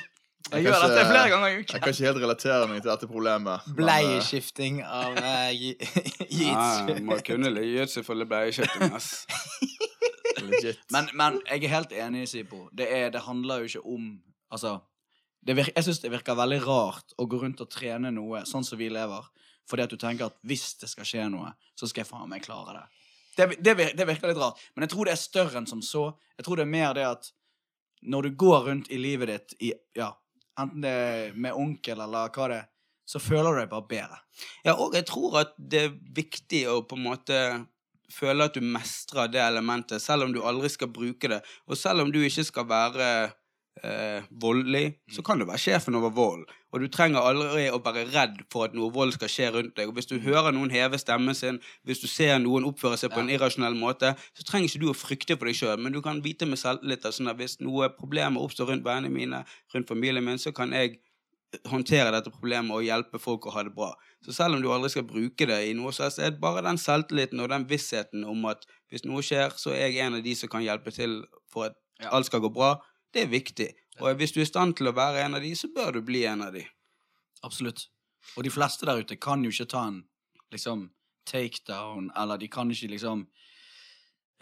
[0.52, 3.08] Jeg gjør kanskje- dette flere ganger i Jeg kan ikke helt relatere meg til dette
[3.10, 3.66] problemet.
[3.68, 5.74] eh, Bleieskifting av uh, Ja,
[6.26, 6.96] jiu-jitsu.
[7.06, 9.12] må kunne jiu-jitsu for bleieskifting, ass.
[10.90, 12.64] Men, men jeg er helt enig, Sipo.
[12.74, 14.06] Det, er, det handler jo ikke om
[14.52, 14.72] Altså,
[15.46, 18.66] det virker, jeg syns det virker veldig rart å gå rundt og trene noe sånn
[18.66, 19.24] som vi lever,
[19.70, 22.42] fordi at du tenker at hvis det skal skje noe, så skal jeg faen meg
[22.44, 22.82] klare det.
[23.38, 26.02] Det, det, det virker litt rart, men jeg tror det er større enn som så.
[26.36, 27.30] Jeg tror det er mer det at
[28.02, 30.10] når du går rundt i livet ditt i, ja,
[30.60, 32.68] enten det er med onkel eller hva det er,
[33.08, 34.18] så føler du deg bare bedre.
[34.64, 37.38] Ja, og jeg tror at det er viktig å på en måte
[38.12, 41.40] føle at du mestrer det elementet, selv om du aldri skal bruke det.
[41.68, 43.08] Og selv om du ikke skal være
[43.82, 46.46] eh, voldelig, så kan du være sjefen over vold.
[46.72, 49.90] Og du trenger aldri å være redd for at noe vold skal skje rundt deg.
[49.90, 53.20] Og hvis du hører noen heve stemmen sin, hvis du ser noen oppføre seg på
[53.20, 56.22] en irrasjonell måte, så trenger ikke du å frykte for deg sjøl, men du kan
[56.24, 59.42] vite med selvtillit at sånn at hvis noe problemer oppstår rundt vennene mine,
[59.74, 61.02] rundt familien min, så kan jeg
[61.68, 63.90] håndtere dette problemet og hjelpe folk å ha det bra.
[64.24, 66.80] Så selv om du aldri skal bruke det i noe, så er det bare den
[66.80, 70.34] selvtilliten og den vissheten om at hvis noe skjer, så er jeg en av de
[70.38, 71.20] som kan hjelpe til
[71.52, 72.74] for at alt skal gå bra.
[73.12, 73.68] Det er viktig.
[74.00, 76.02] Og hvis du er i stand til å være en av de, så bør du
[76.06, 76.64] bli en av de.
[77.44, 77.88] Absolutt.
[78.36, 80.02] Og de fleste der ute kan jo ikke ta en
[80.54, 80.90] liksom
[81.28, 83.26] takedown, eller de kan ikke liksom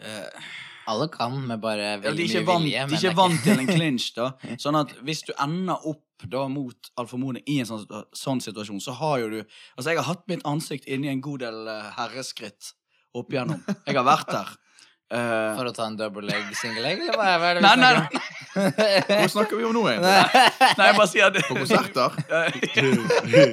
[0.01, 0.51] eh,
[0.89, 2.85] Alle kan, med bare veldig er mye vant, vilje.
[2.87, 4.31] de er ikke vant til en clinch, da.
[4.61, 7.85] Sånn at hvis du ender opp da mot Alfa Mone i en sånn,
[8.17, 11.43] sånn situasjon, så har jo du Altså, jeg har hatt mitt ansikt inni en god
[11.45, 12.73] del eh, herreskritt
[13.17, 13.61] opp igjennom.
[13.85, 14.51] Jeg har vært der.
[15.11, 17.75] Eh, For å ta en double leg, single leg, eller hva er, det vi Nei,
[17.81, 19.17] nei, snakker om?
[19.21, 20.13] Hva snakker vi om nå, egentlig?
[20.79, 21.41] nei, jeg bare sier det.
[21.49, 22.15] På konserter?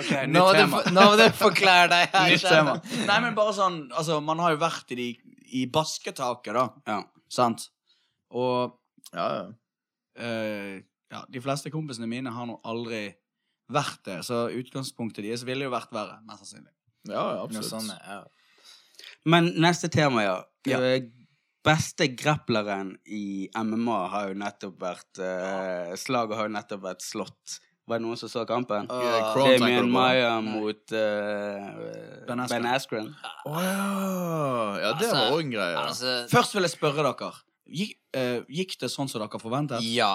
[0.00, 0.82] okay, nytt Nå må du, tema.
[0.92, 2.28] nå må du forklare deg her.
[2.34, 2.74] Nytt tema.
[3.08, 5.08] Nei, men bare sånn Altså, man har jo vært i, de,
[5.60, 6.66] i basketaket, da.
[6.90, 6.98] Ja.
[7.32, 7.68] Sant?
[8.36, 8.76] Og
[9.14, 9.46] Ja, ja.
[10.22, 10.76] eh,
[11.10, 13.08] ja, de fleste kompisene mine har nå aldri
[13.70, 16.70] vært det, så utgangspunktet deres ville jo vært verre, mest sannsynlig.
[17.10, 17.64] ja, absolutt.
[17.64, 18.20] Noe sånt, ja.
[19.28, 20.36] Men neste tema, ja.
[20.68, 20.78] Ja.
[20.84, 21.02] Eh,
[21.64, 27.58] beste grappleren i MMA har jo nettopp vært uh, Slaget har jo nettopp vært slått.
[27.90, 28.86] Var det noen som så kampen?
[28.88, 29.90] Uh, yeah, Damien?
[29.92, 32.62] Maya mot uh, Ben Askren.
[32.62, 33.08] Ben Askren.
[33.50, 33.78] Å ja.
[34.80, 35.76] Ja, det Altså, var òg en greie.
[35.80, 37.32] Altså, Først vil jeg spørre dere.
[37.80, 39.84] Gikk, uh, gikk det sånn som dere forventet?
[39.84, 40.14] ja.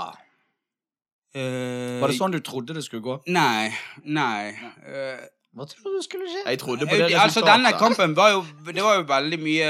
[1.36, 3.18] Uh, Var det sånn du trodde det skulle gå?
[3.28, 3.68] Nei.
[4.08, 4.54] Nei.
[4.88, 5.26] Eh,
[5.56, 6.42] Hva trodde du skulle skje?
[6.46, 7.22] Jeg trodde på det resultatet.
[7.24, 9.70] altså, denne kampen var jo Det var jo veldig mye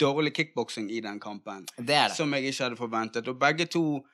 [0.00, 1.66] dårlig kickboksing i den kampen.
[1.78, 2.16] Det er det.
[2.16, 3.28] Som jeg ikke hadde forventet.
[3.28, 4.04] Og begge to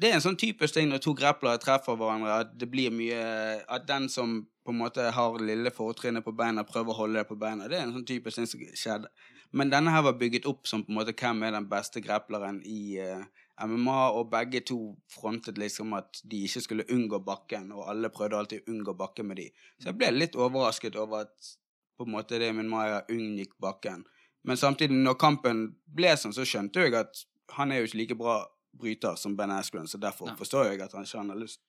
[0.00, 3.20] Det er en sånn typisk ting når to grapplere treffer hverandre, at det blir mye
[3.68, 7.28] At den som på en måte har lille fortrinnet på beina, prøver å holde det
[7.28, 7.68] på beina.
[7.68, 9.12] Det er en sånn typisk ting som skjedde.
[9.52, 12.58] Men denne her var bygget opp som på en måte hvem er den beste grappleren
[12.66, 13.22] i eh,
[13.64, 18.36] MMA, og begge to frontet liksom at de ikke skulle unngå bakken, og alle prøvde
[18.36, 19.46] alltid å unngå bakken med de.
[19.80, 21.52] Så jeg ble litt overrasket over at
[21.96, 24.04] på en måte det min Maya unngikk bakken.
[24.44, 27.24] Men samtidig, når kampen ble sånn, så skjønte jeg at
[27.56, 28.36] han er jo ikke like bra
[28.76, 30.34] bryter som Ben Askren, så derfor Ja.
[30.36, 31.60] forstår jeg at han ikke har lyst.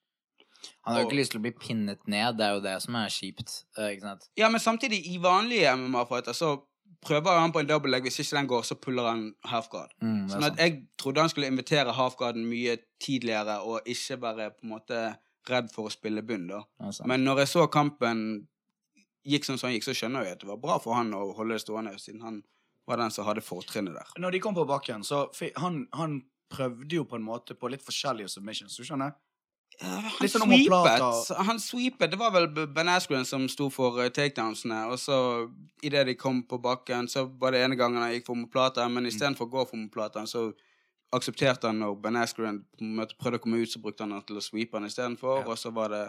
[0.82, 2.94] Han har jo ikke lyst til å bli pinnet ned, det er jo det som
[2.96, 3.64] er kjipt.
[3.78, 4.18] eh?
[4.36, 6.62] Ja, men samtidig, i vanlige MMA-fighter så
[7.04, 8.02] prøver han på en double leg.
[8.06, 9.92] Hvis ikke den går, så puller han half guard.
[10.02, 14.50] Mm, Sånn at jeg trodde han skulle invitere half guarden mye tidligere, og ikke være
[14.56, 15.02] på en måte
[15.48, 16.62] redd for å spille bunn, da.
[17.08, 18.24] Men når jeg så kampen
[19.28, 21.30] gikk sånn som han gikk, så skjønner jeg at det var bra for han å
[21.36, 22.42] holde det stående, siden han
[22.88, 24.12] var den som hadde fortrinnet der.
[24.20, 25.26] Når de kom på bakken, så
[25.60, 26.22] han, han
[26.52, 29.12] prøvde jo på en måte på litt forskjellige submissions, du skjønner?
[29.78, 31.02] Han Litt sånn sweepet.
[31.46, 32.10] Han sweepet.
[32.10, 34.80] Det var vel Ben Askren som sto for uh, takedownsene.
[34.90, 35.18] Og så,
[35.86, 39.06] idet de kom på bakken, så var det ene gangen han gikk for omoplata, men
[39.06, 40.48] istedenfor å gå for omoplata, så
[41.14, 44.44] aksepterte han når Ben Askren prøvde å komme ut, så brukte han han til å
[44.44, 45.44] sweepe han istedenfor.
[45.44, 45.52] Ja.
[45.52, 46.02] Og så var det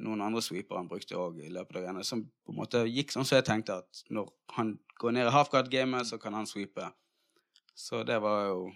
[0.00, 3.12] noen andre sweepere han brukte òg i løpet av greiene, som på en måte gikk
[3.12, 6.86] sånn som jeg tenkte, at når han går ned i halfguard-gamet, så kan han sweepe.
[7.74, 8.70] Så det var jo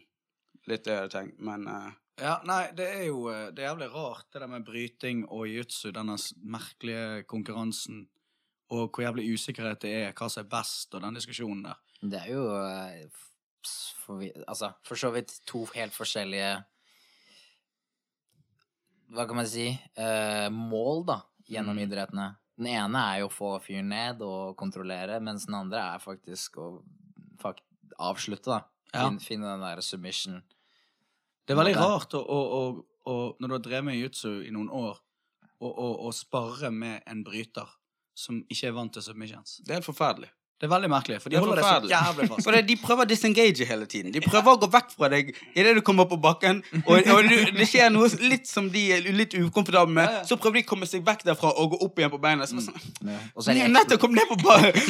[0.67, 3.71] litt det jeg hadde tenkt, men eh, Ja, nei, det er jo eh, det er
[3.75, 6.17] jævlig rart, det der med bryting og jiu-jitsu, denne
[6.49, 8.07] merkelige konkurransen,
[8.73, 11.77] og hvor jævlig usikkerhet det er, hva som er best, og den diskusjonen der.
[12.01, 13.21] Det er jo eh,
[14.07, 16.55] for, altså, for så vidt to helt forskjellige
[19.15, 19.69] Hva kan man si?
[19.97, 21.85] eh, mål, da, gjennom Mm.
[21.85, 22.27] idrettene.
[22.57, 26.57] Den ene er jo å få fyren ned og kontrollere, mens den andre er faktisk
[26.59, 26.83] å
[27.39, 27.63] fakt
[28.01, 28.61] avslutte, da.
[28.95, 29.05] Ja.
[29.09, 30.43] Fin, finne den der submission.
[31.47, 32.63] Det er veldig rart å, å,
[33.07, 34.99] å, når du har drevet med jiu-jitsu i noen år,
[35.63, 37.71] å spare med en bryter
[38.17, 39.61] som ikke er vant til submissions.
[39.65, 40.29] det er helt forferdelig.
[40.57, 42.47] Det er veldig merkelig, for de er holder det så jævlig fast.
[42.47, 44.13] For det, de prøver å disengage hele tiden.
[44.15, 46.63] De prøver å gå vekk fra deg idet du kommer på bakken.
[46.79, 50.09] Og, og du, det skjer noe litt som de er litt ukomfortable med.
[50.09, 50.25] Ja, ja.
[50.25, 52.49] Så prøver de å komme seg vekk derfra og gå opp igjen på beina.
[52.49, 52.89] Så, sånn,
[53.35, 54.81] Og så er nettopp kommet ned på bakken!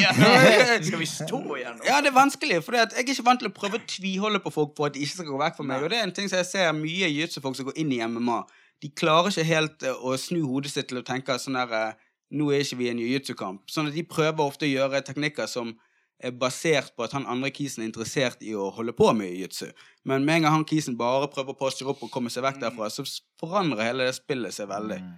[0.87, 1.89] Skal vi stå igjen nå?
[1.89, 4.55] Ja, det er vanskelig, for jeg er ikke vant til å prøve å tviholde på
[4.55, 5.83] folk for at de ikke skal gå vekk fra meg.
[5.83, 8.39] Og det er en ting som jeg ser mye jiu-jitsu-folk som går inn i MMA.
[8.87, 12.06] De klarer ikke helt eh, å snu hodet sitt til å tenke sånn der eh,
[12.35, 13.69] Nå er ikke vi i en jiu-jitsu-kamp.
[13.71, 15.75] Sånn at de prøver ofte å gjøre teknikker som
[16.19, 19.69] er basert på at han andre kisen er interessert i å holde på med jiu-jitsu.
[20.09, 22.63] Men med en gang han kisen bare prøver å posture opp og komme seg vekk
[22.63, 23.05] derfra, så
[23.41, 24.99] forandrer hele det spillet seg veldig.
[25.05, 25.15] Mm.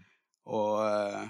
[0.59, 1.26] Og eh,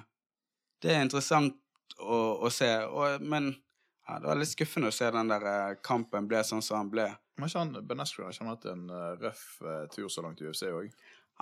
[0.82, 1.58] det er interessant
[1.98, 2.18] å,
[2.48, 2.70] å se.
[2.88, 6.64] Og, men ja, det var litt skuffende å se den der eh, kampen ble sånn
[6.64, 7.10] som han ble.
[7.38, 9.46] Men ikke han, Ben Askren har ikke hatt en eh, røff
[9.94, 10.90] tur så langt i UFC òg?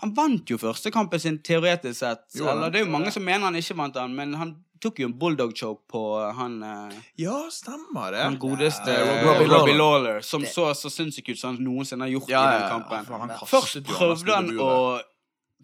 [0.03, 2.25] Han vant jo første kampen sin teoretisk sett.
[2.37, 2.47] Jo.
[2.53, 4.51] Eller, det er jo mange som mener han ikke vant den, men han
[4.85, 8.21] tok jo en bulldog choke på eh, han eh, Ja, stemmer det.
[8.27, 10.03] Han godeste Ja, eh, Robbie Robbie, Lawler.
[10.13, 12.69] Lawler, som Det- så så sinnssykt ut som han noensinne har gjort Ja, i den
[12.75, 13.07] kampen.
[13.09, 15.01] Ja, han Først prøvde han å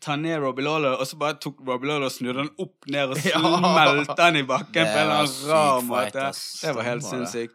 [0.01, 3.11] ta ned Robbie Lawler, og så bare tok Robbie Lawler og snudde han opp ned
[3.13, 3.39] og Ja.
[3.39, 6.25] smelte han i bakken på en eller annen rar måte.
[6.63, 7.55] Det var helt sinnssykt.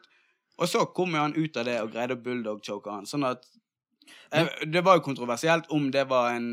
[0.60, 3.04] Og så kom jo han ut av det og greide å bulldog-choke han.
[3.10, 3.44] Sånn at
[4.72, 6.50] Det var jo kontroversielt om det var en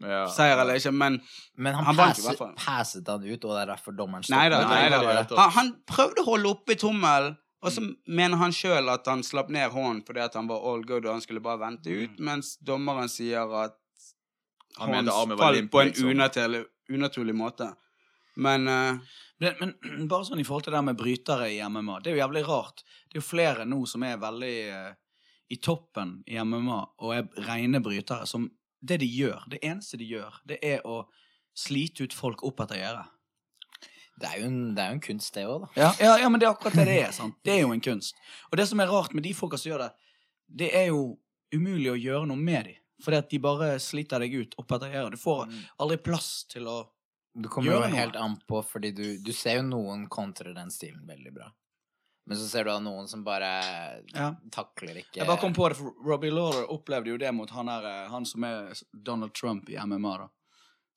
[0.00, 0.28] Ja.
[0.30, 1.20] seier eller ikke, men
[1.56, 4.60] Men han, Han passet, passet han ut, og det er derfor dommeren Nei da.
[4.62, 5.38] stoppet.
[5.38, 9.48] Han, han prøvde å holde oppe tommelen, og så mener han sjøl at han slapp
[9.50, 12.56] ned hånden fordi at han var all good og han skulle bare vente ut, mens
[12.62, 13.74] dommeren sier at
[14.78, 16.08] Han hånden falt på en liksom.
[16.14, 16.62] unaturlig,
[16.94, 17.72] unaturlig måte.
[18.36, 18.94] Men uh,
[19.40, 22.22] Men, men bare sånn i forhold til det med brytere i MMA, det er jo
[22.24, 22.82] jævlig rart.
[23.10, 24.94] Det er jo flere nå som er veldig eh,
[25.48, 28.48] i toppen i MMA og er rene brytere, som
[28.80, 31.02] det de gjør, det eneste de gjør, det er å
[31.58, 33.06] slite ut folk opp etter gjerdet.
[34.18, 35.68] Det er jo en, det er jo en kunst, det òg, da.
[35.78, 37.12] Ja, ja, ja, men det er akkurat det det er.
[37.14, 37.36] sant?
[37.46, 38.18] Det er jo en kunst.
[38.50, 39.90] Og det som er rart med de folka som gjør det,
[40.62, 41.02] det er jo
[41.54, 42.80] umulig å gjøre noe med dem.
[43.04, 45.14] Fordi at de bare sliter deg ut opp etter gjerdet.
[45.14, 45.44] Du får
[45.78, 46.78] aldri plass til å
[47.38, 51.04] Du kommer jo helt an på, fordi du, du ser jo noen kontre den stilen
[51.06, 51.52] veldig bra.
[52.28, 53.48] Men så ser du da noen som bare
[54.12, 54.34] Ja.
[54.52, 57.66] takler ikke Jeg bare kom på det, for Robbie Lawler opplevde jo det mot han,
[57.72, 60.16] der, eh, han som er Donald Trump i MMA.
[60.18, 60.28] da.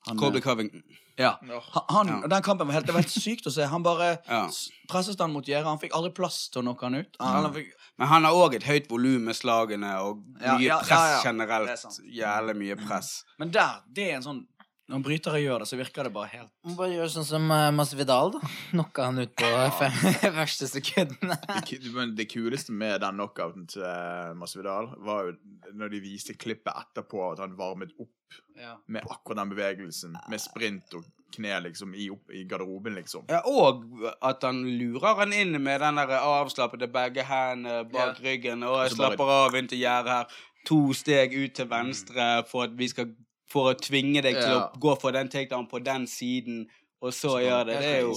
[0.08, 0.84] Han, Colby eh, Covington.
[1.18, 1.38] Ja.
[1.42, 2.28] Han, han, Ja.
[2.28, 3.64] Den kampen var helt, det var helt sykt å se.
[3.70, 4.50] Han bare Ja.
[4.90, 5.66] presset han mot gjerdet.
[5.70, 7.16] Han fikk aldri plass til å knocke han ut.
[7.20, 10.80] Han, han fikk, Men han har òg et høyt volum med slagene og mye ja,
[10.80, 11.22] press ja, ja.
[11.30, 11.70] generelt.
[11.70, 12.10] Er.
[12.18, 13.24] Jævlig mye press.
[13.38, 14.48] men der, det er en sånn
[14.92, 17.70] Når brytere gjør det, så virker det bare helt Man Bare gjør sånn som uh,
[17.76, 18.50] Masvidal, da.
[18.72, 19.52] Knocka han ut på
[20.40, 21.38] første sekundene.
[21.70, 25.38] Det, det kuleste med den knockouten til eh, Masvidal var jo
[25.78, 28.12] når de viste klippet etterpå, at han varmet opp
[28.60, 28.76] ja.
[28.88, 30.18] med akkurat den bevegelsen.
[30.32, 33.30] Med sprint og kne liksom i, opp, i garderoben, liksom.
[33.32, 33.86] Ja, og
[34.20, 38.66] at han lurer han inn med den der avslappede begge hendene bak ryggen.
[38.68, 40.40] Og jeg Og så bare- slapper av inn til gjerdet her.
[40.68, 43.14] To steg ut til venstre for at vi skal
[43.52, 46.68] For å tvinge deg til å gå for den takedown på den siden,
[47.02, 47.78] og så gjør det.
[47.82, 48.12] Det er jo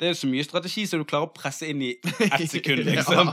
[0.00, 1.90] det er så mye strategi som du klarer å presse inn i
[2.26, 3.28] ett sekund, liksom.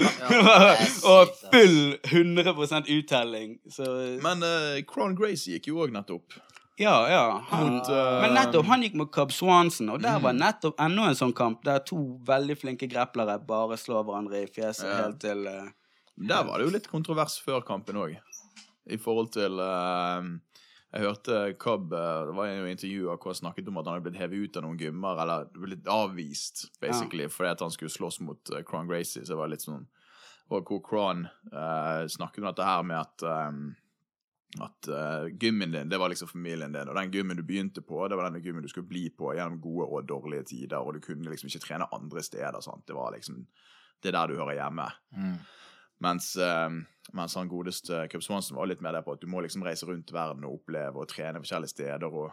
[1.14, 1.78] og full
[2.12, 3.56] 100 uttelling.
[3.72, 3.88] Så
[4.22, 6.36] Men uh, Crown Grace gikk jo òg nettopp.
[6.78, 7.24] ja, ja.
[7.50, 10.44] Han, Mot, eh, men nettopp, han gikk mot Cub Swanson, og der var Mm.
[10.44, 14.86] nettopp enda en sånn kamp der to veldig flinke greplere bare slår hverandre i fjeset
[14.86, 14.98] Ja.
[15.08, 15.72] helt til uh,
[16.20, 18.18] Der var det jo litt kontrovers før kampen òg.
[18.90, 20.28] I forhold til eh,
[20.88, 24.06] Jeg hørte Cobb eh, Det var jo intervjuer hvor han snakket om at han hadde
[24.08, 28.22] blitt hevet ut av noen gymmer, eller blitt avvist, basically, fordi at han skulle slåss
[28.24, 29.26] mot uh, Cron Gracie.
[29.26, 29.84] Så det var litt sånn
[30.54, 33.68] Og hvor Cron uh, snakket om dette her med at um,
[34.64, 38.00] at uh, gymmen din, det var liksom familien din, og den gymmen du begynte på,
[38.08, 41.02] det var den gymmen du skulle bli på gjennom gode og dårlige tider, og du
[41.04, 42.58] kunne liksom ikke trene andre steder.
[42.64, 42.86] Sant?
[42.88, 43.44] Det var liksom
[44.02, 44.88] Det er der du hører hjemme.
[45.18, 45.36] Mm.
[46.04, 46.70] Mens, eh,
[47.14, 49.88] mens han godeste Cup Swanson var litt mer der på at du må liksom reise
[49.90, 52.32] rundt verden og oppleve og trene forskjellige steder og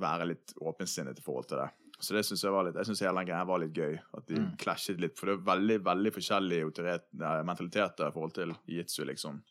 [0.00, 1.70] være litt åpensinnet i forhold til det.
[2.02, 4.26] Så det synes jeg var litt, jeg synes hele den greia var litt gøy, at
[4.26, 4.56] de Mm.
[4.58, 5.16] clashet litt.
[5.18, 9.42] For det er veldig veldig forskjellige autoritet- mentaliteter i forhold til jitsu, liksom.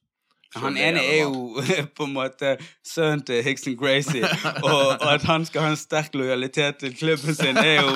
[0.56, 1.62] Han ene er jo
[1.98, 4.28] på en måte sønnen til Hickson Gracie,
[4.64, 7.94] og, og at han skal ha en sterk lojalitet til klubben sin, er jo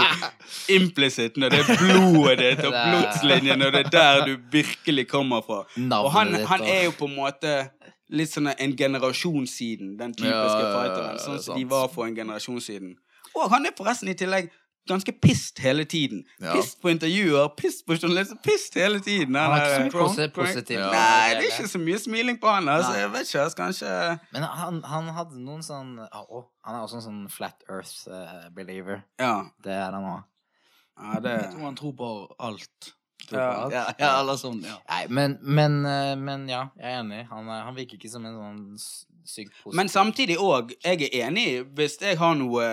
[0.75, 5.43] implisitt når det er blodet ditt og blodslinjen, og det er der du virkelig kommer
[5.45, 5.65] fra.
[5.99, 7.57] Og han, han er jo på en måte
[8.13, 11.19] litt sånn en generasjon siden, den typiske Ja, fighteren.
[11.19, 12.93] Sånn som de var for en generasjon siden.
[13.35, 14.47] Og han er forresten i tillegg
[14.87, 16.23] ganske pissed hele tiden.
[16.41, 16.53] Ja.
[16.55, 19.35] Pissed på intervjuer, pissed på journalister, pissed hele tiden.
[19.35, 20.79] Han har ikke så mye posi- positivt.
[20.79, 20.91] Ja.
[20.91, 22.69] Nei, det er ikke så mye smiling på han.
[22.69, 22.93] Altså.
[22.99, 26.95] Jeg vet ikke, altså, kanskje Men han, han hadde noen sånn å, Han er også
[27.01, 29.03] en sånn flat earth eh, believer.
[29.19, 29.43] Ja.
[29.63, 30.23] Det er han òg.
[31.01, 32.93] ja det Jeg tror han tror på alt.
[33.31, 33.69] Ja.
[33.73, 34.75] Ja, ja, eller sånn, ja.
[34.89, 37.23] Nei, men, men, eh, men ja, jeg er enig.
[37.31, 38.59] Han, er- han virker ikke som en sånn
[39.25, 42.67] sykt positiv Men samtidig òg, jeg er enig hvis jeg har noe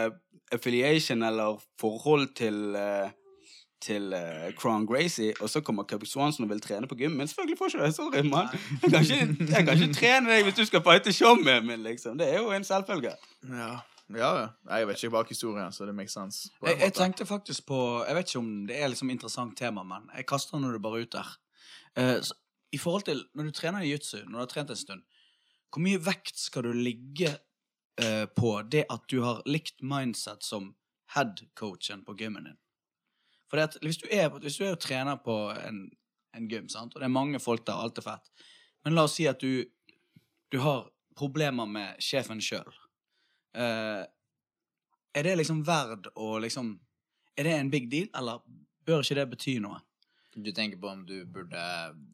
[0.52, 3.10] affiliation eller forhold til eh,
[3.82, 7.16] til uh, Crown Gracie, og så kommer Cubby Swanson og vil trene på gym.
[7.18, 7.94] Men selvfølgelig får ikke det.
[7.94, 8.48] Sorry, mann.
[8.82, 12.18] Jeg jeg kan ikke trene deg hvis du skal fighte showet mitt, liksom.
[12.18, 13.16] Det er jo en selvfølge.
[13.48, 13.72] Ja.
[14.12, 14.46] Ja, ja.
[14.76, 16.50] Jeg vet ikke bak historien, så det makes sense.
[16.62, 20.10] Jeg, jeg tenkte faktisk på Jeg vet ikke om det er liksom interessant tema, men
[20.16, 21.30] jeg kaster nå det bare ut der.
[21.98, 22.36] Uh, så,
[22.72, 25.02] I forhold til når du trener i jutsu, når du har trent en stund,
[25.72, 27.32] hvor mye vekt skal du ligge
[28.00, 30.74] eh, på det at du har likt mindset som
[31.14, 32.58] head-coachen på gymmen din?
[33.50, 35.84] For det at hvis du er, hvis du er trener på en,
[36.36, 36.94] en gym, sant?
[36.94, 38.32] og det er mange folk der, alt er fett,
[38.84, 39.64] men la oss si at du,
[40.50, 42.72] du har problemer med sjefen sjøl.
[43.54, 46.78] er det liksom verd å liksom
[47.36, 48.40] Er det en big deal, eller
[48.84, 49.78] bør ikke det bety noe?
[50.32, 51.60] Du tenker på om du burde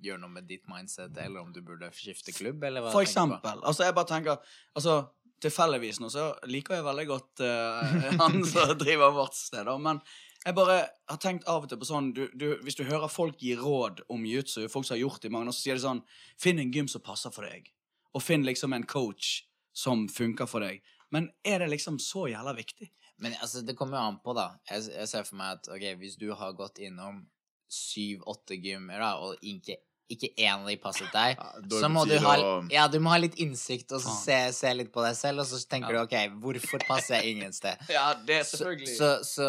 [0.03, 3.63] gjøre noe med ditt mindset, eller om du burde skifte klubb, eller hva For eksempel.
[3.63, 4.97] Altså, jeg bare tenker Altså,
[5.43, 7.93] tilfeldigvis nå så liker jeg veldig godt uh,
[8.23, 10.03] han som driver vårt sted, da, men
[10.45, 10.77] jeg bare
[11.11, 14.05] har tenkt av og til på sånn du, du, Hvis du hører folk gi råd
[14.15, 16.05] om jiu-jitsu, folk som har gjort det i mange år, så sier de sånn
[16.41, 17.67] Finn en gym som passer for deg,
[18.15, 19.43] og finn liksom en coach
[19.77, 20.81] som funker for deg.
[21.15, 22.89] Men er det liksom så jævla viktig?
[23.23, 24.53] Men altså, det kommer jo an på, da.
[24.71, 27.25] Jeg, jeg ser for meg at ok, hvis du har gått innom
[27.69, 29.79] syv-åtte gymmer, da, og ikke,
[30.09, 32.35] ikke én av de passet deg, Ja, så må du ha,
[32.73, 35.61] ja, du må ha litt innsikt og se, se litt på deg selv, og så
[35.69, 36.05] tenker Ja.
[36.05, 37.77] du ok, hvorfor passer jeg ingen sted?
[37.97, 39.49] Ja, det er Så, så, så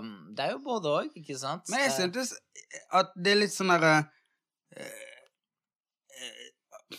[0.00, 1.68] um, det er jo både òg, ikke sant?
[1.68, 2.34] Men jeg Eh, syntes
[2.92, 3.94] at det er litt sånn derre
[4.76, 4.84] eh,
[6.22, 6.98] eh,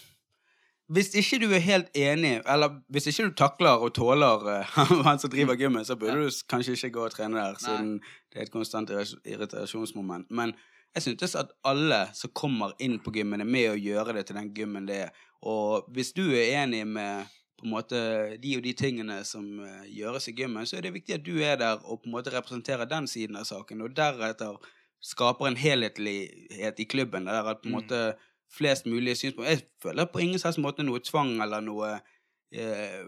[0.92, 4.74] Hvis ikke du er helt enig, eller hvis ikke du takler og tåler eh,
[5.08, 7.94] han som driver gymmet, så burde du kanskje ikke gå og trene der, siden
[8.32, 10.28] det er et konstant irritasjonsmoment.
[10.32, 10.52] Men
[10.96, 14.40] jeg syntes at alle som kommer inn på gymmen, er med å gjøre det til
[14.40, 15.14] den gymmen det er.
[15.48, 17.30] Og hvis du er enig med
[17.62, 18.02] på en måte
[18.42, 21.36] de og de tingene som eh, gjøres i gymmen, så er det viktig at du
[21.46, 24.58] er der og på en måte representerer den siden av saken, og deretter
[25.02, 27.78] skaper en helhetlighet i klubben, der at på en Mm.
[27.80, 28.02] måte
[28.52, 32.02] flest mulig synspunkter Jeg føler på ingen slags måte noe tvang eller noe
[32.52, 33.06] eh,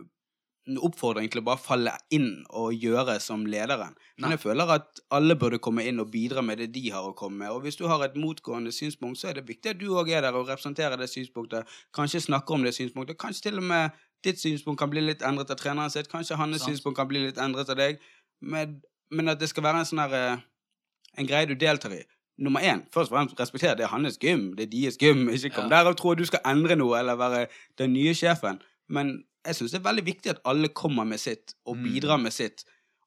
[0.79, 3.95] oppfordring til å bare falle inn og gjøre som lederen.
[4.17, 4.37] Men Nei.
[4.37, 7.41] jeg føler at alle burde komme inn og bidra med det de har å komme
[7.43, 7.51] med.
[7.51, 10.23] Og hvis du har et motgående synspunkt, så er det viktig at du òg er
[10.23, 11.67] der og representerer det synspunktet.
[11.93, 13.19] Kanskje snakker om det synspunktet.
[13.19, 13.91] Kanskje til og med
[14.23, 16.07] ditt synspunkt kan bli litt endret av treneren sitt.
[16.11, 17.99] Kanskje hans synspunkt kan bli litt endret av deg.
[18.39, 18.79] Men,
[19.11, 20.49] men at det skal være en sånn her eh,
[21.19, 21.99] En greie du deltar i.
[22.41, 25.27] Nummer én, først og fremst respekter det er hans gym, det er deres gym.
[25.29, 25.83] Ikke kom Ja.
[25.83, 27.43] der og tro at du skal endre noe eller være
[27.77, 28.57] den nye sjefen.
[28.89, 31.83] Men jeg syns det er veldig viktig at alle kommer med sitt og Mm.
[31.83, 32.63] bidrar med sitt,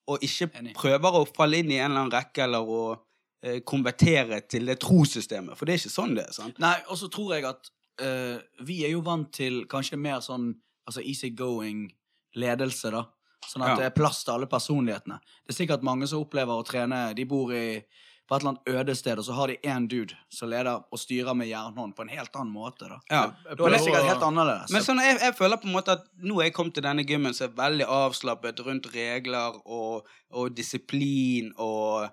[0.08, 3.00] og ikke prøver å falle inn i en eller annen rekke eller å
[3.42, 5.56] eh, konvertere til det trossystemet.
[5.56, 6.32] For det er ikke sånn det er.
[6.32, 6.58] sant?
[6.58, 7.70] Nei, og så tror jeg at
[8.00, 10.54] uh, vi er jo vant til kanskje mer sånn
[10.86, 11.92] altså easy-going
[12.36, 13.04] ledelse, da.
[13.46, 13.76] Sånn at Ja.
[13.76, 15.20] det er plass til alle personlighetene.
[15.46, 17.82] Det er sikkert mange som opplever å trene De bor i,
[18.26, 20.98] på et eller annet øde sted, og så har de én dude som leder og
[20.98, 22.88] styrer med jernhånd på en helt annen måte.
[22.90, 23.22] Da Ja.
[23.54, 24.72] Da er det sikkert helt annerledes.
[24.74, 27.06] Men sånn, jeg, jeg føler på en måte at nå er jeg kommet til denne
[27.06, 32.10] gymmen som er veldig avslappet rundt regler og, og disiplin og,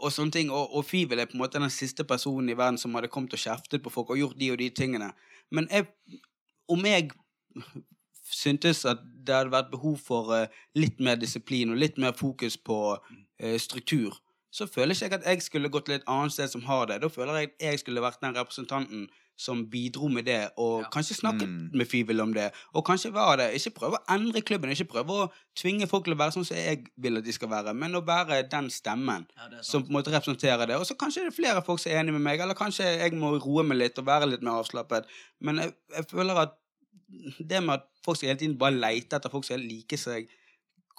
[0.00, 0.50] og sånne ting.
[0.54, 3.36] Og, og Fivel er på en måte den siste personen i verden som hadde kommet
[3.36, 5.12] og kjeftet på folk og gjort de og de tingene.
[5.52, 5.90] Men jeg,
[6.70, 7.10] om jeg
[8.30, 12.56] syntes at det hadde vært behov for eh, litt mer disiplin og litt mer fokus
[12.56, 14.16] på eh, struktur,
[14.50, 17.00] så føler ikke jeg at jeg skulle gått til et annet sted som har det.
[17.02, 19.08] Da føler jeg at jeg skulle vært den representanten
[19.40, 20.88] som bidro med det, og Ja.
[20.92, 21.70] kanskje snakket Mm.
[21.72, 22.50] med Fivel om det.
[22.74, 26.12] Og kanskje var det Ikke prøve å endre klubben, ikke prøve å tvinge folk til
[26.12, 29.26] å være sånn som jeg vil at de skal være, men å være den stemmen
[29.36, 30.76] ja, som på en måte representerer det.
[30.76, 33.12] Og så kanskje det er flere folk som er enig med meg, eller kanskje jeg
[33.14, 35.06] må roe meg litt og være litt mer avslappet.
[35.40, 36.52] Men jeg, jeg føler at
[37.48, 40.28] det med at folk skal hele tiden bare leite etter folk som er like seg,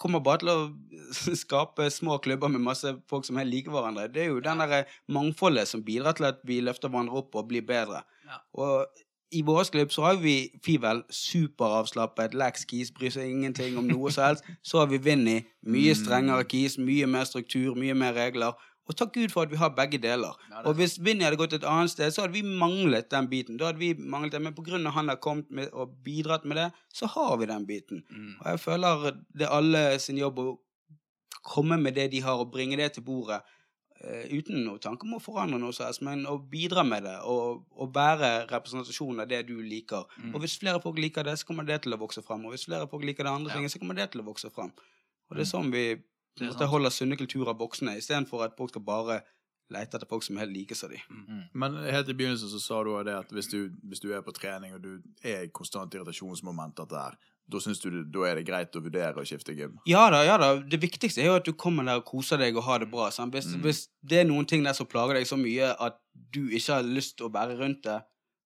[0.01, 0.57] kommer bare til å
[1.43, 4.09] skape små klubber med masse folk som helt liker hverandre.
[4.11, 7.49] Det er jo den der mangfoldet som bidrar til at vi løfter hverandre opp og
[7.51, 8.03] blir bedre.
[8.27, 8.41] Ja.
[8.57, 9.01] Og
[9.31, 14.11] i vår klubb så har vi Fivel superavslappet, lax keys, bryr seg ingenting om noe
[14.11, 14.47] som helst.
[14.63, 18.57] Så har vi Vinni, mye strengere keys, mye mer struktur, mye mer regler.
[18.89, 20.33] Og takk Gud for at vi har begge deler.
[20.49, 23.57] Ja, Og hvis Vinni hadde gått et annet sted, så hadde vi manglet den biten.
[23.57, 26.45] Da hadde vi manglet det, Men på grunn av han har kommet med og bidratt
[26.45, 28.03] med det, så har vi den biten.
[28.09, 28.35] Mm.
[28.41, 30.57] Og jeg føler det er alle sin jobb å
[31.43, 33.41] komme med det de har, og bringe det til bordet.
[34.01, 37.19] Uh, uten noe tanke om å forandre noe som helst, men å bidra med det.
[37.29, 40.07] Og, og være representasjon av det du liker.
[40.17, 40.33] Mm.
[40.35, 42.45] Og hvis flere folk liker det, så kommer det til å vokse fram.
[42.49, 43.59] Og hvis flere folk liker det andre Ja.
[43.59, 44.73] ting, så kommer det til å vokse fram.
[45.29, 45.53] Og det er Mm.
[45.53, 46.01] sånn vi
[46.37, 49.21] på de er holder sunne kulturer voksne, istedenfor at folk skal bare
[49.71, 50.99] lete etter folk som er helt like som de.
[51.53, 54.33] Men helt i begynnelsen så sa du det at hvis du, hvis du er på
[54.35, 57.15] trening og du er i konstant irritasjonsmoment at det er,
[57.51, 59.77] da synes du det, da er det greit å vurdere å skifte gym.
[59.87, 60.51] Ja da, ja da.
[60.59, 63.09] Det viktigste er jo at du kommer der og koser deg og har det bra.
[63.09, 63.61] Hvis, Mm.
[63.63, 65.97] hvis det er noen ting der som plager deg så mye at
[66.35, 68.01] du ikke har lyst til å være rundt det,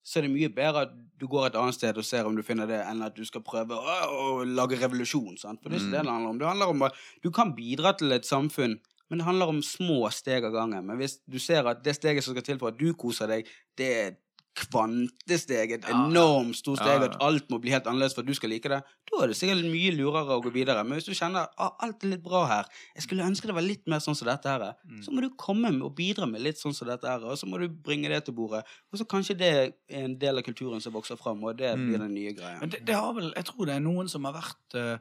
[0.06, 2.44] så er det mye bedre at du går et annet sted og ser om du
[2.45, 5.38] finner det, enn at du skal prøve å, å lage revolusjon.
[5.41, 5.64] Sant?
[5.64, 5.95] For det er ikke Mm.
[5.95, 6.38] det det handler om.
[6.41, 8.76] Det handler om at du kan bidra til et samfunn,
[9.10, 10.86] men det handler om små steg av gangen.
[10.86, 13.49] Men hvis du ser at det steget som skal til for at du koser deg,
[13.77, 14.15] det er
[14.56, 18.49] kvantesteg, et enormt stort steg, at alt må bli helt annerledes for at du skal
[18.53, 18.80] like det,
[19.11, 20.84] da er det sikkert mye lurere å gå videre.
[20.88, 23.65] Men hvis du kjenner at alt er litt bra her, jeg skulle ønske det var
[23.65, 25.02] litt mer sånn som dette her, Mm.
[25.03, 27.45] så må du komme med og bidra med litt sånn som dette her, og så
[27.48, 28.64] må du bringe det til bordet.
[28.94, 29.72] Og så kanskje det er
[30.03, 31.88] en del av kulturen som vokser fram, og det Mm.
[31.90, 32.60] blir den nye greia.
[32.60, 34.98] Men det, det har vel, jeg tror det er noen som har vært eh,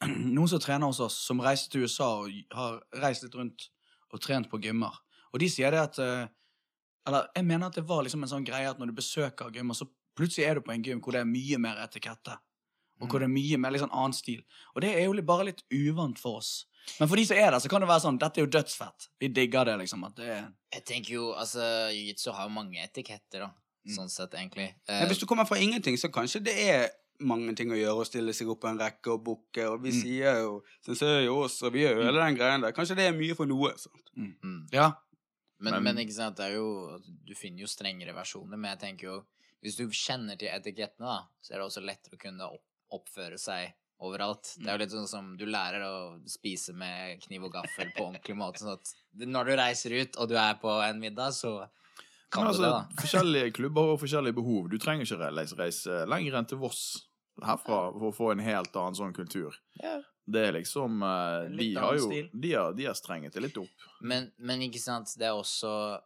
[0.06, 3.68] Noen som trener hos oss, som reiste til USA og har reist litt rundt
[4.12, 4.92] og trent på gymmer.
[5.32, 6.26] Og de sier det at eh,
[7.06, 9.74] Eller jeg mener at det var liksom en sånn greie at når du besøker gymmer,
[9.78, 12.38] så plutselig er du på en gym hvor det er mye mer etikette.
[13.00, 14.40] Og hvor det er mye mer liksom annen stil.
[14.74, 16.66] Og det er jo bare litt uvant for oss.
[16.98, 19.08] Men for de som er der, så kan det være sånn Dette er jo dødsfett.
[19.20, 20.04] Vi digger det, liksom.
[20.06, 21.60] At det er Jeg tenker jo, altså,
[21.92, 23.50] jiu-jitsu har jo mange etiketter, da.
[23.86, 23.94] Mm.
[23.98, 24.70] Sånn sett, egentlig.
[24.88, 26.88] Men Eh, hvis du kommer fra ingenting, så kanskje det er
[27.20, 29.90] mange ting å gjøre, å stille seg opp på en rekke og bukke, og vi
[29.90, 30.00] Mm.
[30.02, 32.72] sier jo sensei jo oss, og vi gjør jo hele den greien der.
[32.72, 33.72] Kanskje det er mye for noe.
[33.76, 34.10] Sant?
[34.16, 34.68] mm.
[34.72, 34.92] Ja.
[35.58, 38.80] Men, Men- men ikke sant, det er jo Du finner jo strengere versjoner, men jeg
[38.82, 39.16] tenker jo
[39.64, 42.48] Hvis du kjenner til etikettene, da, så er det også lettere å kunne
[42.92, 44.50] oppføre seg overalt.
[44.60, 48.04] Det er jo litt sånn som du lærer å spise med kniv og gaffel på
[48.04, 48.60] ordentlig måte.
[48.60, 48.92] Sånn at
[49.26, 51.54] når du reiser ut, og du er på en middag, så
[52.30, 53.00] kan Men du altså, det, da.
[53.00, 54.68] forskjellige klubber har forskjellige behov.
[54.70, 56.82] Du trenger ikke reise, reise lenger enn til Voss
[57.42, 59.54] herfra for å få en helt annen sånn kultur.
[59.82, 59.98] Ja.
[60.26, 62.08] Det er liksom uh, De har jo.
[62.32, 63.84] De har, de har strenget det litt opp.
[64.02, 66.00] Men, men ikke sant, det er også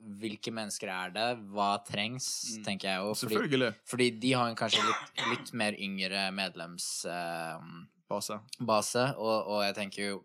[0.00, 1.24] Hvilke mennesker er det?
[1.52, 2.62] Hva trengs, Mm.
[2.64, 3.10] tenker jeg jo.
[3.12, 3.74] Fordi, Selvfølgelig.
[3.84, 9.04] fordi de har en kanskje litt, litt mer yngre medlemsbase, Base.
[9.18, 10.24] og, og jeg tenker jo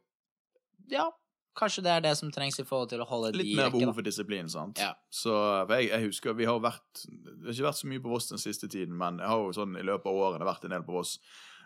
[0.88, 1.10] Ja,
[1.58, 3.96] kanskje det er det som trengs i forhold til å holde Litt de mer behov
[3.98, 4.82] for disiplin, sant.
[4.82, 4.94] Ja.
[5.14, 5.34] Så
[5.72, 8.42] jeg, jeg husker vi har vært Det har ikke vært så mye på Voss den
[8.42, 10.98] siste tiden, men jeg har jo sånn i løpet av årene vært en del på
[10.98, 11.18] Voss.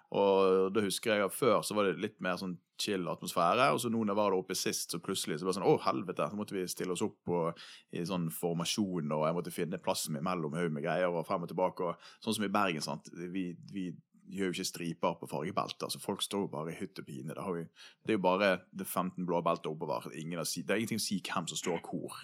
[0.09, 3.81] Og da husker jeg at før så var det litt mer sånn chill atmosfære, og
[3.83, 5.75] så nå når jeg var der oppe sist, så plutselig så ble det sånn Å,
[5.83, 6.29] helvete!
[6.31, 7.59] Så måtte vi stille oss opp og,
[7.93, 11.45] i sånn formasjon, og jeg måtte finne plassen min mellom haug med greier, og frem
[11.45, 13.11] og tilbake, og sånn som i Bergen, sant.
[13.13, 13.89] Vi, vi
[14.29, 17.33] gjør jo ikke striper på fargebelter, så folk står jo bare i hytt og pine.
[17.33, 17.63] Det, har vi,
[18.05, 20.09] det er jo bare det 15 blå belter oppover.
[20.09, 22.19] Det er ingenting å si hvem som står hvor.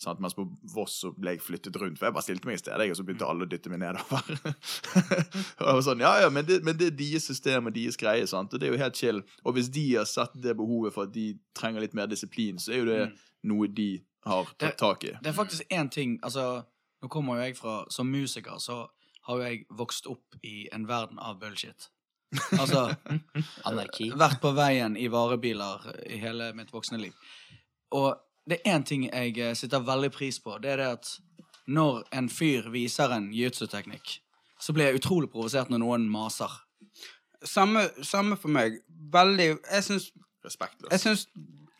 [0.00, 0.20] Sant?
[0.24, 2.86] Mens på Voss så ble jeg flyttet rundt, for jeg bare stilte meg i stedet,
[2.88, 4.30] og så begynte alle å dytte meg nedover.
[5.60, 8.00] og jeg var sånn, ja, ja, men det, men det er deres system og deres
[8.00, 8.54] greie, sant?
[8.54, 9.20] og det er jo helt chill.
[9.44, 12.72] Og hvis de har sett det behovet for at de trenger litt mer disiplin, så
[12.72, 13.02] er jo det
[13.50, 13.90] noe de
[14.24, 15.14] har tatt tak i.
[15.20, 16.62] Det er faktisk én ting Altså,
[17.00, 18.82] nå kommer jo jeg fra Som musiker så
[19.30, 21.88] har jo jeg vokst opp i en verden av bullshit.
[22.60, 22.84] Altså
[23.66, 24.10] Anarki.
[24.14, 27.14] Vært på veien i varebiler i hele mitt voksne liv.
[27.96, 28.12] Og
[28.46, 30.58] det er én ting jeg sitter veldig pris på.
[30.62, 31.10] Det er det at
[31.70, 34.16] når en fyr viser en jiu-jitsu-teknikk,
[34.60, 36.50] så blir jeg utrolig provosert når noen maser.
[37.46, 38.80] Samme, samme for meg.
[39.12, 40.10] Veldig Jeg syns
[40.44, 40.92] Respektløst.
[40.92, 41.26] Jeg syns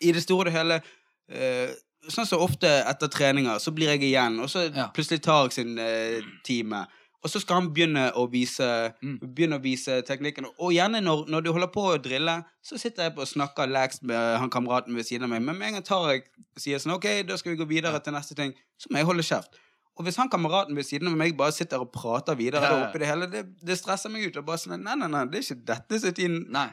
[0.04, 1.70] i det store og hele uh,
[2.10, 4.86] Sånn som ofte etter treninger, så blir jeg igjen, og så Ja.
[4.96, 6.86] plutselig tar jeg sin uh, time.
[7.22, 8.66] Og så skal han begynne å vise,
[9.02, 9.18] Mm.
[9.20, 10.46] begynne å vise teknikken.
[10.58, 13.68] Og gjerne når, når du holder på å drille, så sitter jeg på og snakker
[13.68, 15.42] lax med han kameraten ved siden av meg.
[15.42, 16.22] Men med en gang tar jeg
[16.56, 19.22] sier sånn OK, da skal vi gå videre til neste ting, så må jeg holde
[19.26, 19.60] kjeft.
[19.98, 22.98] Og hvis han kameraten ved siden av meg bare sitter og prater videre Ja, oppi
[23.02, 24.36] det hele, det, det stresser meg ut.
[24.40, 26.68] Og bare sånn, nei, nei, nei, det er ikke dette som er tiden Nei.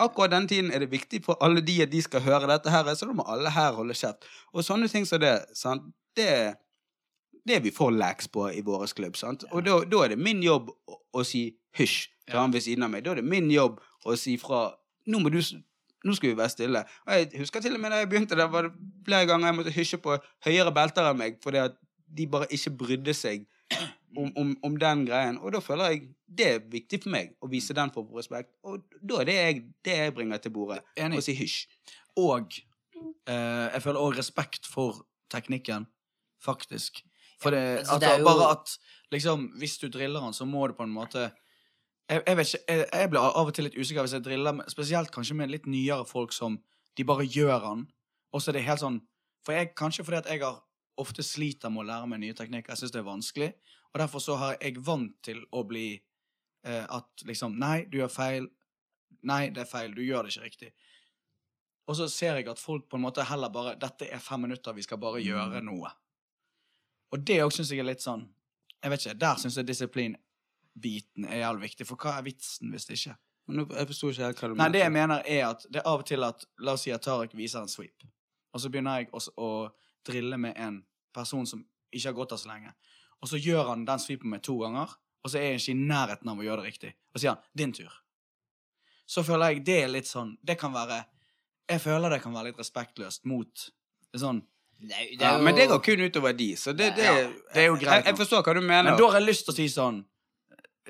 [0.00, 2.88] akkurat den tiden er det viktig for alle de at de skal høre dette her,
[2.96, 4.24] så da må alle her holde kjeft.
[4.54, 6.56] Og sånne ting som det, sant, det,
[7.46, 9.46] det er vi for lax på i vår klubb, sant.
[9.50, 11.48] Og da, da er det min jobb å, å si
[11.78, 13.04] hysj til han ved siden av meg.
[13.04, 14.68] Da er det min jobb å si fra
[15.10, 15.40] Nå må du
[16.04, 16.80] nå skal vi være stille.
[17.06, 18.72] Og jeg husker til og med da jeg begynte, der var det
[19.04, 21.76] flere ganger jeg måtte hysje på høyere belter enn meg, fordi at
[22.16, 23.44] de bare ikke brydde seg
[24.16, 25.38] om, om, om den greien.
[25.38, 26.02] Og da føler jeg
[26.40, 28.52] det er viktig for meg å vise den form for respekt.
[28.64, 30.80] Og da er det jeg, det jeg bringer til bordet.
[30.96, 31.20] Enig.
[31.20, 31.60] Å si hysj.
[32.20, 35.86] Og eh, jeg føler òg respekt for teknikken,
[36.42, 37.04] faktisk.
[37.40, 38.74] For det, altså, at, det jo- Bare at
[39.12, 41.30] liksom, hvis du driller han, så må du på en måte
[42.10, 44.64] Jeg, jeg vet ikke, jeg, jeg blir av og til litt usikker hvis jeg driller,
[44.68, 46.58] spesielt kanskje med litt nyere folk som
[46.98, 47.84] de bare gjør han,
[48.34, 49.00] og så er det helt sånn
[49.46, 50.58] For jeg, Kanskje fordi at jeg har
[51.00, 52.74] ofte sliter med å lære meg nye teknikker.
[52.74, 53.52] Jeg syns det er vanskelig.
[53.94, 55.86] Og derfor så har jeg vant til å bli
[56.66, 58.48] eh, at liksom Nei, du gjør feil.
[59.24, 59.94] Nei, det er feil.
[59.96, 60.72] Du gjør det ikke riktig.
[61.88, 64.76] Og så ser jeg at folk på en måte heller bare Dette er fem minutter,
[64.76, 65.88] vi skal bare gjøre noe.
[67.10, 68.26] Og det òg syns jeg er litt sånn
[68.82, 71.86] Jeg vet ikke, Der syns jeg disiplin-biten er jævlig viktig.
[71.88, 73.16] For hva er vitsen hvis det ikke
[73.50, 75.90] Men Jeg forsto ikke helt hva du Nei, det jeg mener er at det er
[75.90, 78.06] av og til at La oss si at Tariq viser en sweep,
[78.52, 79.50] og så begynner jeg også å
[80.06, 80.80] drille med en
[81.14, 82.72] person som ikke har gått der så lenge,
[83.20, 84.92] og så gjør han den sweepen med to ganger,
[85.22, 87.42] og så er jeg ikke i nærheten av å gjøre det riktig, og sier han
[87.58, 87.98] 'din tur'.
[89.06, 91.04] Så føler jeg det er litt sånn Det kan være
[91.68, 93.70] Jeg føler det kan være litt respektløst mot
[94.10, 94.40] det er sånn
[94.80, 97.16] Det er, det Ja, er men det går kun utover de, så det, det, Ja,
[97.54, 98.90] det er jo greit Jeg, jeg forstår hva du mener.
[98.90, 100.04] Men da har jeg lyst til å si sånn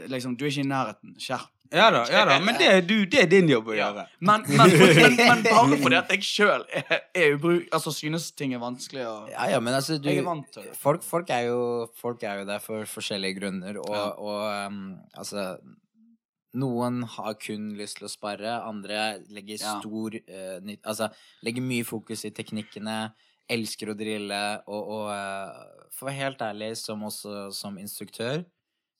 [0.08, 1.16] Liksom, du er ikke i nærheten.
[1.20, 4.02] Skjerp ja da, ja da, men det, du, det er din jobb å gjøre.
[4.26, 6.64] Men, men, men, men bare fordi at jeg sjøl.
[7.70, 10.64] Altså synes ting er vanskelig Og, Ja, ja, men altså, du Jeg er vant til
[10.66, 10.74] det.
[10.74, 11.60] folk, folk, er jo,
[12.00, 14.08] folk er jo der for forskjellige grunner, og, Ja.
[14.18, 14.80] og um,
[15.14, 15.44] altså
[16.58, 19.76] Noen har kun lyst til å spare, andre legger Ja.
[19.78, 21.06] stor eh, nytt Altså
[21.46, 23.12] legger mye fokus i teknikkene,
[23.50, 24.40] elsker å drille,
[24.70, 28.44] og, og eh, for å være helt ærlig, som også som instruktør,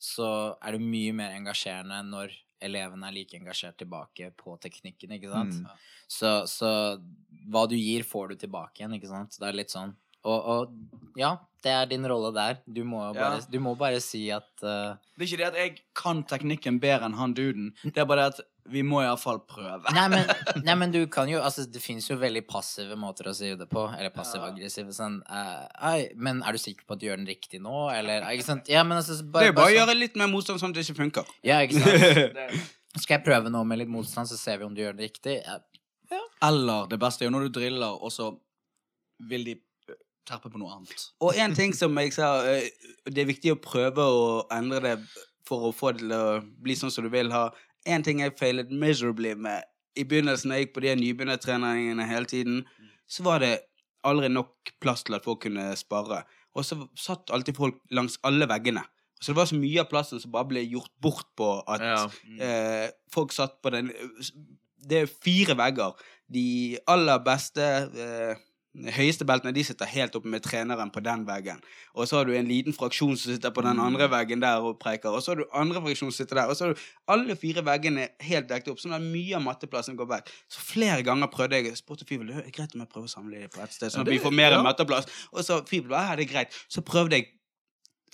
[0.00, 0.30] så
[0.64, 5.60] er det mye mer engasjerende når elevene er like engasjert tilbake på teknikken, ikke sant?
[5.60, 5.84] Mm.
[6.10, 6.70] Så, så
[7.52, 9.36] hva du gir, får du tilbake igjen, ikke sant?
[9.40, 9.94] Det er litt sånn.
[10.28, 12.60] Og, og ja, det er din rolle der.
[12.66, 13.46] Du må bare, Ja.
[13.50, 14.94] du må bare si at uh...
[15.18, 17.74] Det er ikke det at jeg kan teknikken bedre enn han duden.
[17.84, 19.90] Det er bare det at vi må iallfall prøve.
[19.92, 20.24] nei, men,
[20.66, 23.66] nei, men du kan jo Altså, det fins jo veldig passive måter å si det
[23.68, 23.82] på.
[23.98, 24.92] Eller passiv-aggressive.
[24.96, 28.24] Sånn uh, «Ei, Men er du sikker på at du gjør den riktig nå, eller
[28.32, 28.68] Ikke sant?
[28.70, 30.86] Ja, men altså Det er bare å sånn- gjøre litt mer motstand sånn at det
[30.88, 31.32] ikke funker.
[31.44, 32.62] Ja, ikke sant?
[33.04, 35.36] Skal jeg prøve nå med litt motstand, så ser vi om du gjør det riktig?
[36.10, 36.22] Ja.
[36.42, 38.32] Eller det beste er jo når du driller, og så
[39.30, 39.54] vil de
[40.30, 41.08] terpe på noe annet.
[41.20, 42.68] Og en ting som jeg sa, eh,
[43.10, 44.94] det er viktig å prøve å endre det
[45.48, 47.48] for å få det til å bli sånn som du vil ha.
[47.90, 49.64] En ting jeg feilet miserably med
[49.98, 52.62] i begynnelsen, da jeg gikk på de nybegynnertreningene hele tiden,
[53.10, 53.56] så var det
[54.06, 56.22] aldri nok plass til at folk kunne spare.
[56.56, 58.84] Og så satt alltid folk langs alle veggene.
[59.20, 62.06] Så det var så mye av plassen som bare ble gjort bort på at Ja.
[62.40, 63.90] eh, folk satt på den
[64.80, 65.92] Det er fire vegger.
[66.32, 68.34] de aller beste eh,
[68.94, 71.58] høyeste beltene de sitter helt oppe med treneren på den veggen.
[71.94, 74.78] Og så har du en liten fraksjon som sitter på den andre veggen der og
[74.82, 75.10] preiker.
[75.10, 76.52] Og så har du andre fraksjon som sitter der.
[76.52, 79.98] Og så har du alle fire veggene helt dekket opp, sånn at mye av matteplassen
[79.98, 80.30] går vekk.
[80.54, 83.42] Så flere ganger prøvde jeg spurte Fyvel, det er greit om jeg prøver å samle
[83.42, 84.62] dem på ett sted, sånn at vi får mer ja.
[84.64, 85.10] matteplass.
[85.34, 86.62] Og så Fyvel, ja, det er greit.
[86.70, 87.30] Så prøvde jeg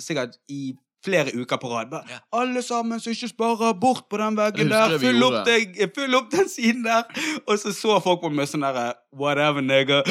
[0.00, 0.72] sikkert i
[1.06, 1.90] flere uker på rad.
[1.90, 2.18] Bare, Ja.
[2.40, 4.98] Alle sammen som ikke sparer bort på den veggen der.
[5.02, 7.06] Fyll opp, det, fyll opp den siden der.
[7.46, 10.04] Og så så folk på meg sånn derre Whatever, nigger.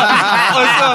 [0.58, 0.86] og så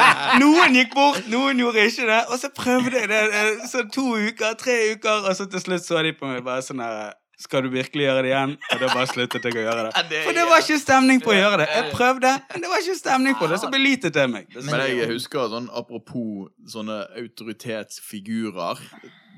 [0.42, 2.22] Noen gikk bort, noen gjorde ikke det.
[2.34, 5.86] Og så prøvde jeg det eh, så to uker, tre uker, og så til slutt
[5.86, 7.12] så de på meg bare sånn herre
[7.42, 8.52] skal du virkelig gjøre det igjen?
[8.70, 10.20] Og da bare sluttet jeg å gjøre det.
[10.28, 11.68] For det var ikke stemning på å gjøre det.
[11.74, 13.58] Jeg prøvde, men det var ikke stemning på det.
[13.64, 14.52] Så belitet jeg meg.
[14.68, 18.84] Men jeg husker sånn apropos sånne autoritetsfigurer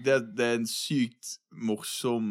[0.04, 2.30] Det, det er en sykt morsom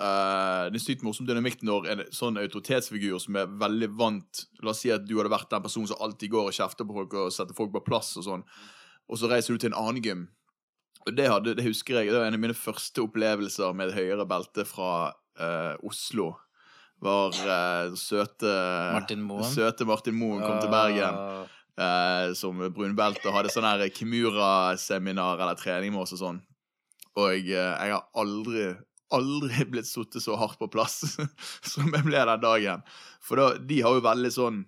[0.00, 4.44] uh, Det er en sykt morsom dynamikk når en sånn autoritetsfigur som er veldig vant
[4.64, 6.98] La oss si at du hadde vært den personen som alltid går og kjefter på
[7.00, 8.44] folk og setter folk på plass og sånn,
[9.10, 10.26] og så reiser du til en annen gym.
[11.08, 12.10] Og det, hadde, det husker jeg.
[12.12, 16.34] Det var en av mine første opplevelser med et høyere belte fra uh, Oslo.
[17.02, 18.52] Var uh, søte
[18.94, 19.48] Martin Moen.
[19.48, 21.48] Søte Martin Moen kom til Bergen
[21.80, 26.40] eh, som brunbelte og hadde sånn Kimura-seminar eller trening med oss og sånn.
[27.18, 28.66] Og eh, jeg har aldri,
[29.14, 31.00] aldri blitt sittet så hardt på plass
[31.72, 32.84] som jeg ble den dagen.
[33.24, 34.62] For da, de har jo veldig sånn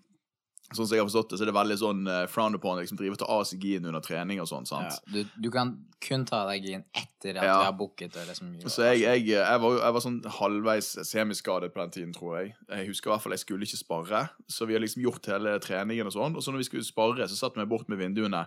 [0.72, 2.96] Sånn som jeg har forstått det, så er det veldig sånn uh, frowned upon liksom
[2.96, 4.64] drive og ta av seg gien under trening og sånn.
[4.64, 4.94] sant?
[4.94, 7.58] Ja, du, du kan kun ta deg inn etter at Ja.
[7.60, 8.16] du har booket.
[8.16, 12.14] Og liksom, Så jeg, jeg, jeg, var, jeg var sånn halvveis semiskadet på den tiden,
[12.16, 12.54] tror jeg.
[12.72, 14.22] Jeg husker i hvert fall jeg skulle ikke sparre.
[14.48, 16.38] Så vi har liksom gjort hele treningen og sånn.
[16.40, 18.46] Og så når vi skulle sparre, så satt vi bort med vinduene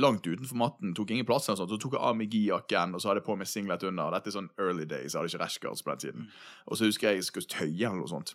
[0.00, 0.96] langt utenfor matten.
[0.96, 1.76] Tok ingen plass eller sånt.
[1.76, 4.08] Så tok jeg av meg gi-jakken, og så hadde jeg på meg singlet under.
[4.08, 5.12] Og dette er sånn early days.
[5.12, 6.28] Jeg hadde ikke rashguards på den tiden.
[6.66, 8.32] Og så husker jeg jeg skulle tøye eller noe sånt.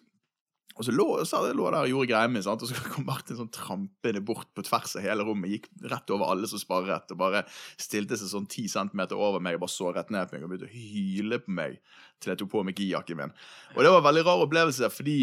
[0.77, 2.63] Og så lå, så lå der og gjorde greier min, sant?
[2.63, 6.31] og så kom Martin sånn trampende bort på tvers av hele rommet, gikk rett over
[6.31, 7.43] alle som sparret, og bare
[7.81, 10.53] stilte seg sånn ti centimeter over meg og bare så rett ned på meg og
[10.53, 11.77] begynte å hyle på meg
[12.21, 13.35] til jeg tok på meg gi-jakken min.
[13.75, 15.19] Og det var en veldig rar opplevelse, fordi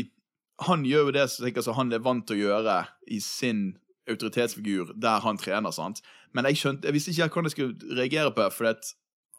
[0.66, 2.78] han gjør jo det som som han er vant til å gjøre
[3.14, 6.02] i sin autoritetsfigur der han trener, sant.
[6.34, 8.68] Men jeg skjønte, jeg visste ikke hvordan jeg skulle reagere på det, for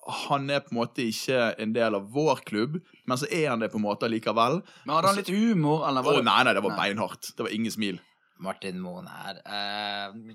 [0.07, 3.59] han er på en måte ikke en del av vår klubb, men så er han
[3.63, 4.61] det på en måte likevel.
[4.85, 6.79] Men hadde han litt humor, eller var det nei, nei, det var Nei.
[6.85, 7.33] beinhardt.
[7.37, 7.99] Det var ingen smil.
[8.39, 9.41] Martin Moen her.
[9.45, 10.33] Uh,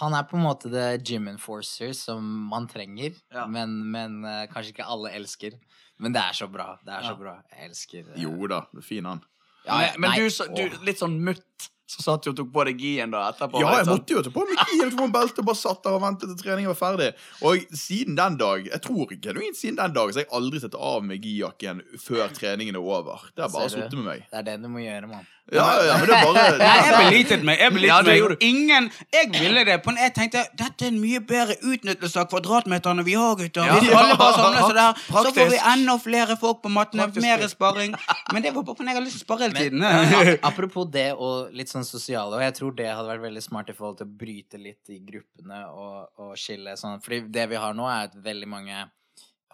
[0.00, 3.44] han er på en måte the gym enforcer som man trenger, Ja.
[3.46, 5.58] men, men uh, kanskje ikke alle elsker.
[6.02, 6.72] Men det er så bra.
[6.82, 7.36] Det er så bra.
[7.52, 8.16] Jeg elsker uh...
[8.18, 9.20] Jo da, det er fin han.
[9.64, 12.48] Ja, men, men nei, du, så- du, litt sånn mutt, så satt du og tok
[12.54, 13.60] på deg gien da etterpå.
[13.60, 15.82] Ja, jeg måtte jo ta på meg gien, tok på meg belte og bare satt
[15.84, 17.10] der og ventet til treningen var ferdig.
[17.44, 20.78] Og siden den dag, jeg tror genuint siden den dag, så har jeg aldri tatt
[20.80, 23.28] av meg gi-jakken før treningen er over.
[23.36, 24.26] Det har bare sittet med meg.
[24.30, 25.28] Det er det du må gjøre, mann.
[25.52, 27.58] Ja, ja, men det er bare Nei, jeg belitet meg.
[27.60, 27.98] Jeg belitet Ja,
[28.28, 28.44] meg.
[28.46, 29.74] Ingen Jeg ville det.
[29.84, 33.68] På en, jeg tenkte dette er en mye bedre utnyttelse av kvadratmeterne vi har, gutter.
[33.68, 33.76] Ja.
[34.00, 37.10] Alle bare samler seg der, så får vi enda flere folk på mattene.
[37.20, 37.92] Mer sparring.
[38.32, 39.84] Men det var bare fordi jeg har lyst til å spare hele Men- tiden.
[39.84, 43.68] A- Apropos det og litt sånn sosiale, og jeg tror det hadde vært veldig smart
[43.68, 47.00] i forhold til å bryte litt i gruppene og, og skille sånn.
[47.04, 48.86] Fordi det vi har nå, er at veldig mange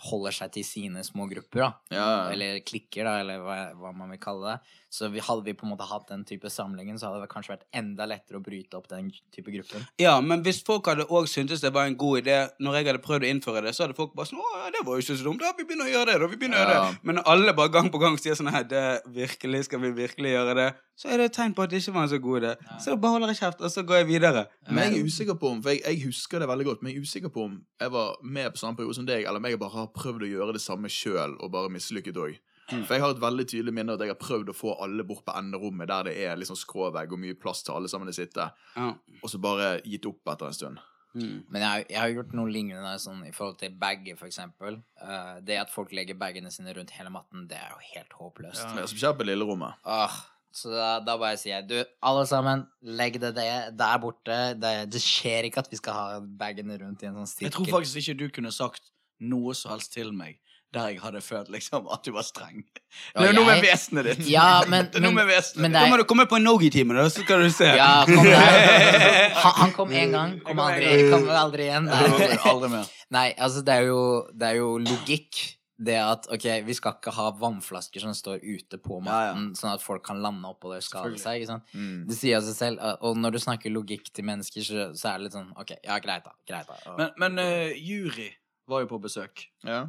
[0.01, 1.71] holder seg til sine små grupper, da.
[1.93, 2.05] Ja.
[2.33, 4.77] Eller klikker, da, eller hva, hva man vil kalle det.
[4.91, 7.53] Så vi, hadde vi på en måte hatt den type samlingen, så hadde det kanskje
[7.53, 9.85] vært enda lettere å bryte opp den type gruppen.
[10.03, 13.03] Ja, men hvis folk hadde òg syntes det var en god idé når jeg hadde
[13.05, 15.17] prøvd å innføre det, så hadde folk bare sånn Å, ja, det var jo ikke
[15.21, 15.45] så dumt.
[15.45, 16.31] Da vi begynner å gjøre det, da.
[16.33, 16.99] Vi begynner å gjøre det.
[17.07, 18.85] Men når alle bare gang på gang sier sånn Nei, det
[19.15, 20.69] virkelig, Skal vi virkelig gjøre det?
[20.99, 22.51] Så er det et tegn på at det ikke var en så god idé.
[22.83, 24.43] Så da bare holder jeg kjeft, og så går jeg videre.
[24.69, 26.99] Men jeg er usikker på om For jeg, jeg husker det veldig godt, men jeg
[26.99, 29.61] er usikker på om jeg var med på samme periode som deg, eller om jeg
[29.63, 32.37] bare har prøvd å gjøre det samme sjøl og bare mislykket òg.
[32.71, 35.25] For jeg har et veldig tydelig minne at jeg har prøvd å få alle bort
[35.27, 38.51] på enderommet der det er liksom skråvegg og mye plass til alle sammen å sitte,
[38.77, 38.95] Ja.
[38.95, 40.81] og så bare gitt opp etter en stund.
[41.15, 41.43] Mm.
[41.51, 44.77] Men jeg, jeg har gjort noe lignende sånn, i forhold til bager, for eksempel.
[45.03, 48.77] Eh, det at folk legger bagene sine rundt hele matten, det er jo helt håpløst.
[48.79, 49.81] Ja, Spesielt på lillerommet.
[49.83, 50.21] Uh,
[50.55, 51.77] så da, da bare sier jeg Du,
[52.07, 53.49] alle sammen, legg det, det
[53.79, 54.39] der borte.
[54.59, 57.49] Det, det skjer ikke at vi skal ha bagene rundt i en sånn sirkel.
[57.49, 58.91] Jeg tror faktisk ikke du kunne sagt
[59.21, 60.39] noe som helst til meg
[60.75, 62.61] der jeg hadde følt liksom at du var streng.
[62.71, 64.21] Det er jo noe med vesenet ditt.
[64.31, 65.81] Ja, men, Det er noe men, med vesenet men ditt.
[65.83, 67.71] Da må du komme på en Nogi-time, da, så skal du se.
[67.75, 69.31] Ja, kom der.
[69.43, 70.37] Han, han kom én gang.
[70.47, 71.89] Kom aldri, kom aldri igjen.
[71.91, 72.37] Aldri, Nei.
[72.53, 72.91] aldri mer.
[73.17, 74.03] Nei, altså, det er jo,
[74.37, 75.41] det er jo logikk.
[75.81, 79.37] Det at ok, vi skal ikke ha vannflasker som står ute på Ja, ja.
[79.57, 81.39] sånn at folk kan lande oppå det og skade seg.
[81.41, 81.71] ikke sant?
[81.73, 82.03] Mm.
[82.11, 82.83] Det sier seg selv.
[83.09, 85.97] Og når du snakker logikk til mennesker, så, så er det litt sånn OK, ja,
[86.05, 86.35] greit, da.
[86.51, 86.77] Greit, da.
[86.93, 88.29] Og- Men, men uh, jury
[88.69, 89.47] var jo på besøk.
[89.65, 89.87] Ja.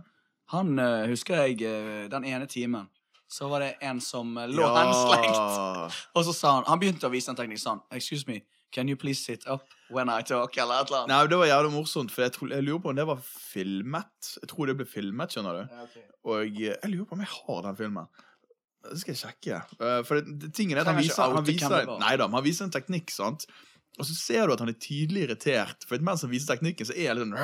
[0.51, 2.89] Han uh, husker jeg uh, den ene timen.
[3.31, 5.93] så var det en som uh, lå henslengt.
[6.15, 8.41] Og så sa han Han begynte å vise en teknikk sånn Excuse me,
[8.75, 10.57] can you please sit up when I talk?
[10.57, 11.13] Eller et eller annet.
[11.13, 14.33] Nei, det var jævlig morsomt, for jeg, tror, jeg lurer på om det var filmet.
[14.41, 15.63] Jeg tror det ble filmet, skjønner du.
[15.63, 16.05] Ja, okay.
[16.27, 18.11] Og jeg lurer på om jeg har den filmen.
[18.91, 19.63] Det skal jeg sjekke.
[20.07, 22.73] For det, det, tingen er at han viser, han viser, nei da, han viser en
[22.73, 23.45] teknikk, sant?
[23.99, 26.95] Og så ser du at han er tydelig irritert, for mens han viser teknikken, så
[26.95, 27.35] er litt sånn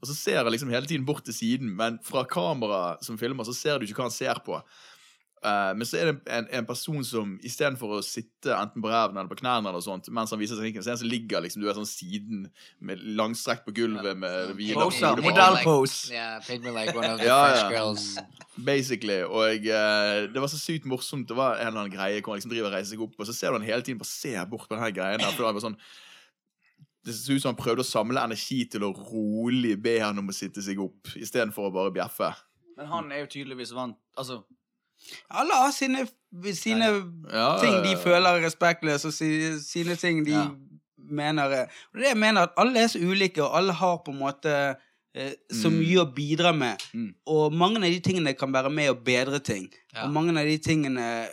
[0.00, 3.44] Og så ser han liksom hele tiden bort til siden, men fra kamera som filmer,
[3.44, 4.56] så ser du ikke hva han ser på.
[5.40, 9.16] Eh, men så er det en, en person som istedenfor å sitte enten på ræven
[9.16, 11.44] eller på knærne, eller sånt, mens han viser teknikken, så er det en som ligger
[11.44, 12.42] liksom, du er sånn siden
[12.84, 16.12] med langstrekt på gulvet med hviler Pose, modellpose.
[16.12, 16.44] Yeah,
[16.76, 18.26] like one of the Ja, ja.
[18.60, 19.22] Basically.
[19.24, 21.28] Og uh, det var så sykt morsomt.
[21.30, 23.30] Det var en eller annen greie hvor han liksom driver og reiser seg opp, og
[23.30, 25.32] så ser du han hele tiden bare ser bort på denne greien der.
[25.32, 25.80] For det var sånn
[27.00, 30.28] det ser ut som han prøvde å samle energi til å rolig be han om
[30.28, 32.28] å sitte seg opp, istedenfor å bare bjeffe.
[32.76, 34.42] Men han er jo tydeligvis vant Altså,
[35.30, 36.06] Alle har sine,
[36.54, 36.90] sine
[37.32, 39.30] Ja, ting de føler er respektløse, og si,
[39.64, 40.36] sine ting de
[41.10, 44.12] mener er Og det jeg mener at alle er så ulike, og alle har på
[44.12, 44.52] en måte
[45.14, 45.78] eh, så Mm.
[45.80, 46.78] mye å bidra med.
[46.94, 47.14] Mm.
[47.26, 49.66] Og mange av de tingene kan være med å bedre ting.
[50.04, 51.28] Og mange av de tingene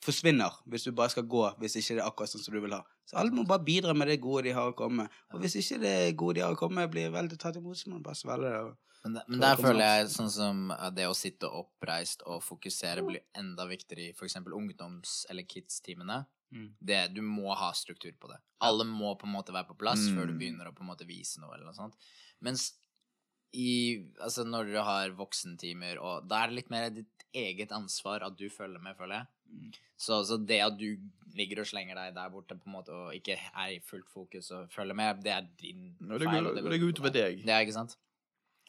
[0.00, 2.72] forsvinner hvis du bare skal gå, hvis ikke det er akkurat sånn som du vil
[2.72, 2.80] ha.
[3.04, 5.08] Så alle må bare bidra med det gode de har å komme med.
[5.34, 7.90] Og hvis ikke det gode de har å komme med, blir veldig tatt imot, så
[7.90, 8.76] må du bare svelge det.
[9.04, 13.22] Men, der- men der føler jeg sånn som det å sitte oppreist og fokusere blir
[13.34, 14.34] enda viktigere i f.eks.
[14.36, 16.26] ungdoms- eller kids-timene.
[16.52, 16.74] Mm.
[16.82, 18.36] Det, du må ha struktur på det.
[18.60, 20.16] Alle må på en måte være på plass Mm.
[20.18, 21.54] før du begynner å på en måte vise noe.
[21.54, 21.94] eller noe sånt.
[22.42, 22.72] Mens
[23.54, 28.22] i, altså når du har voksentimer, og da er det litt mer ditt eget ansvar
[28.26, 29.26] at du følger med, føler jeg.
[29.50, 29.72] Mm.
[29.96, 30.98] Så, så det at du
[31.34, 34.50] ligger og slenger deg der borte på en måte og ikke er i fullt fokus
[34.54, 36.18] og følger med, det er din feil.
[36.18, 37.42] det går, det går utover deg.
[37.46, 37.96] Det er ikke sant?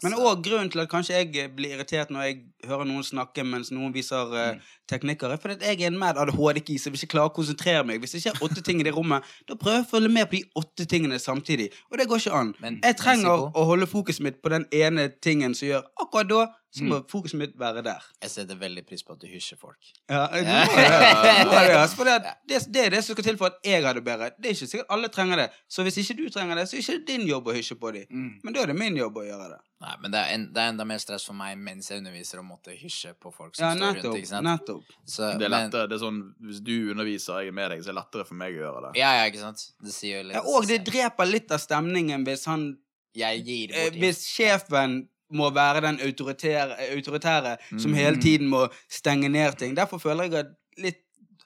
[0.04, 3.70] Men òg grunnen til at kanskje jeg blir irritert når jeg hører noen snakke mens
[3.72, 4.62] noen viser eh, Mm.
[4.92, 8.00] teknikker, er fordi at jeg er en mad ADHD-kis som ikke klarer å konsentrere meg.
[8.02, 10.28] Hvis det ikke er åtte ting i det rommet, da prøver jeg å følge med
[10.32, 11.70] på de åtte tingene samtidig.
[11.92, 12.54] Og det går ikke an.
[12.60, 16.42] Men- Jeg trenger å holde fokuset mitt på den ene tingen som gjør akkurat da,
[16.72, 16.90] så Mm.
[16.90, 18.02] må fokuset mitt være der.
[18.22, 19.78] Jeg setter veldig pris på at du hysjer folk.
[20.10, 20.66] Ja, du Ja.
[20.66, 21.44] må det.
[21.44, 22.16] Du må det, altså, for det,
[22.48, 24.30] det, det er det som skal til for at jeg har det bedre.
[24.40, 25.50] Det er ikke sikkert alle trenger det.
[25.68, 27.92] Så hvis ikke du trenger det, så er det ikke din jobb å hysje på
[27.92, 28.06] dem.
[28.10, 28.40] Mm.
[28.44, 29.60] Men da er det min jobb å gjøre det.
[29.82, 32.38] Nei, men det er, en, det er enda mer stress for meg mens jeg underviser
[32.40, 34.04] å måtte hysje på folk som Ja, står nettopp.
[34.12, 34.18] rundt.
[34.22, 34.46] ikke sant?
[34.46, 34.84] nettopp.
[35.10, 37.80] Så, Det er lettere, det er sånn, Hvis du underviser og jeg er med deg,
[37.84, 39.00] så er det lettere for meg å gjøre det.
[39.02, 39.66] Ja, ja, ikke sant?
[39.82, 42.78] Det sier jo litt Ja, og det dreper litt av stemningen hvis han
[43.18, 48.00] Jeg gir eh, bort Hvis sjefen må være den autoritære, autoritære som Mhm.
[48.00, 49.76] hele tiden må stenge ned ting.
[49.78, 50.98] Derfor føler jeg at litt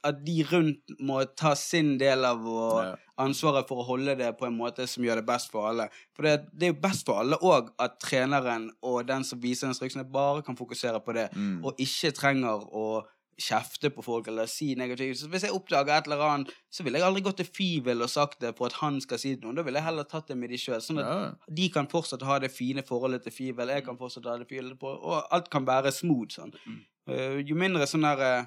[0.06, 2.38] at de rundt må ta sin del av
[3.18, 5.88] ansvaret for å holde det på en måte som gjør det best for alle.
[6.16, 9.68] For det, det er jo best for alle òg at treneren og den som viser
[9.72, 11.66] instruksene, bare kan fokusere på det, Mm.
[11.66, 13.03] og ikke trenger å
[13.41, 15.18] kjefte på folk eller si negativt.
[15.20, 18.10] Så hvis jeg oppdager et eller annet, så ville jeg aldri gått til Fivel og
[18.10, 19.53] sagt det for at han skal si noe.
[19.57, 20.80] Da ville jeg heller tatt det med de sjøl.
[20.84, 21.34] Sånn at Ja.
[21.60, 24.76] de kan fortsatt ha det fine forholdet til Fivel, jeg kan fortsatt ha det fine
[24.80, 26.53] på, og alt kan være smooth sånn.
[26.66, 26.80] Mm.
[27.10, 28.45] Uh, jo mindre sånn der uh,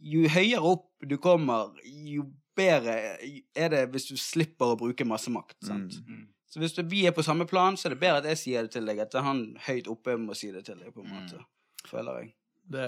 [0.00, 2.24] Jo høyere opp du kommer, jo
[2.56, 3.18] bedre
[3.54, 5.58] er det hvis du slipper å bruke masse makt.
[5.66, 5.98] sant?
[6.08, 6.24] Mm.
[6.48, 8.72] Så hvis vi er på samme plan, så er det bedre at jeg sier det
[8.72, 11.42] til deg, at han høyt oppe må si det til deg, på en måte.
[11.86, 12.32] Føler jeg.
[12.72, 12.86] Det,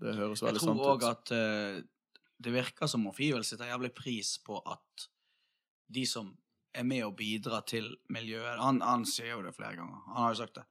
[0.00, 1.80] det høres Jeg tror sant òg at uh,
[2.40, 5.08] det virker som om Fivel setter jævlig pris på at
[5.92, 6.30] de som
[6.74, 10.02] er med og bidrar til miljøet han, han sier jo det flere ganger.
[10.14, 10.64] Han har jo sagt det.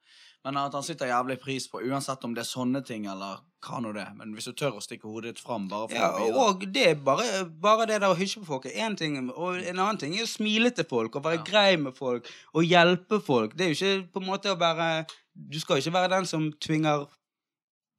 [0.48, 3.82] Men at han sitter jævlig pris på, uansett om det er sånne ting eller hva
[3.84, 4.06] nå det.
[4.16, 6.64] Men hvis du tør å stikke hodet ditt fram bare for Ja, å bidra og
[6.78, 7.26] det er bare,
[7.66, 10.24] bare det der å hysje på folk er én ting, og en annen ting er
[10.24, 11.48] å smile til folk og være Ja.
[11.52, 13.58] grei med folk og hjelpe folk.
[13.60, 15.06] Det er jo ikke på en måte å være
[15.40, 17.06] Du skal jo ikke være den som tvinger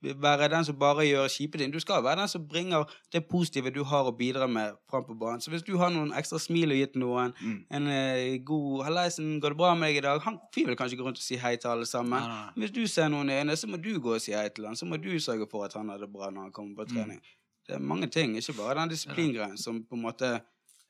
[0.03, 1.71] være den som bare gjør kjipe ting.
[1.73, 5.15] Du skal være den som bringer det positive du har å bidra med, fram på
[5.19, 5.41] banen.
[5.41, 7.65] Så hvis du har noen ekstra smil å gi til noen, Mm.
[7.71, 10.97] en eh, god 'Hallaisen, går det bra med deg i dag?' Han fyr vil kanskje
[10.97, 12.23] gå rundt og si hei til alle sammen.
[12.23, 12.49] Ja.
[12.57, 14.75] Hvis du ser noen i øynene, så må du gå og si hei til han.
[14.77, 16.95] Så må du sørge for at han har det bra når han kommer på Mm.
[16.97, 17.21] trening.
[17.69, 20.41] Det er mange ting, ikke bare den disiplingreien som på en måte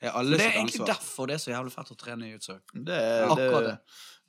[0.02, 0.86] er alle Det er egentlig ansvar.
[0.86, 2.60] derfor det er så jævlig fett å trene i utsøk.
[2.74, 3.78] Det, er- det, det.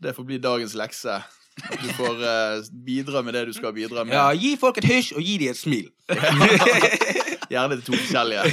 [0.02, 1.24] det får bli dagens lekse.
[1.70, 4.16] Du får uh, bidra med det du skal bidra med.
[4.16, 5.90] Ja, gi folk et hysj, og gi dem et smil.
[7.52, 8.44] Gjerne to forskjellige.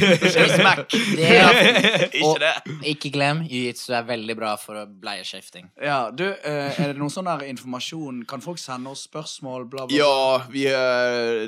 [0.56, 0.94] Smack!
[1.18, 2.52] Det er, Ikke og det.
[2.90, 5.68] ikke glem, jiu-jitsu er veldig bra for bleieskifting.
[5.82, 8.24] Ja, du, eh, er det noen sånn der informasjon?
[8.28, 9.96] Kan folk sende oss spørsmål, bla, bla?
[9.96, 11.46] Ja, vi er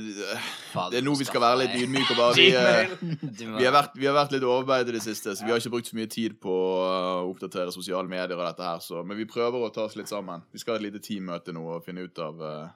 [0.91, 2.37] Det er nå vi skal være litt ydmyke og Bare.
[2.39, 2.95] Vi, eh,
[3.59, 5.75] vi, har vært, vi har vært litt overarbeidet i det siste, så vi har ikke
[5.75, 8.37] brukt så mye tid på å oppdatere sosiale medier.
[8.39, 10.43] og dette her, så, Men vi prøver å ta oss litt sammen.
[10.53, 12.69] Vi skal ha et lite teammøte nå og finne ut av eh,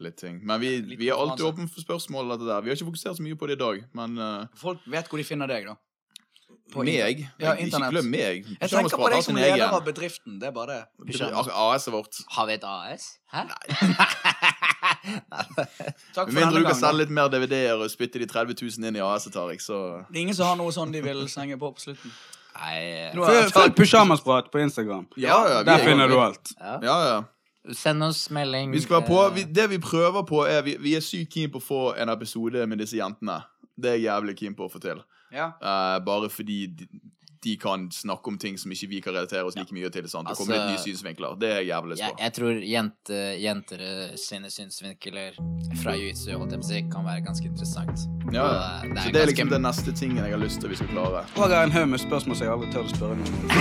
[0.00, 0.40] litt ting.
[0.46, 2.34] Men vi, Litt vi er alltid åpne for spørsmål.
[2.34, 2.62] Dette der.
[2.64, 5.20] Vi har ikke fokusert så mye på det i dag, men uh, Folk vet hvor
[5.20, 5.76] de finner deg, da.
[6.72, 7.40] På meg internett.
[7.42, 8.46] Ja, Ikke glem meg.
[8.60, 10.38] Jeg tenker på deg som leder av bedriften.
[10.40, 11.18] Det er bare det.
[11.52, 12.20] AS-et vårt.
[12.34, 13.08] Har vi et AS?
[13.34, 13.44] Hæ?
[16.14, 18.88] Takk Med for mindre du kan selge litt mer DVD-er og spytte de 30 000
[18.88, 21.58] inn i AS-et, Tariq, så Det er ingen som har noe sånn de vil slenge
[21.60, 22.14] på på slutten.
[22.54, 25.08] Nei jeg Følg Pysjamasprat på Instagram.
[25.18, 26.54] Ja, ja, Der er- finner du alt.
[26.60, 27.22] Ja, ja.
[27.72, 28.72] Send oss melding.
[28.72, 31.32] Vi skal være på, eh, vi, det vi prøver på, er Vi, vi er sykt
[31.32, 33.40] keen på å få en episode med disse jentene.
[33.74, 35.00] Det er jeg jævlig keen på å få til.
[35.34, 35.50] Ja.
[35.58, 36.86] Uh, bare fordi de,
[37.44, 40.08] de kan snakke om ting som ikke vi kan relatere oss like mye til.
[40.08, 40.28] Sant?
[40.28, 41.34] Det kommer litt nye Altså- synsvinkler.
[41.40, 42.22] Det er jeg jævlig lyst jeg, på.
[42.24, 43.80] jeg tror jente, jenter
[44.16, 45.32] sine synsvinkler
[45.82, 46.32] fra jiu-jitsu
[46.92, 47.98] kan være ganske interessant.
[48.32, 48.60] Ja, Og, ja.
[48.64, 50.76] eh, det Så det er ganske- liksom den neste tingen jeg har lyst til vi
[50.76, 51.24] skal klare.
[51.36, 53.48] Og jeg har en haug med spørsmål som jeg aldri tør å spørre noen om.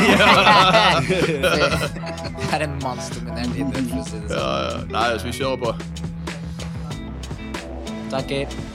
[2.44, 4.38] Det er en mannsdominert idrett, for å si det sånn.
[4.38, 4.78] Ja, ja.
[4.94, 5.72] Nei, så vi kjører på.
[8.14, 8.73] Takk.